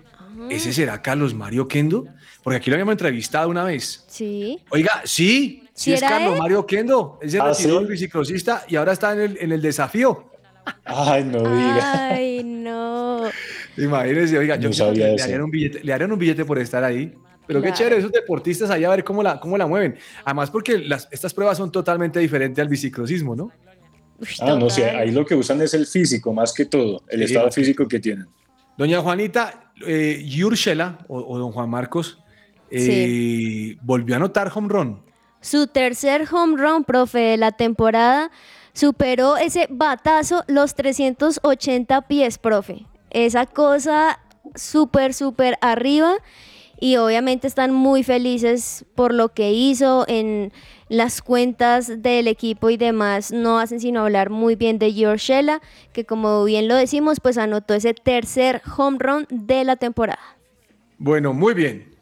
¿ese 0.50 0.74
será 0.74 1.02
Carlos 1.02 1.34
Mario 1.34 1.64
Oquendo? 1.64 2.06
Porque 2.44 2.58
aquí 2.58 2.70
lo 2.70 2.76
habíamos 2.76 2.94
entrevistado 2.94 3.50
una 3.50 3.64
vez. 3.64 4.04
Sí. 4.08 4.60
Oiga, 4.70 5.02
sí, 5.06 5.64
sí, 5.74 5.92
¿Sí 5.92 5.94
es 5.94 6.02
Carlos 6.02 6.34
él? 6.34 6.40
Mario 6.40 6.60
Oquendo, 6.62 7.20
es 7.22 7.34
el 7.34 7.42
Ah, 7.42 7.50
retiró 7.50 7.78
¿sí? 7.78 7.84
el 7.84 7.88
biciclosista 7.90 8.66
y 8.68 8.76
ahora 8.76 8.94
está 8.94 9.14
en 9.14 9.20
el, 9.20 9.38
en 9.40 9.52
el 9.52 9.62
desafío. 9.62 10.30
Ay, 10.86 11.24
no 11.26 11.40
diga. 11.40 12.08
Ay, 12.10 12.44
no. 12.44 13.24
Imagínense, 13.78 14.38
oiga, 14.38 14.56
yo 14.56 14.70
No 14.70 14.76
creo 14.76 14.90
que 14.90 14.96
sabía 14.96 15.08
le, 15.08 15.16
eso. 15.16 15.26
harían 15.26 15.42
un 15.42 15.52
billete, 15.52 15.84
le 15.84 15.94
harían 15.94 16.12
un 16.12 16.20
billete 16.20 16.46
por 16.46 16.58
estar 16.60 16.84
ahí. 16.84 17.14
Pero 17.46 17.62
qué 17.62 17.74
chévere 17.74 17.98
esos 17.98 18.12
deportistas 18.12 18.70
allá 18.70 18.88
a 18.88 18.92
ver 18.96 19.04
cómo 19.04 19.22
la, 19.22 19.38
cómo 19.40 19.58
la 19.58 19.68
mueven. 19.68 19.98
Además, 20.24 20.50
porque 20.50 20.78
las, 20.78 21.10
estas 21.12 21.34
pruebas 21.34 21.58
son 21.58 21.70
totalmente 21.72 22.20
diferentes 22.20 22.62
al 22.62 22.70
biciclosismo, 22.70 23.36
¿no? 23.36 23.52
Ah, 24.40 24.56
no, 24.58 24.70
sí, 24.70 24.82
ahí 24.84 25.12
lo 25.12 25.26
que 25.26 25.36
usan 25.36 25.62
es 25.62 25.74
el 25.74 25.86
físico 25.86 26.32
más 26.32 26.54
que 26.54 26.64
todo, 26.66 27.04
el 27.10 27.20
Sí, 27.28 27.34
estado 27.34 27.52
físico 27.52 27.86
que 27.86 28.00
tienen. 28.00 28.28
Doña 28.78 29.02
Juanita, 29.02 29.73
eh, 29.86 30.22
Yurshela 30.26 31.00
o, 31.08 31.20
o 31.20 31.38
don 31.38 31.52
Juan 31.52 31.70
Marcos 31.70 32.20
eh, 32.70 33.78
volvió 33.82 34.16
a 34.16 34.18
anotar 34.18 34.52
home 34.54 34.68
run. 34.70 35.04
Su 35.42 35.68
tercer 35.68 36.28
home 36.32 36.58
run, 36.58 36.84
profe, 36.84 37.20
de 37.20 37.38
la 37.38 37.52
temporada, 37.52 38.32
superó 38.74 39.38
ese 39.38 39.68
batazo 39.70 40.44
los 40.48 40.74
380 40.74 42.08
pies, 42.08 42.38
profe. 42.38 42.86
Esa 43.10 43.46
cosa 43.46 44.20
súper, 44.56 45.14
súper 45.14 45.58
arriba. 45.62 46.16
Y 46.80 46.98
obviamente 46.98 47.48
están 47.48 47.74
muy 47.74 48.04
felices 48.04 48.86
por 48.96 49.14
lo 49.14 49.30
que 49.30 49.52
hizo 49.54 50.06
en 50.08 50.52
las 50.90 51.22
cuentas 51.22 52.04
del 52.04 52.28
equipo 52.28 52.70
y 52.70 52.78
demás. 52.78 53.32
No 53.32 53.60
hacen 53.60 53.80
sino 53.80 54.02
hablar 54.02 54.30
muy 54.30 54.56
bien 54.56 54.80
de 54.80 54.94
Yorshela, 54.94 55.62
que 55.92 56.06
como 56.06 56.44
bien 56.44 56.68
lo 56.68 56.76
decimos, 56.76 57.20
pues 57.20 57.38
anotó 57.38 57.74
ese 57.74 57.94
tercer 57.94 58.62
home 58.78 58.98
run 59.00 59.28
de 59.30 59.64
la 59.64 59.76
temporada. 59.76 60.20
Bueno, 60.98 61.34
muy 61.34 61.54
bien. 61.54 61.94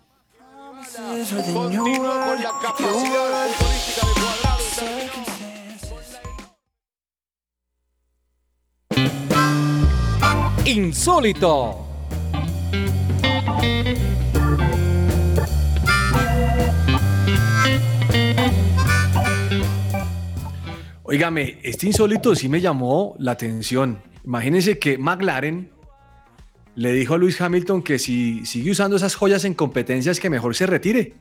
Insólito. 10.66 11.88
Óigame, 21.12 21.58
este 21.64 21.88
insólito 21.88 22.34
sí 22.36 22.48
me 22.48 22.62
llamó 22.62 23.16
la 23.20 23.32
atención. 23.32 24.02
Imagínense 24.26 24.80
que 24.80 24.98
McLaren 24.98 25.70
le 26.76 26.94
dijo 26.94 27.16
a 27.16 27.18
Lewis 27.18 27.42
Hamilton 27.42 27.84
que 27.84 28.00
si 28.00 28.46
sigue 28.46 28.72
usando 28.72 28.96
esas 28.96 29.16
joyas 29.16 29.44
en 29.44 29.54
competencias 29.54 30.20
que 30.20 30.30
mejor 30.30 30.56
se 30.56 30.66
retire. 30.68 31.14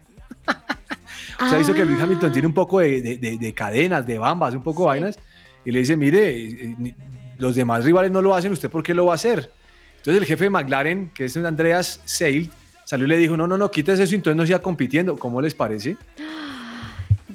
O 1.42 1.48
sea, 1.48 1.58
hizo 1.58 1.74
que 1.74 1.84
Lewis 1.84 2.00
Hamilton 2.00 2.32
tiene 2.32 2.46
un 2.46 2.54
poco 2.54 2.80
de, 2.80 3.00
de- 3.02 3.16
de- 3.16 3.38
de 3.38 3.52
cadenas, 3.54 4.06
de 4.06 4.18
bambas, 4.18 4.54
un 4.54 4.62
poco 4.62 4.82
de 4.82 4.86
vainas. 4.88 5.18
Y 5.64 5.70
le 5.72 5.80
dice, 5.80 5.96
mire, 5.96 6.38
eh, 6.38 6.94
los 7.38 7.54
demás 7.56 7.84
rivales 7.84 8.10
no 8.12 8.22
lo 8.22 8.34
hacen, 8.34 8.52
¿usted 8.52 8.70
por 8.70 8.82
qué 8.82 8.94
lo 8.94 9.06
va 9.06 9.12
a 9.12 9.14
hacer? 9.16 9.50
Entonces 9.96 10.22
el 10.22 10.26
jefe 10.26 10.44
de 10.44 10.50
McLaren, 10.50 11.10
que 11.12 11.24
es 11.24 11.36
Andreas 11.36 12.00
Seil, 12.04 12.50
salió 12.84 13.06
y 13.06 13.08
le 13.08 13.16
dijo, 13.18 13.36
no, 13.36 13.46
no, 13.46 13.56
no, 13.58 13.70
quítese 13.70 14.02
eso 14.04 14.12
y 14.12 14.16
entonces 14.16 14.36
no 14.36 14.46
siga 14.46 14.60
compitiendo. 14.60 15.16
¿Cómo 15.16 15.40
les 15.42 15.54
parece? 15.54 15.96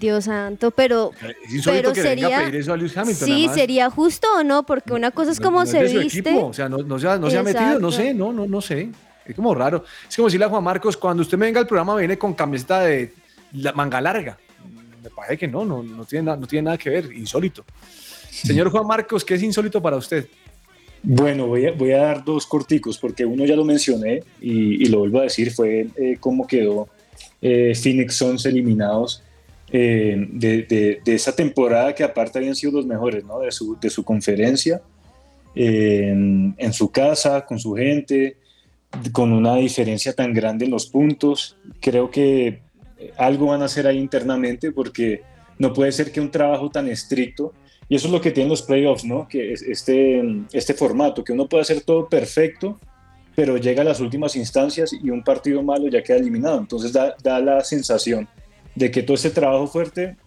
Dios 0.05 0.25
santo, 0.25 0.71
pero, 0.71 1.11
Es 1.45 1.53
insólito 1.53 1.91
pero 1.91 1.93
que 1.93 2.01
venga 2.01 2.27
a 2.27 2.29
sería... 2.31 2.45
pedir 2.45 2.61
eso 2.61 2.73
a 2.73 2.77
Lewis 2.77 2.97
Hamilton. 2.97 3.25
Sí, 3.27 3.33
además. 3.33 3.55
sería 3.55 3.89
justo 3.89 4.27
o 4.39 4.43
no, 4.43 4.63
porque 4.65 4.93
una 4.93 5.11
cosa 5.11 5.31
es 5.31 5.39
como 5.39 5.57
no 5.59 5.63
es 5.63 5.69
se 5.71 5.79
de 5.83 5.89
su 5.89 5.99
viste. 5.99 6.19
equipo, 6.19 6.47
o 6.47 6.53
sea, 6.53 6.69
no, 6.69 6.77
no 6.79 6.97
se, 6.99 7.07
ha, 7.07 7.17
no 7.17 7.29
se 7.29 7.37
ha 7.37 7.43
metido, 7.43 7.79
no 7.79 7.91
sé, 7.91 8.13
no, 8.13 8.31
no, 8.33 8.45
no 8.47 8.61
sé. 8.61 8.89
Es 9.25 9.35
como 9.35 9.55
raro. 9.55 9.83
Es 10.07 10.15
como 10.15 10.27
decirle 10.27 10.45
a 10.45 10.49
Juan 10.49 10.63
Marcos, 10.63 10.95
cuando 10.97 11.21
usted 11.21 11.37
me 11.37 11.47
venga 11.47 11.59
al 11.59 11.67
programa, 11.67 11.95
viene 11.95 12.17
con 12.17 12.33
camiseta 12.35 12.81
de 12.81 13.11
la 13.53 13.73
manga 13.73 13.99
larga. 13.99 14.37
Me 15.03 15.09
parece 15.09 15.37
que 15.37 15.47
no, 15.47 15.65
no, 15.65 15.81
no, 15.83 16.05
tiene, 16.05 16.25
na- 16.25 16.35
no 16.35 16.45
tiene 16.47 16.63
nada 16.65 16.77
que 16.77 16.89
ver, 16.89 17.11
insólito. 17.11 17.65
Señor 18.29 18.69
Juan 18.69 18.85
Marcos, 18.85 19.23
¿qué 19.25 19.33
es 19.35 19.43
insólito 19.43 19.81
para 19.81 19.97
usted? 19.97 20.27
Bueno, 21.01 21.45
voy 21.47 21.67
a, 21.67 21.71
voy 21.71 21.91
a 21.91 21.97
dar 21.97 22.23
dos 22.25 22.45
corticos 22.47 22.97
porque 22.97 23.25
uno 23.25 23.45
ya 23.45 23.55
lo 23.55 23.63
mencioné 23.63 24.23
y, 24.41 24.83
y 24.83 24.85
lo 24.87 24.99
vuelvo 24.99 25.19
a 25.19 25.23
decir, 25.23 25.51
fue 25.51 25.87
eh, 25.95 26.17
cómo 26.19 26.47
quedó 26.47 26.87
eh, 27.41 27.73
Phoenix 27.75 28.15
Suns 28.15 28.45
eliminados 28.47 29.21
eh, 29.71 30.15
de, 30.31 30.63
de- 30.63 31.01
de 31.03 31.15
esa 31.15 31.35
temporada 31.35 31.93
que 31.95 32.03
aparte 32.03 32.39
habían 32.39 32.55
sido 32.55 32.73
los 32.73 32.85
mejores 32.85 33.23
¿no? 33.23 33.39
de, 33.39 33.51
su, 33.51 33.77
de 33.79 33.89
su 33.89 34.03
conferencia, 34.03 34.81
eh, 35.55 36.09
en, 36.11 36.55
en 36.57 36.73
su 36.73 36.91
casa, 36.91 37.45
con 37.45 37.59
su 37.59 37.73
gente, 37.73 38.37
con 39.11 39.31
una 39.33 39.55
diferencia 39.57 40.13
tan 40.13 40.33
grande 40.33 40.65
en 40.65 40.71
los 40.71 40.87
puntos. 40.87 41.57
Creo 41.81 42.09
que 42.09 42.61
algo 43.17 43.47
van 43.47 43.61
a 43.61 43.65
hacer 43.65 43.87
ahí 43.87 43.97
internamente 43.97 44.71
porque 44.71 45.21
no 45.59 45.73
puede 45.73 45.91
ser 45.91 46.11
que 46.11 46.21
un 46.21 46.31
trabajo 46.31 46.69
tan 46.69 46.87
estricto, 46.87 47.53
y 47.87 47.95
eso 47.95 48.07
es 48.07 48.13
lo 48.13 48.19
que 48.19 48.31
tienen 48.31 48.49
los 48.49 48.63
playoffs, 48.63 49.05
¿no? 49.05 49.27
Que 49.27 49.53
es 49.53 49.61
este, 49.61 50.23
este 50.51 50.73
formato, 50.73 51.23
que 51.23 51.33
uno 51.33 51.47
puede 51.47 51.61
hacer 51.61 51.81
todo 51.81 52.09
perfecto, 52.09 52.79
pero 53.35 53.57
llega 53.57 53.81
a 53.81 53.85
las 53.85 53.99
últimas 53.99 54.35
instancias 54.35 54.91
y 54.91 55.09
un 55.09 55.23
partido 55.23 55.61
malo 55.61 55.87
ya 55.87 56.01
queda 56.01 56.17
eliminado. 56.17 56.57
Entonces 56.57 56.91
da, 56.91 57.15
da 57.21 57.39
la 57.39 57.61
sensación 57.63 58.27
de 58.75 58.91
que 58.91 59.01
todo 59.03 59.15
este 59.15 59.31
trabajo 59.31 59.67
fuerte 59.67 60.17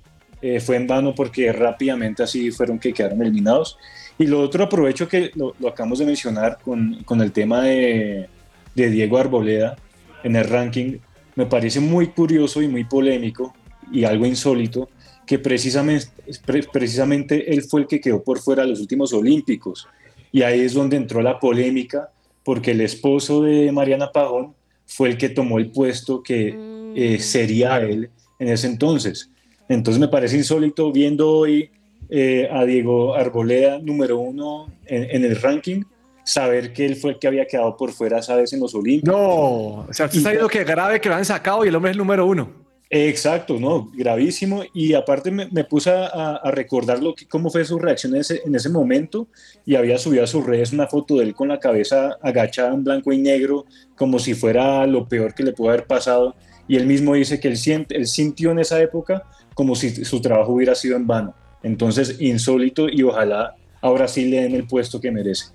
eh, 0.43 0.61
fue 0.61 0.77
en 0.77 0.87
vano 0.87 1.15
porque 1.15 1.53
rápidamente 1.53 2.23
así 2.23 2.51
fueron 2.51 2.79
que 2.79 2.93
quedaron 2.93 3.23
eliminados. 3.23 3.79
Y 4.19 4.27
lo 4.27 4.41
otro 4.41 4.65
aprovecho 4.65 5.07
que 5.07 5.31
lo, 5.35 5.55
lo 5.61 5.69
acabamos 5.69 5.99
de 6.01 6.07
mencionar 6.07 6.59
con, 6.65 7.03
con 7.05 7.21
el 7.21 7.31
tema 7.31 7.63
de, 7.63 8.29
de 8.75 8.91
Diego 8.91 9.19
Arboleda 9.19 9.77
en 10.25 10.35
el 10.35 10.45
ranking, 10.45 10.99
me 11.37 11.47
parece 11.47 11.79
muy 11.79 12.09
curioso 12.09 12.61
y 12.63 12.69
muy 12.69 12.85
polémico 12.85 13.55
y 13.93 14.05
algo 14.05 14.27
insólito 14.27 14.89
que 15.25 15.39
precisamente, 15.39 16.07
pre- 16.45 16.67
precisamente 16.73 17.53
él 17.53 17.63
fue 17.63 17.83
el 17.83 17.87
que 17.87 18.01
quedó 18.01 18.23
por 18.23 18.41
fuera 18.41 18.63
de 18.63 18.71
los 18.71 18.81
últimos 18.81 19.13
Olímpicos. 19.13 19.87
Y 20.33 20.43
ahí 20.43 20.61
es 20.61 20.75
donde 20.75 20.97
entró 20.97 21.23
la 21.23 21.39
polémica, 21.39 22.11
porque 22.43 22.73
el 22.73 22.81
esposo 22.81 23.43
de 23.43 23.71
Mariana 23.71 24.11
Pagón 24.11 24.55
fue 24.87 25.11
el 25.11 25.19
que 25.19 25.29
tomó 25.29 25.59
el 25.59 25.71
puesto 25.71 26.23
que 26.23 26.55
eh, 26.97 27.19
sería 27.21 27.79
él 27.81 28.11
en 28.39 28.49
ese 28.49 28.67
entonces. 28.67 29.31
Entonces 29.69 30.01
me 30.01 30.09
parece 30.09 30.37
insólito 30.37 30.91
viendo 30.93 31.31
hoy 31.31 31.71
eh, 32.09 32.49
a 32.51 32.65
Diego 32.65 33.15
Arboleda 33.15 33.79
número 33.79 34.19
uno 34.19 34.73
en, 34.87 35.05
en 35.11 35.25
el 35.25 35.41
ranking, 35.41 35.83
saber 36.25 36.73
que 36.73 36.87
él 36.87 36.97
fue 36.97 37.13
el 37.13 37.19
que 37.19 37.27
había 37.27 37.47
quedado 37.47 37.77
por 37.77 37.93
fuera, 37.93 38.23
¿sabes? 38.23 38.53
En 38.53 38.61
los 38.61 38.75
Olímpicos. 38.75 39.15
No, 39.15 39.87
o 39.87 39.87
sea, 39.91 40.07
usted 40.07 40.19
está 40.19 40.31
diciendo 40.31 40.49
que 40.49 40.65
grave 40.65 41.01
que 41.01 41.09
lo 41.09 41.15
han 41.17 41.25
sacado 41.25 41.65
y 41.65 41.69
el 41.69 41.75
hombre 41.75 41.91
es 41.91 41.95
el 41.95 41.99
número 41.99 42.27
uno. 42.27 42.69
Exacto, 42.91 43.61
no, 43.61 43.91
gravísimo. 43.95 44.63
Y 44.73 44.95
aparte 44.95 45.31
me, 45.31 45.47
me 45.51 45.65
puse 45.65 45.91
a, 45.91 46.37
a 46.37 46.51
recordar 46.51 47.03
lo 47.03 47.15
que, 47.15 47.27
cómo 47.27 47.51
fue 47.51 47.65
su 47.67 47.79
reacción 47.79 48.15
en 48.15 48.23
ese, 48.23 48.41
en 48.47 48.55
ese 48.55 48.71
momento 48.71 49.29
y 49.67 49.75
había 49.75 49.99
subido 49.99 50.25
a 50.25 50.27
sus 50.27 50.47
redes 50.47 50.73
una 50.73 50.87
foto 50.87 51.17
de 51.17 51.25
él 51.25 51.35
con 51.35 51.49
la 51.49 51.61
cabeza 51.61 52.17
agachada 52.23 52.73
en 52.73 52.85
blanco 52.85 53.13
y 53.13 53.19
negro, 53.19 53.67
como 53.95 54.19
si 54.19 54.33
fuera 54.33 54.87
lo 54.87 55.07
peor 55.07 55.35
que 55.35 55.43
le 55.43 55.53
pudo 55.53 55.69
haber 55.69 55.87
pasado. 55.87 56.35
Y 56.69 56.77
él 56.77 56.87
mismo 56.87 57.15
dice 57.15 57.41
que 57.41 57.49
él, 57.49 57.57
siente, 57.57 57.97
él 57.97 58.07
sintió 58.07 58.53
en 58.53 58.59
esa 58.61 58.81
época 58.81 59.25
como 59.55 59.75
si 59.75 60.05
su 60.05 60.21
trabajo 60.21 60.53
hubiera 60.53 60.75
sido 60.75 60.97
en 60.97 61.07
vano. 61.07 61.35
Entonces, 61.63 62.17
insólito 62.21 62.89
y 62.89 63.03
ojalá 63.03 63.57
ahora 63.81 64.07
sí 64.07 64.27
le 64.27 64.43
den 64.43 64.55
el 64.55 64.67
puesto 64.67 65.01
que 65.01 65.11
merece. 65.11 65.47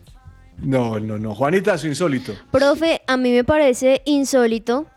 No, 0.57 0.99
no, 0.99 1.17
no. 1.17 1.33
Juanita, 1.35 1.77
su 1.77 1.87
insólito. 1.87 2.33
Profe, 2.51 3.01
a 3.07 3.17
mí 3.17 3.31
me 3.31 3.43
parece 3.43 4.01
insólito 4.05 4.87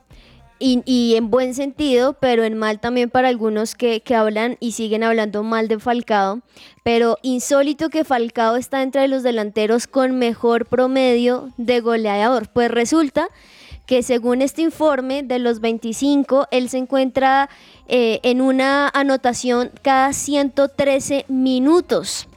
y, 0.58 0.82
y 0.86 1.16
en 1.16 1.30
buen 1.30 1.54
sentido, 1.54 2.14
pero 2.14 2.44
en 2.44 2.56
mal 2.56 2.80
también 2.80 3.10
para 3.10 3.28
algunos 3.28 3.74
que, 3.74 4.00
que 4.00 4.14
hablan 4.14 4.56
y 4.60 4.72
siguen 4.72 5.02
hablando 5.02 5.42
mal 5.42 5.68
de 5.68 5.78
Falcao. 5.78 6.40
Pero 6.82 7.18
insólito 7.22 7.88
que 7.90 8.04
Falcao 8.04 8.56
está 8.56 8.82
entre 8.82 9.08
los 9.08 9.22
delanteros 9.22 9.86
con 9.86 10.18
mejor 10.18 10.66
promedio 10.66 11.50
de 11.56 11.80
goleador. 11.80 12.48
Pues 12.52 12.70
resulta 12.70 13.28
que 13.86 14.02
según 14.02 14.42
este 14.42 14.60
informe 14.62 15.22
de 15.22 15.38
los 15.38 15.60
25, 15.60 16.48
él 16.50 16.68
se 16.68 16.78
encuentra 16.78 17.48
eh, 17.88 18.18
en 18.24 18.42
una 18.42 18.88
anotación 18.88 19.70
cada 19.82 20.12
113 20.12 21.24
minutos 21.28 22.28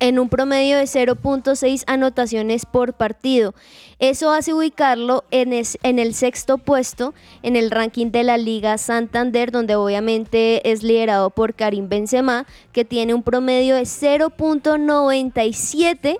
en 0.00 0.18
un 0.18 0.28
promedio 0.28 0.76
de 0.78 0.84
0.6 0.84 1.84
anotaciones 1.86 2.66
por 2.66 2.92
partido. 2.92 3.54
Eso 3.98 4.30
hace 4.30 4.52
ubicarlo 4.54 5.24
en, 5.30 5.52
en 5.52 5.98
el 5.98 6.14
sexto 6.14 6.58
puesto 6.58 7.14
en 7.42 7.56
el 7.56 7.72
ranking 7.72 8.12
de 8.12 8.22
la 8.22 8.38
Liga 8.38 8.78
Santander, 8.78 9.50
donde 9.50 9.74
obviamente 9.74 10.70
es 10.70 10.84
liderado 10.84 11.30
por 11.30 11.54
Karim 11.54 11.88
Benzema, 11.88 12.46
que 12.72 12.84
tiene 12.84 13.14
un 13.14 13.24
promedio 13.24 13.74
de 13.74 13.82
0.97 13.82 16.18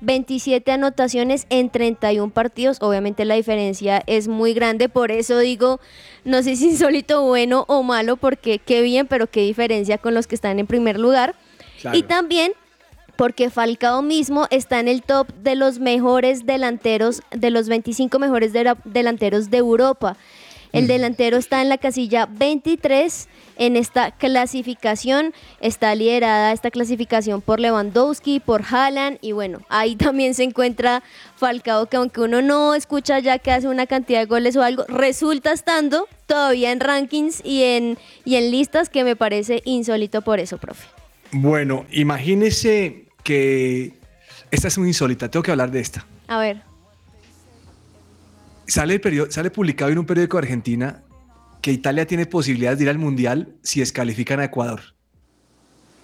27 0.00 0.72
anotaciones 0.72 1.46
en 1.50 1.70
31 1.70 2.32
partidos. 2.32 2.78
Obviamente 2.80 3.24
la 3.24 3.34
diferencia 3.34 4.02
es 4.06 4.28
muy 4.28 4.54
grande, 4.54 4.88
por 4.88 5.10
eso 5.12 5.38
digo, 5.38 5.80
no 6.24 6.42
sé 6.42 6.56
si 6.56 6.70
insólito 6.70 7.22
bueno 7.22 7.64
o 7.68 7.82
malo, 7.82 8.16
porque 8.16 8.58
qué 8.58 8.82
bien, 8.82 9.06
pero 9.06 9.26
qué 9.26 9.40
diferencia 9.42 9.98
con 9.98 10.14
los 10.14 10.26
que 10.26 10.34
están 10.34 10.58
en 10.58 10.66
primer 10.66 10.98
lugar. 10.98 11.34
Claro. 11.80 11.96
Y 11.96 12.02
también 12.02 12.52
porque 13.16 13.50
Falcao 13.50 14.00
mismo 14.00 14.46
está 14.50 14.80
en 14.80 14.88
el 14.88 15.02
top 15.02 15.28
de 15.34 15.54
los 15.54 15.78
mejores 15.78 16.46
delanteros, 16.46 17.20
de 17.30 17.50
los 17.50 17.68
25 17.68 18.18
mejores 18.18 18.54
de- 18.54 18.74
delanteros 18.84 19.50
de 19.50 19.58
Europa. 19.58 20.16
El 20.72 20.86
delantero 20.86 21.36
está 21.36 21.62
en 21.62 21.68
la 21.68 21.78
casilla 21.78 22.26
23 22.26 23.28
en 23.56 23.76
esta 23.76 24.12
clasificación. 24.12 25.34
Está 25.60 25.94
liderada 25.94 26.52
esta 26.52 26.70
clasificación 26.70 27.40
por 27.40 27.60
Lewandowski, 27.60 28.40
por 28.40 28.62
Haaland 28.62 29.18
y 29.20 29.32
bueno, 29.32 29.60
ahí 29.68 29.96
también 29.96 30.34
se 30.34 30.44
encuentra 30.44 31.02
Falcao 31.36 31.86
que 31.86 31.96
aunque 31.96 32.20
uno 32.20 32.42
no 32.42 32.74
escucha 32.74 33.18
ya 33.18 33.38
que 33.38 33.50
hace 33.50 33.68
una 33.68 33.86
cantidad 33.86 34.20
de 34.20 34.26
goles 34.26 34.56
o 34.56 34.62
algo, 34.62 34.84
resulta 34.88 35.52
estando 35.52 36.06
todavía 36.26 36.70
en 36.70 36.80
rankings 36.80 37.44
y 37.44 37.62
en, 37.64 37.98
y 38.24 38.36
en 38.36 38.50
listas 38.50 38.88
que 38.88 39.04
me 39.04 39.16
parece 39.16 39.62
insólito 39.64 40.22
por 40.22 40.38
eso, 40.38 40.58
profe. 40.58 40.86
Bueno, 41.32 41.86
imagínese 41.90 43.06
que 43.22 43.92
esta 44.50 44.68
es 44.68 44.78
muy 44.78 44.88
insólita, 44.88 45.28
tengo 45.28 45.42
que 45.42 45.50
hablar 45.50 45.70
de 45.70 45.80
esta. 45.80 46.06
A 46.28 46.38
ver. 46.38 46.69
Sale, 48.70 48.94
el 48.94 49.00
perio- 49.00 49.30
sale 49.30 49.50
publicado 49.50 49.90
en 49.90 49.98
un 49.98 50.06
periódico 50.06 50.36
de 50.36 50.42
Argentina 50.44 51.02
que 51.60 51.72
Italia 51.72 52.06
tiene 52.06 52.24
posibilidades 52.26 52.78
de 52.78 52.84
ir 52.84 52.90
al 52.90 52.98
Mundial 52.98 53.48
si 53.62 53.80
descalifican 53.80 54.38
a 54.40 54.44
Ecuador. 54.44 54.80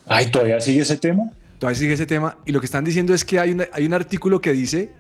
Ay, 0.07 0.31
¿todavía 0.31 0.61
sigue 0.61 0.81
ese 0.83 0.97
tema? 0.97 1.31
Todavía 1.59 1.79
sigue 1.79 1.95
ese 1.95 2.07
tema. 2.07 2.37
Y 2.45 2.53
lo 2.53 2.61
que 2.61 2.67
están 2.67 2.85
diciendo 2.85 3.15
es 3.15 3.25
que 3.25 3.39
hay, 3.39 3.53
una- 3.53 3.69
hay 3.73 3.87
un 3.87 3.95
artículo 3.95 4.41
que 4.41 4.53
dice 4.53 4.91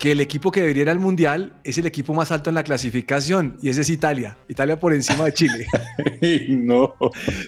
que 0.00 0.12
el 0.12 0.20
equipo 0.22 0.50
que 0.50 0.60
debería 0.62 0.82
ir 0.84 0.88
al 0.90 0.98
Mundial 0.98 1.52
es 1.62 1.76
el 1.76 1.84
equipo 1.84 2.14
más 2.14 2.32
alto 2.32 2.48
en 2.48 2.54
la 2.54 2.62
clasificación 2.64 3.58
y 3.60 3.68
ese 3.68 3.82
es 3.82 3.90
Italia. 3.90 4.34
Italia 4.48 4.80
por 4.80 4.94
encima 4.94 5.26
de 5.26 5.34
Chile. 5.34 5.66
no. 6.48 6.94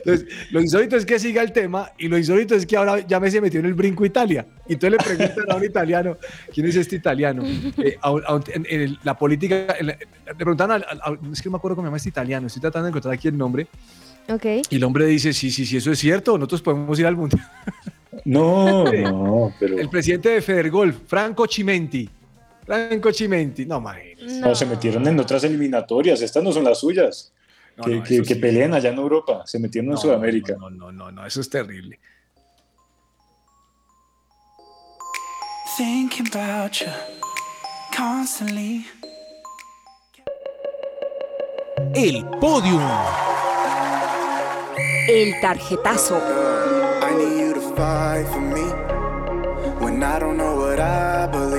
Entonces, 0.04 0.26
lo 0.50 0.60
insólito 0.60 0.96
es 0.98 1.06
que 1.06 1.18
siga 1.18 1.40
el 1.42 1.50
tema 1.52 1.90
y 1.98 2.08
lo 2.08 2.18
insólito 2.18 2.54
es 2.54 2.66
que 2.66 2.76
ahora 2.76 3.00
ya 3.06 3.18
me 3.20 3.30
se 3.30 3.40
metió 3.40 3.58
en 3.60 3.66
el 3.66 3.72
brinco 3.74 4.04
Italia. 4.04 4.46
Y 4.68 4.74
entonces 4.74 4.98
le 5.00 5.16
preguntan 5.16 5.50
a 5.50 5.56
un 5.56 5.64
italiano, 5.64 6.18
¿quién 6.52 6.66
es 6.66 6.76
este 6.76 6.96
italiano? 6.96 7.42
Eh, 7.78 7.96
a 8.02 8.10
a 8.10 8.40
en, 8.52 8.66
en 8.68 8.80
el- 8.82 8.98
la 9.02 9.16
política, 9.16 9.74
en 9.80 9.86
la- 9.86 9.96
le 10.26 10.34
preguntan 10.34 10.70
al, 10.72 10.84
es 11.32 11.40
que 11.40 11.48
no 11.48 11.52
me 11.52 11.56
acuerdo 11.56 11.76
cómo 11.76 11.86
se 11.86 11.88
llama 11.88 11.96
este 11.96 12.10
italiano, 12.10 12.46
estoy 12.48 12.60
tratando 12.60 12.84
de 12.84 12.90
encontrar 12.90 13.14
aquí 13.14 13.28
el 13.28 13.38
nombre. 13.38 13.66
Ok. 14.28 14.44
Y 14.68 14.76
el 14.76 14.84
hombre 14.84 15.06
dice, 15.06 15.32
sí, 15.32 15.50
sí, 15.50 15.64
sí, 15.64 15.78
eso 15.78 15.90
es 15.90 15.98
cierto, 15.98 16.36
nosotros 16.36 16.60
podemos 16.60 16.98
ir 17.00 17.06
al 17.06 17.16
Mundial. 17.16 17.50
No, 18.26 18.84
no, 18.92 19.54
pero... 19.58 19.78
El 19.78 19.88
presidente 19.88 20.28
de 20.28 20.42
Federgolf, 20.42 20.96
Franco 21.06 21.46
Chimenti. 21.46 22.10
Franco 22.64 23.10
Chimenti, 23.10 23.66
no, 23.66 23.78
imagínese. 23.78 24.40
No, 24.40 24.54
se 24.54 24.66
metieron 24.66 25.06
en 25.08 25.18
otras 25.18 25.42
eliminatorias, 25.44 26.22
estas 26.22 26.42
no 26.44 26.52
son 26.52 26.64
las 26.64 26.78
suyas. 26.78 27.32
No, 27.76 27.84
que, 27.84 27.96
no, 27.96 28.02
que- 28.04 28.24
sí. 28.24 28.34
pelean 28.36 28.74
allá 28.74 28.90
en 28.90 28.98
Europa, 28.98 29.42
se 29.46 29.58
metieron 29.58 29.88
en 29.88 29.94
No, 29.94 30.00
Sudamérica. 30.00 30.54
No, 30.58 30.70
no, 30.70 30.92
no, 30.92 31.10
no, 31.10 31.26
eso 31.26 31.40
es 31.40 31.48
terrible. 31.50 31.98
Thinking 35.76 36.28
about 36.34 36.72
you 36.80 36.86
constantly. 37.96 38.86
El 41.94 42.24
podium. 42.40 42.80
El 45.08 45.40
tarjetazo. 45.40 46.16
I 47.02 47.14
need 47.14 47.40
you 47.40 47.54
to 47.54 47.60
fight 47.74 48.26
for 48.28 48.40
me 48.40 48.62
when 49.84 50.02
I 50.02 50.18
don't 50.18 50.36
know 50.36 50.56
what 50.56 50.78
I 50.78 51.26
believe. 51.26 51.51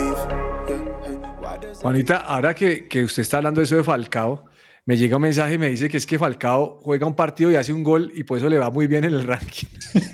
Juanita, 1.84 2.18
ahora 2.18 2.56
que, 2.56 2.88
que 2.88 3.04
usted 3.04 3.22
está 3.22 3.38
hablando 3.38 3.60
de 3.62 3.66
eso 3.66 3.76
de 3.76 3.84
Falcao, 3.84 4.46
me 4.86 4.98
llega 4.98 5.16
un 5.18 5.22
mensaje 5.22 5.54
y 5.56 5.58
me 5.58 5.70
dice 5.70 5.88
que 5.90 5.98
es 5.98 6.06
que 6.06 6.18
Falcao 6.18 6.80
juega 6.82 7.06
un 7.06 7.16
partido 7.16 7.52
y 7.52 7.56
hace 7.56 7.72
un 7.74 7.84
gol 7.84 8.12
y 8.16 8.24
por 8.24 8.38
eso 8.38 8.50
le 8.50 8.58
va 8.58 8.70
muy 8.70 8.88
bien 8.88 9.04
en 9.04 9.14
el 9.14 9.24
ranking. 9.28 9.68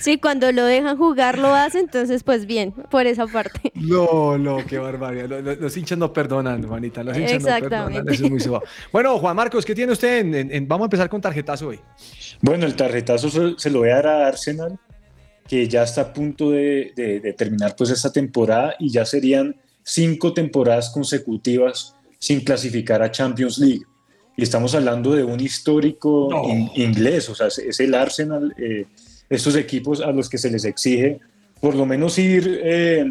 Sí, 0.00 0.18
cuando 0.18 0.50
lo 0.50 0.64
dejan 0.64 0.96
jugar 0.96 1.38
lo 1.38 1.54
hace, 1.54 1.78
entonces 1.78 2.24
pues 2.24 2.44
bien, 2.46 2.72
por 2.72 3.06
esa 3.06 3.26
parte. 3.26 3.70
No, 3.74 4.36
no, 4.36 4.58
qué 4.66 4.78
barbaridad. 4.78 5.26
Lo- 5.28 5.40
lo- 5.42 5.54
Los, 5.54 5.76
hinchas 5.76 5.96
no 5.96 6.12
perdonan, 6.12 6.66
Juanita. 6.66 7.04
Los 7.04 7.16
hinchas 7.16 7.42
no 7.42 7.48
Exactamente. 7.48 7.92
perdonan. 7.94 8.14
Eso 8.14 8.24
es 8.24 8.30
muy 8.30 8.40
suave. 8.40 8.66
Bueno, 8.92 9.18
Juan 9.18 9.36
Marcos, 9.36 9.64
¿qué 9.64 9.74
tiene 9.74 9.92
usted? 9.92 10.18
en- 10.20 10.34
en- 10.34 10.52
en- 10.52 10.68
vamos 10.68 10.84
a 10.84 10.86
empezar 10.86 11.08
con 11.08 11.20
tarjetazo 11.20 11.68
hoy. 11.68 11.80
Bueno, 12.40 12.66
el 12.66 12.74
tarjetazo 12.74 13.30
se, 13.30 13.54
se 13.58 13.70
lo 13.70 13.80
voy 13.80 13.90
a 13.90 13.96
dar 13.96 14.06
a 14.08 14.26
Arsenal, 14.26 14.78
que 15.46 15.68
ya 15.68 15.84
está 15.84 16.00
a 16.02 16.12
punto 16.12 16.50
de, 16.50 16.92
de- 16.96 17.20
de 17.20 17.32
terminar 17.34 17.74
pues 17.76 17.90
esta 17.90 18.12
temporada 18.12 18.74
y 18.78 18.90
ya 18.90 19.04
serían 19.04 19.54
cinco 19.82 20.32
temporadas 20.32 20.90
consecutivas 20.90 21.94
sin 22.18 22.40
clasificar 22.40 23.02
a 23.02 23.10
Champions 23.10 23.58
League. 23.58 23.82
Y 24.36 24.42
estamos 24.42 24.74
hablando 24.74 25.12
de 25.14 25.24
un 25.24 25.40
histórico 25.40 26.30
in- 26.48 26.70
inglés, 26.74 27.28
o 27.28 27.34
sea, 27.34 27.48
es, 27.48 27.58
es 27.58 27.80
el 27.80 27.94
Arsenal, 27.94 28.54
eh, 28.58 28.86
estos 29.28 29.54
equipos 29.56 30.00
a 30.00 30.12
los 30.12 30.28
que 30.28 30.38
se 30.38 30.50
les 30.50 30.64
exige 30.64 31.18
por 31.60 31.74
lo 31.74 31.84
menos 31.84 32.18
ir 32.18 32.60
eh, 32.64 33.04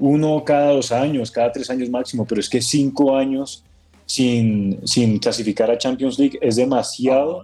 uno 0.00 0.42
cada 0.44 0.72
dos 0.72 0.90
años, 0.90 1.30
cada 1.30 1.52
tres 1.52 1.70
años 1.70 1.88
máximo, 1.88 2.26
pero 2.26 2.40
es 2.40 2.48
que 2.48 2.60
cinco 2.60 3.16
años 3.16 3.62
sin, 4.06 4.80
sin 4.84 5.18
clasificar 5.18 5.70
a 5.70 5.78
Champions 5.78 6.18
League 6.18 6.38
es 6.40 6.56
demasiado 6.56 7.42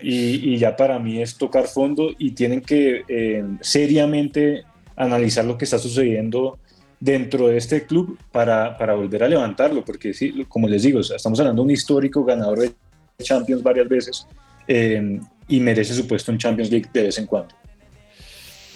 y, 0.00 0.54
y 0.54 0.58
ya 0.58 0.76
para 0.76 0.98
mí 0.98 1.20
es 1.20 1.36
tocar 1.36 1.66
fondo 1.66 2.10
y 2.18 2.30
tienen 2.30 2.60
que 2.60 3.02
eh, 3.08 3.44
seriamente 3.60 4.62
analizar 4.94 5.44
lo 5.44 5.58
que 5.58 5.64
está 5.64 5.78
sucediendo 5.78 6.58
dentro 7.00 7.48
de 7.48 7.56
este 7.56 7.86
club 7.86 8.18
para, 8.30 8.76
para 8.76 8.94
volver 8.94 9.24
a 9.24 9.28
levantarlo, 9.28 9.84
porque 9.84 10.12
sí, 10.12 10.44
como 10.48 10.68
les 10.68 10.82
digo, 10.82 11.00
o 11.00 11.02
sea, 11.02 11.16
estamos 11.16 11.40
hablando 11.40 11.62
de 11.62 11.64
un 11.64 11.70
histórico 11.70 12.24
ganador 12.24 12.58
de 12.60 12.74
Champions 13.22 13.62
varias 13.62 13.88
veces 13.88 14.26
eh, 14.68 15.18
y 15.48 15.60
merece 15.60 15.94
su 15.94 16.06
puesto 16.06 16.30
en 16.30 16.38
Champions 16.38 16.70
League 16.70 16.88
de 16.92 17.02
vez 17.04 17.18
en 17.18 17.26
cuando. 17.26 17.54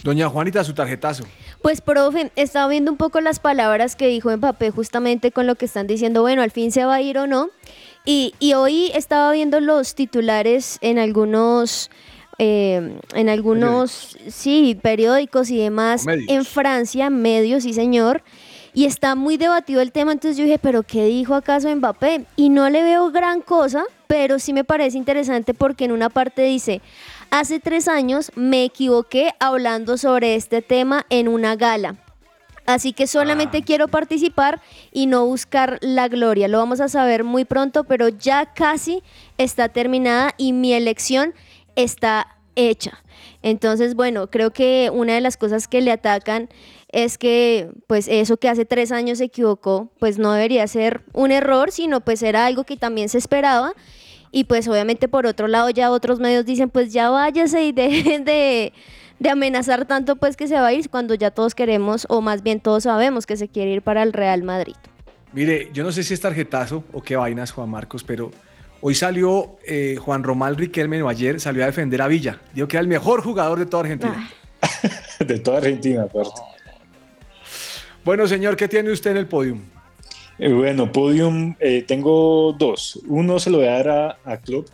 Doña 0.02 0.28
Juanita, 0.28 0.62
su 0.64 0.74
tarjetazo. 0.74 1.24
Pues, 1.62 1.80
profe, 1.80 2.30
estaba 2.36 2.68
viendo 2.68 2.90
un 2.90 2.98
poco 2.98 3.22
las 3.22 3.40
palabras 3.40 3.96
que 3.96 4.06
dijo 4.06 4.34
Mbappé 4.36 4.70
justamente 4.70 5.32
con 5.32 5.46
lo 5.46 5.54
que 5.54 5.64
están 5.64 5.86
diciendo, 5.86 6.20
bueno, 6.20 6.42
al 6.42 6.50
fin 6.50 6.72
se 6.72 6.84
va 6.84 6.96
a 6.96 7.00
ir 7.00 7.16
o 7.16 7.26
no. 7.26 7.48
Y, 8.04 8.34
y 8.38 8.52
hoy 8.52 8.90
estaba 8.94 9.32
viendo 9.32 9.60
los 9.60 9.94
titulares 9.94 10.76
en 10.82 10.98
algunos, 10.98 11.90
eh, 12.38 12.98
en 13.14 13.28
algunos, 13.28 14.16
sí, 14.28 14.78
periódicos 14.80 15.50
y 15.50 15.58
demás, 15.58 16.04
Medios. 16.04 16.28
en 16.28 16.44
Francia, 16.44 17.10
medios, 17.10 17.62
sí 17.62 17.72
señor. 17.72 18.22
Y 18.76 18.86
está 18.86 19.14
muy 19.14 19.36
debatido 19.36 19.80
el 19.80 19.92
tema, 19.92 20.10
entonces 20.10 20.36
yo 20.36 20.44
dije, 20.44 20.58
pero 20.58 20.82
¿qué 20.82 21.04
dijo 21.04 21.34
acaso 21.34 21.74
Mbappé? 21.74 22.24
Y 22.34 22.48
no 22.48 22.68
le 22.68 22.82
veo 22.82 23.12
gran 23.12 23.40
cosa, 23.40 23.84
pero 24.08 24.40
sí 24.40 24.52
me 24.52 24.64
parece 24.64 24.98
interesante 24.98 25.54
porque 25.54 25.84
en 25.84 25.92
una 25.92 26.10
parte 26.10 26.42
dice, 26.42 26.80
hace 27.30 27.60
tres 27.60 27.86
años 27.86 28.32
me 28.34 28.64
equivoqué 28.64 29.30
hablando 29.38 29.96
sobre 29.96 30.34
este 30.34 30.60
tema 30.60 31.06
en 31.08 31.28
una 31.28 31.54
gala. 31.54 31.96
Así 32.66 32.94
que 32.94 33.06
solamente 33.06 33.62
quiero 33.62 33.88
participar 33.88 34.60
y 34.90 35.06
no 35.06 35.26
buscar 35.26 35.78
la 35.82 36.08
gloria. 36.08 36.48
Lo 36.48 36.58
vamos 36.58 36.80
a 36.80 36.88
saber 36.88 37.22
muy 37.22 37.44
pronto, 37.44 37.84
pero 37.84 38.08
ya 38.08 38.54
casi 38.54 39.02
está 39.36 39.68
terminada 39.68 40.32
y 40.38 40.52
mi 40.54 40.72
elección 40.72 41.34
está 41.76 42.36
hecha. 42.56 43.02
Entonces, 43.42 43.94
bueno, 43.94 44.30
creo 44.30 44.52
que 44.52 44.90
una 44.92 45.14
de 45.14 45.20
las 45.20 45.36
cosas 45.36 45.68
que 45.68 45.80
le 45.80 45.90
atacan 45.90 46.48
es 46.94 47.18
que 47.18 47.70
pues 47.86 48.06
eso 48.08 48.36
que 48.36 48.48
hace 48.48 48.64
tres 48.64 48.92
años 48.92 49.18
se 49.18 49.24
equivocó, 49.24 49.90
pues 49.98 50.18
no 50.18 50.32
debería 50.32 50.66
ser 50.68 51.02
un 51.12 51.32
error, 51.32 51.72
sino 51.72 52.00
pues 52.00 52.22
era 52.22 52.46
algo 52.46 52.64
que 52.64 52.76
también 52.76 53.08
se 53.08 53.18
esperaba. 53.18 53.72
Y 54.30 54.44
pues 54.44 54.66
obviamente 54.68 55.08
por 55.08 55.26
otro 55.26 55.48
lado 55.48 55.70
ya 55.70 55.90
otros 55.90 56.20
medios 56.20 56.44
dicen 56.44 56.70
pues 56.70 56.92
ya 56.92 57.10
váyase 57.10 57.64
y 57.66 57.72
dejen 57.72 58.24
de, 58.24 58.72
de 59.18 59.30
amenazar 59.30 59.86
tanto 59.86 60.16
pues 60.16 60.36
que 60.36 60.48
se 60.48 60.54
va 60.54 60.68
a 60.68 60.72
ir 60.72 60.88
cuando 60.90 61.14
ya 61.14 61.30
todos 61.30 61.54
queremos 61.54 62.06
o 62.08 62.20
más 62.20 62.42
bien 62.42 62.60
todos 62.60 62.84
sabemos 62.84 63.26
que 63.26 63.36
se 63.36 63.48
quiere 63.48 63.72
ir 63.72 63.82
para 63.82 64.02
el 64.02 64.12
Real 64.12 64.42
Madrid. 64.42 64.76
Mire, 65.32 65.70
yo 65.72 65.82
no 65.82 65.90
sé 65.90 66.04
si 66.04 66.14
es 66.14 66.20
tarjetazo 66.20 66.84
o 66.92 67.02
qué 67.02 67.16
vainas, 67.16 67.50
Juan 67.50 67.68
Marcos, 67.68 68.04
pero 68.04 68.30
hoy 68.86 68.94
salió 68.94 69.56
eh, 69.66 69.96
Juan 69.98 70.22
Román 70.22 70.56
Riquelme, 70.56 71.00
o 71.02 71.08
ayer 71.08 71.40
salió 71.40 71.62
a 71.62 71.66
defender 71.66 72.02
a 72.02 72.06
Villa. 72.06 72.40
Dijo 72.52 72.68
que 72.68 72.76
era 72.76 72.82
el 72.82 72.88
mejor 72.88 73.22
jugador 73.22 73.58
de 73.58 73.64
toda 73.64 73.84
Argentina. 73.84 74.30
de 75.18 75.38
toda 75.38 75.58
Argentina, 75.58 76.02
aparte. 76.02 76.40
Bueno, 78.04 78.28
señor, 78.28 78.56
¿qué 78.56 78.68
tiene 78.68 78.90
usted 78.90 79.12
en 79.12 79.16
el 79.16 79.26
podium? 79.26 79.62
Eh, 80.38 80.52
bueno, 80.52 80.92
podium, 80.92 81.54
eh, 81.60 81.82
tengo 81.88 82.54
dos. 82.58 83.00
Uno 83.08 83.38
se 83.38 83.48
lo 83.48 83.58
voy 83.58 83.68
a 83.68 83.82
dar 83.82 83.88
a, 83.88 84.18
a 84.24 84.36
Klopp, 84.36 84.68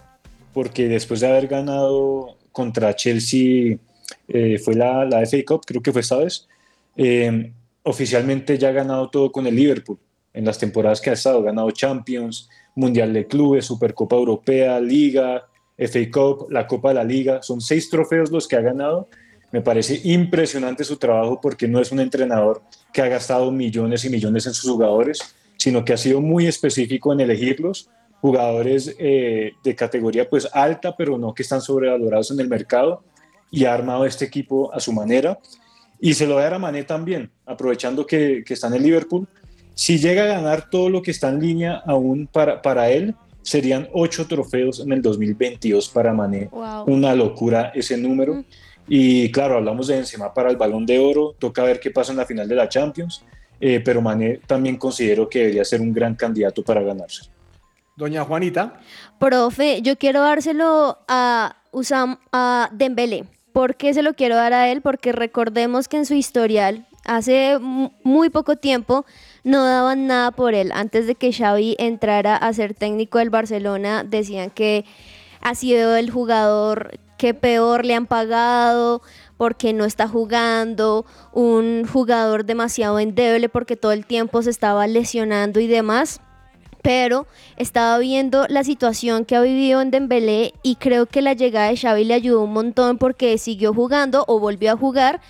porque 0.53 0.89
después 0.89 1.21
de 1.21 1.29
haber 1.29 1.47
ganado 1.47 2.37
contra 2.51 2.97
Chelsea, 2.97 3.79
eh, 4.27 4.59
fue 4.59 4.75
la, 4.75 5.05
la 5.05 5.25
FA 5.25 5.39
Cup, 5.47 5.63
creo 5.65 5.83
que 5.83 5.93
fue 5.93 6.01
esta 6.01 6.17
vez, 6.17 6.49
eh, 6.97 7.53
oficialmente 7.85 8.59
ya 8.59 8.71
ha 8.71 8.73
ganado 8.73 9.09
todo 9.09 9.31
con 9.31 9.47
el 9.47 9.55
Liverpool. 9.55 9.99
En 10.33 10.45
las 10.45 10.59
temporadas 10.59 11.01
que 11.01 11.11
ha 11.11 11.15
estado, 11.15 11.39
ha 11.41 11.45
ganado 11.45 11.71
Champions, 11.71 12.49
Mundial 12.75 13.13
de 13.13 13.27
Clubes, 13.27 13.67
Supercopa 13.67 14.17
Europea, 14.17 14.81
Liga, 14.81 15.47
FA 15.77 16.11
Cup, 16.13 16.47
la 16.51 16.67
Copa 16.67 16.91
de 16.91 16.95
la 16.97 17.05
Liga. 17.05 17.43
Son 17.43 17.61
seis 17.61 17.89
trofeos 17.89 18.31
los 18.31 18.47
que 18.47 18.57
ha 18.57 18.61
ganado 18.61 19.09
Me 19.53 19.61
parece 19.61 20.01
impresionante 20.05 20.85
su 20.85 20.97
trabajo 20.97 21.41
porque 21.41 21.67
no 21.67 21.81
es 21.81 21.91
un 21.91 22.01
entrenador 22.01 22.63
que 22.93 23.03
ha 23.03 23.09
gastado 23.09 23.51
millones 23.51 24.05
y 24.05 24.11
millones 24.11 24.47
en 24.47 24.55
sus 24.55 24.71
jugadores, 24.71 25.35
sino 25.57 25.85
que 25.85 25.93
ha 25.93 25.97
sido 25.97 26.21
muy 26.21 26.47
específico 26.47 27.13
en 27.13 27.21
elegirlos, 27.21 27.89
jugadores 28.21 28.95
eh, 28.99 29.53
de 29.65 29.75
categoría 29.75 30.29
pues 30.29 30.49
alta, 30.53 30.95
pero 30.97 31.19
no 31.19 31.35
que 31.35 31.43
están 31.43 31.61
sobrevalorados 31.61 32.31
en 32.31 32.41
el 32.41 32.49
mercado, 32.49 33.03
y 33.51 33.65
ha 33.65 33.75
armado 33.75 34.07
este 34.07 34.25
equipo 34.25 34.73
a 34.73 34.81
su 34.81 34.93
manera. 34.93 35.39
Y 35.99 36.15
se 36.15 36.27
lo 36.27 36.37
va 36.37 36.43
a 36.43 36.45
dar 36.45 36.55
a 36.55 36.59
Mané 36.59 36.85
también, 36.85 37.31
aprovechando 37.45 38.07
que, 38.07 38.43
que 38.47 38.55
está 38.55 38.69
en 38.69 38.75
el 38.75 38.83
Liverpool. 38.85 39.29
Si 39.81 39.99
llega 39.99 40.25
a 40.25 40.27
ganar 40.27 40.69
todo 40.69 40.91
lo 40.91 41.01
que 41.01 41.11
está 41.11 41.31
en 41.31 41.41
línea 41.41 41.83
aún 41.87 42.29
para, 42.31 42.61
para 42.61 42.91
él, 42.91 43.15
serían 43.41 43.89
ocho 43.95 44.27
trofeos 44.27 44.81
en 44.81 44.93
el 44.93 45.01
2022 45.01 45.89
para 45.89 46.13
Mané. 46.13 46.49
Wow. 46.53 46.85
Una 46.87 47.15
locura 47.15 47.73
ese 47.75 47.97
número. 47.97 48.45
Y 48.87 49.33
claro, 49.33 49.57
hablamos 49.57 49.87
de 49.87 49.95
Benzema 49.95 50.35
para 50.35 50.51
el 50.51 50.59
Balón 50.59 50.85
de 50.85 50.99
Oro, 50.99 51.35
toca 51.39 51.63
ver 51.63 51.81
qué 51.81 51.91
pasa 51.91 52.13
en 52.13 52.19
la 52.19 52.27
final 52.27 52.47
de 52.47 52.57
la 52.57 52.69
Champions, 52.69 53.25
eh, 53.59 53.81
pero 53.83 54.03
Mané 54.03 54.41
también 54.47 54.77
considero 54.77 55.27
que 55.31 55.39
debería 55.39 55.65
ser 55.65 55.81
un 55.81 55.95
gran 55.95 56.15
candidato 56.15 56.63
para 56.63 56.83
ganarse. 56.83 57.31
Doña 57.97 58.23
Juanita. 58.25 58.81
Profe, 59.19 59.81
yo 59.81 59.97
quiero 59.97 60.21
dárselo 60.21 60.99
a 61.09 61.57
Usam 61.73 62.19
a 62.33 62.69
Dembélé. 62.75 63.25
¿Por 63.55 63.77
qué 63.77 63.95
se 63.95 64.03
lo 64.03 64.13
quiero 64.13 64.37
dar 64.37 64.53
a 64.53 64.71
él? 64.71 64.83
Porque 64.83 65.13
recordemos 65.13 65.89
que 65.89 65.97
en 65.97 66.05
su 66.05 66.13
historial, 66.13 66.87
hace 67.07 67.59
mu- 67.59 67.93
muy 68.05 68.29
poco 68.29 68.57
tiempo, 68.57 69.07
no 69.45 69.65
daban 69.65 70.07
nada 70.07 70.31
por 70.31 70.55
él. 70.55 70.73
Antes 70.73 71.07
de 71.07 71.15
que 71.15 71.33
Xavi 71.33 71.77
entrara 71.79 72.37
a 72.37 72.53
ser 72.53 72.75
técnico 72.75 73.19
del 73.19 73.31
Barcelona, 73.31 74.05
decían 74.05 74.51
que 74.51 74.85
ha 75.41 75.55
sido 75.55 75.97
el 75.97 76.11
jugador 76.11 76.99
que 77.17 77.35
peor 77.35 77.85
le 77.85 77.95
han 77.95 78.07
pagado 78.07 79.03
porque 79.37 79.73
no 79.73 79.85
está 79.85 80.09
jugando, 80.09 81.07
un 81.33 81.87
jugador 81.87 82.45
demasiado 82.45 82.99
endeble 82.99 83.49
porque 83.49 83.77
todo 83.77 83.93
el 83.93 84.07
tiempo 84.07 84.43
se 84.43 84.51
estaba 84.51 84.87
lesionando 84.87 85.61
y 85.61 85.67
demás 85.67 86.21
pero 86.83 87.27
estaba 87.57 87.99
viendo 87.99 88.47
la 88.49 88.65
situación 88.65 89.25
que 89.25 89.37
ha 89.37 89.43
vivido 89.43 89.81
en 89.81 89.91
Dembélé 89.91 90.55
y 90.63 90.77
creo 90.77 91.07
que 91.07 91.23
la 91.23 91.35
llegada 91.35 91.69
de 91.69 91.77
Xavi 91.77 92.05
le 92.05 92.15
ayudó 92.15 92.43
un 92.43 92.53
montón 92.53 92.99
porque 92.99 93.37
siguió 93.39 93.75
jugando 93.75 94.25
o 94.29 94.41
volvió 94.41 94.73
a 94.73 94.77
jugar 94.77 95.21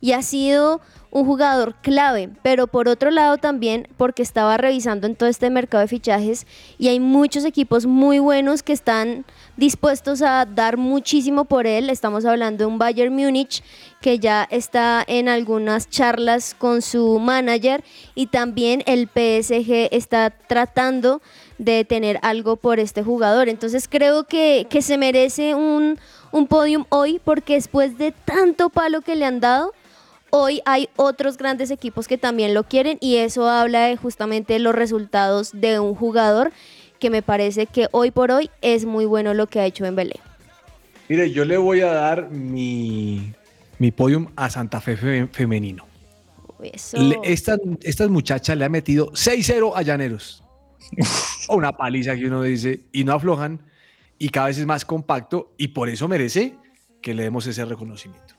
y 0.00 0.12
ha 0.12 0.22
sido 0.22 0.80
un 1.10 1.24
jugador 1.24 1.74
clave, 1.82 2.30
pero 2.42 2.66
por 2.68 2.88
otro 2.88 3.10
lado 3.10 3.36
también 3.36 3.88
porque 3.96 4.22
estaba 4.22 4.56
revisando 4.56 5.06
en 5.06 5.16
todo 5.16 5.28
este 5.28 5.50
mercado 5.50 5.82
de 5.82 5.88
fichajes 5.88 6.46
y 6.78 6.88
hay 6.88 7.00
muchos 7.00 7.44
equipos 7.44 7.86
muy 7.86 8.20
buenos 8.20 8.62
que 8.62 8.72
están 8.72 9.24
dispuestos 9.56 10.22
a 10.22 10.46
dar 10.46 10.76
muchísimo 10.76 11.44
por 11.44 11.66
él. 11.66 11.90
Estamos 11.90 12.24
hablando 12.24 12.64
de 12.64 12.66
un 12.66 12.78
Bayern 12.78 13.14
Múnich 13.14 13.62
que 14.00 14.18
ya 14.18 14.46
está 14.50 15.04
en 15.06 15.28
algunas 15.28 15.90
charlas 15.90 16.54
con 16.56 16.80
su 16.80 17.18
manager 17.18 17.82
y 18.14 18.28
también 18.28 18.82
el 18.86 19.08
PSG 19.08 19.88
está 19.90 20.30
tratando 20.30 21.20
de 21.58 21.84
tener 21.84 22.18
algo 22.22 22.56
por 22.56 22.78
este 22.78 23.02
jugador. 23.02 23.48
Entonces 23.48 23.88
creo 23.88 24.24
que, 24.24 24.66
que 24.70 24.80
se 24.80 24.96
merece 24.96 25.54
un, 25.56 25.98
un 26.30 26.46
podium 26.46 26.84
hoy 26.88 27.20
porque 27.22 27.54
después 27.54 27.98
de 27.98 28.12
tanto 28.12 28.70
palo 28.70 29.02
que 29.02 29.16
le 29.16 29.26
han 29.26 29.40
dado, 29.40 29.72
hoy 30.30 30.62
hay 30.64 30.88
otros 30.96 31.36
grandes 31.36 31.70
equipos 31.70 32.08
que 32.08 32.18
también 32.18 32.54
lo 32.54 32.64
quieren 32.64 32.98
y 33.00 33.16
eso 33.16 33.48
habla 33.48 33.86
de 33.86 33.96
justamente 33.96 34.58
los 34.58 34.74
resultados 34.74 35.50
de 35.52 35.78
un 35.80 35.94
jugador 35.94 36.52
que 36.98 37.10
me 37.10 37.22
parece 37.22 37.66
que 37.66 37.88
hoy 37.92 38.10
por 38.10 38.30
hoy 38.30 38.50
es 38.60 38.84
muy 38.84 39.04
bueno 39.06 39.34
lo 39.34 39.46
que 39.46 39.60
ha 39.60 39.66
hecho 39.66 39.84
Dembélé. 39.84 40.20
Mire, 41.08 41.30
yo 41.32 41.44
le 41.44 41.56
voy 41.56 41.80
a 41.80 41.92
dar 41.92 42.30
mi, 42.30 43.32
mi 43.78 43.90
podium 43.90 44.28
a 44.36 44.48
Santa 44.50 44.80
Fe 44.80 44.96
fe- 44.96 45.26
femenino. 45.32 45.84
Eso. 46.62 46.98
Le- 46.98 47.18
esta, 47.24 47.56
esta 47.82 48.06
muchacha 48.08 48.54
le 48.54 48.64
ha 48.64 48.68
metido 48.68 49.10
6-0 49.12 49.72
a 49.74 49.82
Llaneros. 49.82 50.44
Una 51.48 51.72
paliza 51.72 52.14
que 52.16 52.26
uno 52.26 52.42
dice, 52.42 52.80
y 52.92 53.04
no 53.04 53.14
aflojan, 53.14 53.60
y 54.18 54.28
cada 54.28 54.48
vez 54.48 54.58
es 54.58 54.66
más 54.66 54.84
compacto, 54.84 55.52
y 55.56 55.68
por 55.68 55.88
eso 55.88 56.06
merece 56.06 56.54
que 57.00 57.14
le 57.14 57.22
demos 57.24 57.46
ese 57.46 57.64
reconocimiento. 57.64 58.34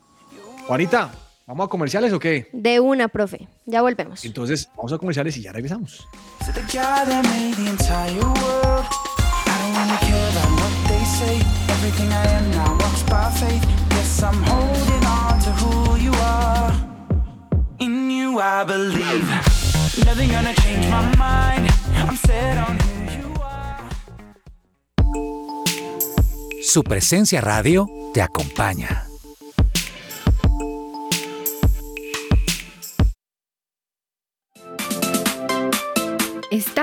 Juanita, 0.67 1.11
¿vamos 1.51 1.65
a 1.65 1.69
comerciales 1.69 2.13
o 2.13 2.19
qué? 2.19 2.49
De 2.53 2.79
una, 2.79 3.09
profe. 3.09 3.47
Ya 3.65 3.81
volvemos. 3.81 4.23
Entonces, 4.23 4.69
vamos 4.75 4.93
a 4.93 4.97
comerciales 4.97 5.35
y 5.37 5.41
ya 5.41 5.51
regresamos. 5.51 6.07
To 6.45 6.53
the 6.53 6.61
guy 6.61 7.05
that 7.05 7.23
made 7.25 7.61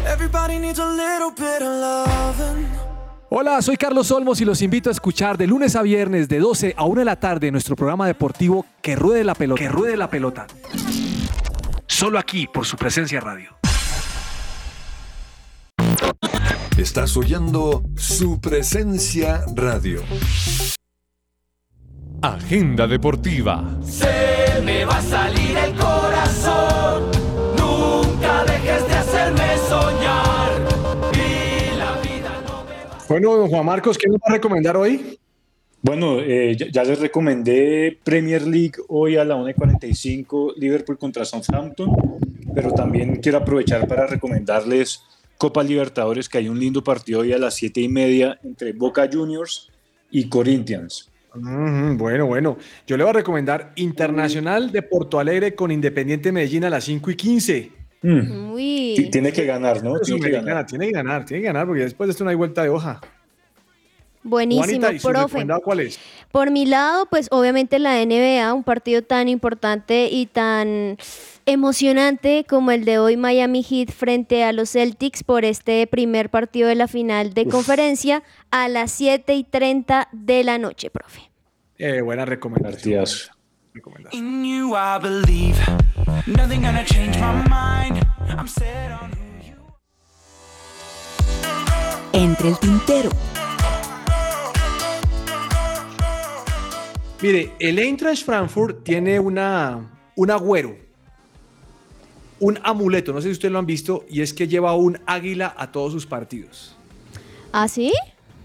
Everybody 0.08 0.60
needs 0.60 0.80
a 0.80 0.90
little 0.90 1.32
bit 1.36 1.62
of 1.62 1.68
loving. 1.68 2.66
Hola, 3.30 3.62
soy 3.62 3.76
Carlos 3.76 4.10
Olmos 4.12 4.40
y 4.40 4.46
los 4.46 4.62
invito 4.62 4.90
a 4.90 4.94
escuchar 4.94 5.38
de 5.38 5.48
lunes 5.48 5.76
a 5.76 5.82
viernes 5.82 6.30
de 6.30 6.40
12 6.40 6.76
a 6.78 6.86
1 6.86 7.00
de 7.00 7.06
la 7.06 7.20
tarde 7.20 7.52
nuestro 7.52 7.76
programa 7.76 8.08
deportivo 8.08 8.66
Que 8.82 8.96
Ruede 8.96 9.26
la 9.26 9.36
Pelota. 9.36 9.62
Que 9.62 9.68
Ruede 9.68 9.98
la 9.98 10.10
Pelota. 10.10 10.48
Solo 11.88 12.18
aquí 12.20 12.48
por 12.48 12.66
su 12.66 12.78
presencia 12.78 13.20
radio. 13.20 13.55
Estás 16.78 17.16
oyendo 17.16 17.84
su 17.96 18.42
presencia 18.42 19.46
radio. 19.56 20.02
Agenda 22.22 22.86
deportiva. 22.86 23.80
Se 23.84 24.62
me 24.64 24.84
va 24.84 24.98
a 24.98 25.02
salir 25.02 25.58
el 25.58 25.74
corazón. 25.76 27.12
Nunca 27.58 28.44
dejes 28.46 28.88
de 28.88 28.94
hacerme 28.94 29.58
soñar. 29.70 30.52
Y 31.14 31.78
la 31.78 32.02
vida 32.02 32.42
no 32.46 32.64
me 32.66 32.84
va 32.84 33.00
Bueno, 33.08 33.36
don 33.38 33.50
Juan 33.50 33.66
Marcos, 33.66 33.98
¿qué 33.98 34.08
nos 34.08 34.18
va 34.18 34.32
a 34.32 34.34
recomendar 34.34 34.76
hoy? 34.76 35.18
Bueno, 35.82 36.20
eh, 36.20 36.58
ya, 36.58 36.68
ya 36.72 36.84
les 36.84 37.00
recomendé 37.00 37.98
Premier 38.04 38.42
League 38.42 38.74
hoy 38.90 39.18
a 39.18 39.24
la 39.24 39.36
1.45, 39.36 40.56
Liverpool 40.58 40.98
contra 40.98 41.24
Southampton, 41.26 41.96
pero 42.54 42.72
también 42.72 43.18
quiero 43.18 43.38
aprovechar 43.38 43.88
para 43.88 44.08
recomendarles 44.08 45.04
Copa 45.38 45.64
Libertadores, 45.64 46.30
que 46.30 46.38
hay 46.38 46.50
un 46.50 46.60
lindo 46.60 46.84
partido 46.84 47.20
hoy 47.22 47.34
a 47.34 47.38
las 47.38 47.56
7 47.56 47.82
y 47.82 47.90
media 47.90 48.40
entre 48.44 48.74
Boca 48.74 49.10
Juniors 49.12 49.70
y 50.12 50.30
Corinthians. 50.30 51.10
Mm, 51.34 51.98
bueno, 51.98 52.26
bueno. 52.28 52.58
Yo 52.88 52.96
le 52.96 53.04
voy 53.04 53.10
a 53.10 53.14
recomendar 53.14 53.74
Internacional 53.76 54.72
de 54.72 54.82
Porto 54.82 55.20
Alegre 55.20 55.54
con 55.56 55.72
Independiente 55.72 56.32
Medellín 56.32 56.64
a 56.64 56.70
las 56.70 56.86
5 56.86 57.12
y 57.12 57.16
15. 57.16 57.72
Mm. 58.02 58.52
Uy. 58.54 58.94
Ti- 58.96 59.10
Tiene 59.10 59.34
que 59.34 59.46
ganar, 59.46 59.84
¿no? 59.84 60.00
Tiene 60.00 60.22
que 60.22 60.30
ganar. 60.32 60.66
tiene 60.66 60.86
que 60.88 60.92
ganar, 60.94 61.26
tiene 61.26 61.42
que 61.42 61.48
ganar, 61.48 61.68
porque 61.68 61.82
después 61.82 62.08
de 62.08 62.12
esto 62.12 62.24
no 62.24 62.30
hay 62.30 62.36
vuelta 62.38 62.64
de 62.64 62.70
hoja. 62.70 63.02
Buenísimo, 64.24 64.64
Juanita, 64.66 64.94
¿y 64.94 65.00
su 65.00 65.08
profe. 65.08 65.26
recomendado 65.28 65.62
cuál 65.62 65.82
es? 65.82 66.00
Por 66.32 66.50
mi 66.50 66.66
lado, 66.66 67.06
pues 67.08 67.28
obviamente 67.30 67.78
la 67.78 68.02
NBA, 68.04 68.54
un 68.56 68.64
partido 68.64 69.04
tan 69.04 69.30
importante 69.30 70.08
y 70.12 70.26
tan 70.26 70.98
emocionante 71.46 72.46
como 72.48 72.72
el 72.72 72.86
de 72.86 73.00
hoy 73.00 73.18
Miami 73.18 73.64
Heat 73.64 73.92
frente 73.92 74.44
a 74.44 74.52
los 74.52 74.72
Celtics 74.72 75.24
por 75.24 75.46
este 75.46 75.86
primer 75.88 76.30
partido 76.30 76.68
de 76.68 76.76
la 76.76 76.88
final 76.88 77.34
de 77.34 77.44
Uf. 77.44 77.52
conferencia 77.52 78.24
a 78.52 78.68
las 78.68 78.92
7 78.92 79.36
y 79.36 79.44
30 79.44 80.10
de 80.12 80.44
la 80.44 80.58
noche, 80.58 80.90
profe. 80.90 81.32
Eh, 81.78 82.02
buena 82.02 82.26
recomendación. 82.26 83.04
Partidazo. 83.04 83.32
In 84.14 84.46
you, 84.46 84.74
I 84.76 84.98
believe. 85.02 85.58
Nothing 86.26 86.62
gonna 86.62 86.86
change 86.86 87.18
my 87.20 87.44
mind. 87.50 88.02
I'm 88.30 88.48
set 88.48 88.92
on 88.92 89.12
who 89.12 89.44
you 89.46 89.56
Entre 92.14 92.50
el 92.50 92.58
tintero. 92.60 93.10
Mire, 97.22 97.52
el 97.60 97.80
Eintracht 97.80 98.24
Frankfurt 98.24 98.84
tiene 98.84 99.20
una, 99.20 99.92
un 100.16 100.32
agüero, 100.32 100.78
un 102.46 102.60
amuleto, 102.64 103.12
no 103.14 103.22
sé 103.22 103.28
si 103.30 103.32
ustedes 103.34 103.52
lo 103.52 103.60
han 103.60 103.66
visto, 103.66 104.06
y 104.10 104.22
es 104.22 104.34
que 104.34 104.48
lleva 104.48 104.76
un 104.76 105.00
águila 105.06 105.54
a 105.58 105.72
todos 105.72 105.92
sus 105.94 106.06
partidos. 106.06 106.76
¿Ah, 107.52 107.68
sí? 107.68 107.92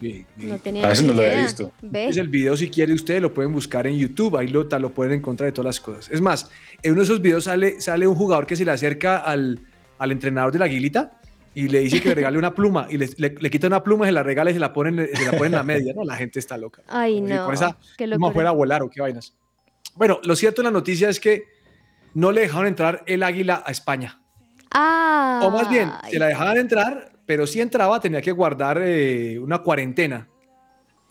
Sí, 0.00 0.24
sí. 0.38 0.46
No 0.46 0.58
tenía 0.58 0.88
A 0.88 0.94
no 0.94 1.12
lo 1.12 1.12
había 1.20 1.32
idea. 1.34 1.42
visto. 1.42 1.72
Ve. 1.82 2.08
Es 2.08 2.16
el 2.16 2.28
video, 2.28 2.56
si 2.56 2.70
quiere 2.70 2.94
ustedes 2.94 3.20
lo 3.20 3.34
pueden 3.34 3.52
buscar 3.52 3.86
en 3.86 3.96
YouTube, 3.98 4.36
ahí 4.38 4.48
lo, 4.48 4.62
lo 4.64 4.90
pueden 4.90 5.12
encontrar 5.12 5.46
de 5.48 5.52
todas 5.52 5.66
las 5.66 5.80
cosas. 5.80 6.08
Es 6.10 6.20
más, 6.22 6.50
en 6.82 6.92
uno 6.92 7.00
de 7.02 7.04
esos 7.04 7.20
videos 7.20 7.44
sale, 7.44 7.80
sale 7.80 8.06
un 8.06 8.14
jugador 8.14 8.46
que 8.46 8.56
se 8.56 8.64
le 8.64 8.70
acerca 8.70 9.18
al, 9.18 9.60
al 9.98 10.12
entrenador 10.12 10.52
de 10.52 10.58
la 10.60 10.64
aguilita 10.64 11.20
y 11.54 11.68
le 11.68 11.80
dice 11.80 12.00
que 12.00 12.08
le 12.10 12.14
regale 12.14 12.38
una 12.38 12.54
pluma 12.54 12.86
y 12.88 12.96
le, 12.96 13.10
le- 13.18 13.34
le 13.38 13.50
quita 13.50 13.66
una 13.66 13.82
pluma, 13.82 14.06
se 14.06 14.12
la 14.12 14.22
regala 14.22 14.50
y 14.50 14.54
se 14.54 14.60
la 14.60 14.72
pone 14.72 15.02
en, 15.02 15.16
se 15.16 15.24
la 15.26 15.32
pone 15.32 15.46
en 15.46 15.52
la 15.52 15.64
media, 15.64 15.92
¿no? 15.94 16.04
La 16.04 16.16
gente 16.16 16.38
está 16.38 16.56
loca. 16.56 16.80
Ay, 16.88 17.16
Como 17.16 17.26
si 17.28 17.34
no. 17.34 17.44
Con 17.44 17.54
esa 17.54 17.76
qué 17.98 18.16
fuera 18.32 18.48
a 18.48 18.52
volar 18.52 18.82
o 18.82 18.88
qué 18.88 19.00
vainas. 19.02 19.34
Bueno, 19.96 20.18
lo 20.24 20.34
cierto 20.36 20.62
en 20.62 20.66
la 20.66 20.70
noticia 20.70 21.10
es 21.10 21.20
que 21.20 21.42
no 22.14 22.32
le 22.32 22.42
dejaron 22.42 22.66
entrar 22.66 23.02
el 23.06 23.22
águila 23.22 23.62
a 23.66 23.70
España. 23.70 24.20
Ah. 24.72 25.40
O 25.44 25.50
más 25.50 25.68
bien, 25.68 25.90
se 26.10 26.18
la 26.18 26.26
dejaban 26.26 26.56
entrar, 26.58 27.12
pero 27.26 27.46
si 27.46 27.60
entraba 27.60 28.00
tenía 28.00 28.20
que 28.22 28.32
guardar 28.32 28.80
eh, 28.82 29.38
una 29.38 29.58
cuarentena. 29.58 30.28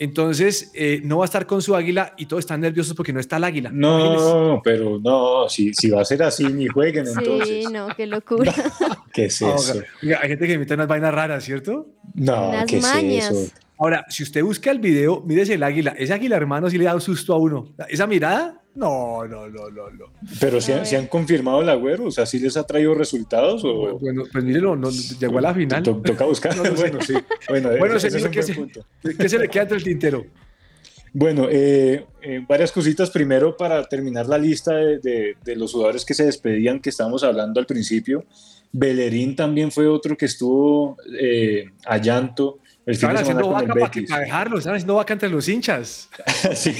Entonces, 0.02 0.72
eh, 0.76 1.02
no 1.04 1.18
va 1.18 1.26
a 1.26 1.26
estar 1.26 1.46
con 1.46 1.62
su 1.62 1.76
águila 1.76 2.14
y 2.18 2.26
todos 2.26 2.40
están 2.40 2.62
nerviosos 2.62 2.96
porque 2.96 3.12
no 3.12 3.20
está 3.20 3.36
el 3.36 3.44
águila. 3.44 3.70
Imagínense. 3.70 4.26
No, 4.26 4.62
pero 4.64 4.98
no, 4.98 5.50
si, 5.50 5.74
si 5.74 5.90
va 5.90 6.02
a 6.02 6.06
ser 6.06 6.24
así, 6.24 6.46
ni 6.46 6.68
jueguen 6.68 7.06
entonces. 7.06 7.66
Sí, 7.66 7.66
no, 7.70 7.90
qué 7.98 8.08
locura. 8.08 8.54
¿Qué 9.14 9.26
es 9.26 9.42
No, 9.42 9.56
eso? 9.56 9.82
oiga, 10.02 10.20
hay 10.22 10.30
gente 10.30 10.48
que 10.48 10.54
imita 10.54 10.76
unas 10.76 10.88
vainas 10.88 11.14
raras, 11.14 11.44
¿cierto? 11.44 11.88
No, 12.14 12.48
Unas 12.50 12.66
¿qué 12.66 12.80
mañas. 12.80 13.30
es 13.30 13.38
eso? 13.38 13.54
Ahora, 13.78 14.06
si 14.08 14.24
usted 14.24 14.42
busca 14.42 14.72
el 14.72 14.80
video, 14.80 15.22
mírese 15.26 15.56
el 15.56 15.64
águila. 15.64 15.94
Ese 15.98 16.14
águila, 16.14 16.38
hermano, 16.38 16.70
sí 16.70 16.78
le 16.78 16.86
da 16.86 16.96
un 16.96 17.02
susto 17.02 17.34
a 17.34 17.38
uno. 17.38 17.74
¿Esa 17.90 18.08
mirada? 18.08 18.62
No, 18.80 19.26
no, 19.28 19.50
no, 19.50 19.70
no, 19.70 19.90
no. 19.90 20.06
Pero 20.40 20.62
si, 20.62 20.72
han 20.72 21.08
confirmado 21.08 21.62
el 21.62 21.68
agüero, 21.70 22.06
o 22.06 22.12
sea, 22.12 22.26
¿sí 22.26 22.40
les 22.40 22.56
ha 22.56 22.64
traído 22.66 22.96
resultados? 22.96 23.62
O... 23.66 24.00
Bueno, 24.00 24.24
pues 24.32 24.44
mírelo, 24.44 24.76
no, 24.78 24.90
llegó 24.90 25.38
a 25.40 25.42
la 25.42 25.54
final. 25.54 25.84
To- 25.84 26.02
toca 26.02 26.24
buscar. 26.26 26.56
No 26.56 26.64
lo 26.64 26.76
sé. 26.78 26.82
bueno, 26.84 27.00
sí. 27.02 27.14
Bueno, 27.50 27.70
Bueno, 27.78 27.96
ese- 27.98 28.08
ese 28.08 28.18
es 28.18 28.24
señor, 28.24 28.28
un 28.28 28.32
¿qué 28.32 28.40
buen 28.40 28.48
se, 28.48 28.54
punto. 28.54 28.86
qué 29.22 29.30
se 29.30 29.38
le 29.40 29.48
queda 29.50 29.64
entre 29.64 29.78
el 29.78 29.84
tintero? 29.84 30.26
Bueno, 31.12 31.48
eh, 31.50 32.06
eh, 32.22 32.46
varias 32.48 32.72
cositas. 32.72 33.10
Primero, 33.12 33.58
para 33.58 33.84
terminar 33.84 34.28
la 34.28 34.38
lista 34.38 34.76
de, 34.76 35.00
de- 35.00 35.36
de 35.44 35.56
los 35.58 35.74
jugadores 35.74 36.06
que 36.06 36.14
se 36.14 36.26
despedían, 36.26 36.80
que 36.80 36.90
estábamos 36.92 37.24
hablando 37.24 37.60
al 37.60 37.66
principio. 37.66 38.24
Bellerín 38.72 39.36
también 39.36 39.72
fue 39.72 39.88
otro 39.88 40.16
que 40.16 40.26
estuvo 40.28 40.96
eh, 41.20 41.66
a 41.86 41.98
llanto 41.98 42.60
Estaban 42.92 43.18
haciendo 43.18 43.50
vaca 43.50 43.74
para, 43.74 43.92
que- 43.92 44.04
para 44.04 44.22
dejarlo, 44.22 44.58
estaban 44.58 44.76
haciendo 44.78 44.96
vaca 44.96 45.14
entre 45.14 45.30
los 45.30 45.48
hinchas. 45.48 46.10
Sí, 46.56 46.74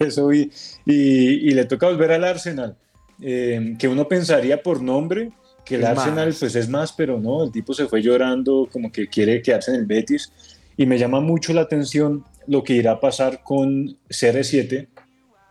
eso 0.00 0.26
vi. 0.28 0.50
Y, 0.84 1.48
y 1.48 1.50
le 1.52 1.64
toca 1.64 1.86
volver 1.88 2.12
al 2.12 2.24
Arsenal, 2.24 2.76
eh, 3.22 3.74
que 3.78 3.88
uno 3.88 4.06
pensaría 4.08 4.62
por 4.62 4.82
nombre 4.82 5.30
que 5.64 5.76
el 5.76 5.82
Es 5.82 5.88
Arsenal 5.88 6.28
más. 6.28 6.38
pues 6.38 6.54
es 6.56 6.68
más, 6.68 6.92
pero 6.92 7.18
no, 7.18 7.44
el 7.44 7.50
tipo 7.52 7.74
se 7.74 7.86
fue 7.86 8.00
llorando 8.02 8.68
como 8.70 8.90
que 8.92 9.08
quiere 9.08 9.42
quedarse 9.42 9.72
en 9.72 9.78
el 9.80 9.86
Betis. 9.86 10.32
Y 10.76 10.84
me 10.86 10.98
llama 10.98 11.20
mucho 11.20 11.52
la 11.54 11.62
atención 11.62 12.24
lo 12.46 12.62
que 12.62 12.74
irá 12.74 12.92
a 12.92 13.00
pasar 13.00 13.42
con 13.42 13.96
CR7, 14.10 14.86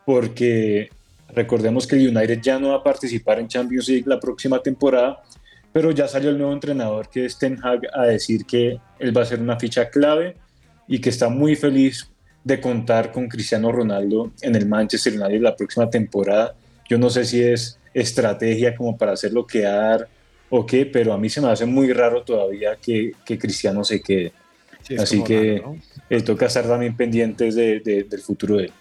porque 0.05 0.89
recordemos 1.29 1.87
que 1.87 1.95
el 1.95 2.15
United 2.15 2.39
ya 2.41 2.59
no 2.59 2.69
va 2.69 2.75
a 2.77 2.83
participar 2.83 3.39
en 3.39 3.47
Champions 3.47 3.87
League 3.89 4.03
la 4.05 4.19
próxima 4.19 4.59
temporada, 4.61 5.21
pero 5.73 5.91
ya 5.91 6.07
salió 6.07 6.29
el 6.29 6.37
nuevo 6.37 6.53
entrenador 6.53 7.09
que 7.09 7.25
es 7.25 7.37
Ten 7.37 7.57
Hag 7.63 7.81
a 7.93 8.03
decir 8.03 8.45
que 8.45 8.79
él 8.99 9.15
va 9.15 9.21
a 9.21 9.25
ser 9.25 9.39
una 9.41 9.59
ficha 9.59 9.89
clave 9.89 10.35
y 10.87 10.99
que 10.99 11.09
está 11.09 11.29
muy 11.29 11.55
feliz 11.55 12.09
de 12.43 12.61
contar 12.61 13.11
con 13.11 13.27
Cristiano 13.27 13.71
Ronaldo 13.71 14.31
en 14.41 14.55
el 14.55 14.67
Manchester 14.67 15.19
United 15.19 15.41
la 15.41 15.55
próxima 15.55 15.89
temporada. 15.89 16.53
Yo 16.89 16.97
no 16.97 17.09
sé 17.09 17.25
si 17.25 17.41
es 17.41 17.79
estrategia 17.93 18.75
como 18.75 18.95
para 18.97 19.13
hacerlo 19.13 19.47
quedar 19.47 20.07
o 20.49 20.65
qué, 20.65 20.85
pero 20.85 21.11
a 21.13 21.17
mí 21.17 21.27
se 21.29 21.41
me 21.41 21.49
hace 21.49 21.65
muy 21.65 21.91
raro 21.91 22.21
todavía 22.23 22.75
que, 22.75 23.13
que 23.25 23.37
Cristiano 23.39 23.83
se 23.83 24.01
quede. 24.01 24.31
Sí, 24.83 24.95
Así 24.95 25.23
que 25.23 25.57
raro, 25.59 25.73
¿no? 25.73 25.81
eh, 26.09 26.21
toca 26.21 26.45
estar 26.45 26.65
también 26.67 26.95
pendientes 26.95 27.55
de- 27.55 27.79
de- 27.79 28.03
del 28.03 28.19
futuro 28.21 28.57
de 28.57 28.65
él. 28.65 28.71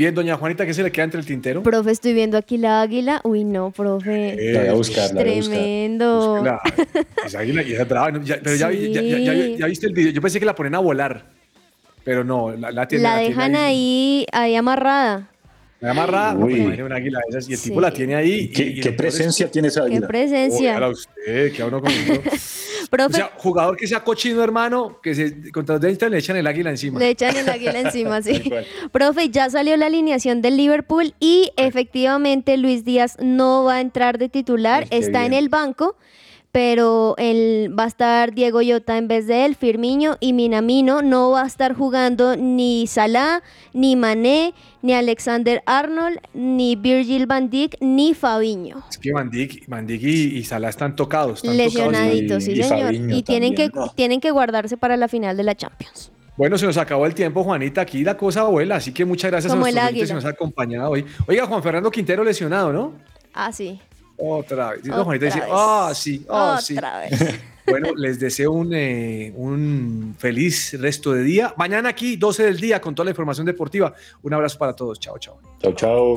Bien, 0.00 0.14
doña 0.14 0.34
Juanita, 0.34 0.64
¿qué 0.64 0.72
se 0.72 0.82
le 0.82 0.90
queda 0.90 1.04
entre 1.04 1.20
el 1.20 1.26
tintero? 1.26 1.62
Profe, 1.62 1.90
estoy 1.90 2.14
viendo 2.14 2.38
aquí 2.38 2.56
la 2.56 2.80
águila. 2.80 3.20
Uy, 3.22 3.44
no, 3.44 3.70
profe. 3.70 4.34
La 4.54 4.60
voy 4.60 4.68
a 4.68 4.72
buscar, 4.72 5.12
la 5.12 5.20
voy 5.20 5.32
a 5.32 5.36
buscar. 5.36 5.58
Tremendo. 5.58 6.40
La- 6.42 6.62
esa 7.26 7.40
águila 7.40 7.62
y 7.62 7.74
esa. 7.74 7.84
Ya- 8.24 8.40
pero 8.42 8.56
ya, 8.56 8.70
ya- 8.72 9.56
ya- 9.58 9.66
viste 9.66 9.86
el 9.86 9.92
video. 9.92 10.10
Yo 10.10 10.22
pensé 10.22 10.40
que 10.40 10.46
la 10.46 10.54
ponen 10.54 10.74
a 10.74 10.78
volar, 10.78 11.26
pero 12.02 12.24
no, 12.24 12.50
la, 12.50 12.70
la 12.70 12.88
tiene 12.88 13.04
La 13.04 13.16
tiene 13.18 13.28
dejan 13.28 13.54
ahí, 13.56 14.24
ahí 14.32 14.56
amarrada. 14.56 15.28
La 15.80 15.92
amarra, 15.92 16.34
Uy. 16.36 16.60
una 16.82 16.96
águila 16.96 17.20
de 17.30 17.38
esas 17.38 17.48
y 17.48 17.54
el 17.54 17.60
tipo 17.60 17.80
la 17.80 17.90
tiene 17.90 18.14
ahí. 18.14 18.48
¿Qué, 18.48 18.64
y 18.64 18.80
qué 18.80 18.90
es 18.90 18.94
presencia 18.94 19.50
tiene 19.50 19.68
esa 19.68 19.80
Qué 19.80 19.86
águila? 19.92 20.08
presencia. 20.08 20.70
Óigala 20.72 20.88
usted, 20.88 21.52
que 21.52 21.62
a 21.62 21.66
uno 21.66 21.80
con 21.80 21.90
O 22.92 23.12
sea, 23.12 23.30
jugador 23.36 23.76
que 23.76 23.86
sea 23.86 24.02
cochino, 24.02 24.42
hermano, 24.42 25.00
que 25.00 25.14
se, 25.14 25.52
contra 25.52 25.76
los 25.78 25.82
le 26.10 26.18
echan 26.18 26.36
el 26.36 26.46
águila 26.46 26.70
encima. 26.70 26.98
le 26.98 27.10
echan 27.10 27.36
el 27.36 27.48
águila 27.48 27.78
encima, 27.86 28.20
sí. 28.20 28.50
Profe, 28.90 29.30
ya 29.30 29.48
salió 29.48 29.76
la 29.76 29.86
alineación 29.86 30.42
del 30.42 30.56
Liverpool 30.56 31.14
y 31.20 31.52
efectivamente 31.56 32.56
Luis 32.56 32.84
Díaz 32.84 33.16
no 33.20 33.64
va 33.64 33.76
a 33.76 33.80
entrar 33.80 34.18
de 34.18 34.28
titular, 34.28 34.88
qué 34.88 34.98
está 34.98 35.24
en 35.24 35.34
el 35.34 35.48
banco, 35.48 35.96
pero 36.52 37.14
él, 37.16 37.72
va 37.78 37.84
a 37.84 37.86
estar 37.86 38.34
Diego 38.34 38.60
Yota 38.60 38.98
en 38.98 39.06
vez 39.06 39.26
de 39.26 39.44
él, 39.44 39.54
Firmiño 39.54 40.16
y 40.18 40.32
Minamino. 40.32 41.00
No 41.02 41.30
va 41.30 41.42
a 41.42 41.46
estar 41.46 41.74
jugando 41.74 42.36
ni 42.36 42.86
Salah, 42.86 43.42
ni 43.72 43.94
Mané, 43.94 44.52
ni 44.82 44.92
Alexander 44.94 45.62
Arnold, 45.66 46.18
ni 46.34 46.74
Virgil 46.74 47.26
van 47.26 47.50
Dijk, 47.50 47.76
ni 47.80 48.14
Fabiño. 48.14 48.82
Es 48.90 48.98
que 48.98 49.12
Van 49.12 49.30
Dijk, 49.30 49.68
Van 49.68 49.86
Dijk 49.86 50.02
y, 50.02 50.38
y 50.38 50.44
Salah 50.44 50.70
están 50.70 50.96
tocados. 50.96 51.38
Están 51.38 51.56
Lesionaditos, 51.56 52.44
tocados. 52.44 52.44
sí, 52.44 52.52
y 52.52 52.62
señor. 52.62 52.86
Fabinho 52.86 53.16
Y 53.16 53.22
tienen 53.22 53.54
que, 53.54 53.70
tienen 53.94 54.20
que 54.20 54.30
guardarse 54.30 54.76
para 54.76 54.96
la 54.96 55.06
final 55.06 55.36
de 55.36 55.44
la 55.44 55.54
Champions. 55.54 56.10
Bueno, 56.36 56.56
se 56.56 56.66
nos 56.66 56.78
acabó 56.78 57.06
el 57.06 57.14
tiempo, 57.14 57.44
Juanita. 57.44 57.82
Aquí 57.82 58.02
la 58.02 58.16
cosa 58.16 58.44
vuela, 58.44 58.76
así 58.76 58.92
que 58.92 59.04
muchas 59.04 59.30
gracias 59.30 59.52
Como 59.52 59.66
a 59.66 59.70
nuestros 59.70 60.08
que 60.08 60.14
nos 60.14 60.24
han 60.24 60.32
acompañado 60.32 60.90
hoy. 60.90 61.04
Oiga, 61.28 61.46
Juan 61.46 61.62
Fernando 61.62 61.90
Quintero 61.90 62.24
lesionado, 62.24 62.72
¿no? 62.72 62.94
Ah, 63.34 63.52
sí. 63.52 63.78
Otra 64.20 64.72
vez. 64.72 64.80
Otra 64.88 65.04
Juanita 65.04 65.26
dice, 65.26 65.40
vez. 65.40 65.48
sí, 65.94 66.26
ah, 66.28 66.58
sí. 66.62 66.74
Otra 66.76 67.00
vez. 67.00 67.40
Bueno, 67.66 67.90
les 67.94 68.18
deseo 68.18 68.50
un, 68.52 68.74
eh, 68.74 69.32
un 69.36 70.16
feliz 70.18 70.76
resto 70.80 71.12
de 71.12 71.22
día. 71.22 71.54
Mañana 71.56 71.90
aquí, 71.90 72.16
12 72.16 72.42
del 72.44 72.58
día, 72.58 72.80
con 72.80 72.96
toda 72.96 73.04
la 73.04 73.10
información 73.10 73.46
deportiva. 73.46 73.94
Un 74.22 74.34
abrazo 74.34 74.58
para 74.58 74.74
todos. 74.74 74.98
Chao, 74.98 75.18
chao. 75.18 75.38
Chao, 75.62 75.72
chao. 75.74 76.16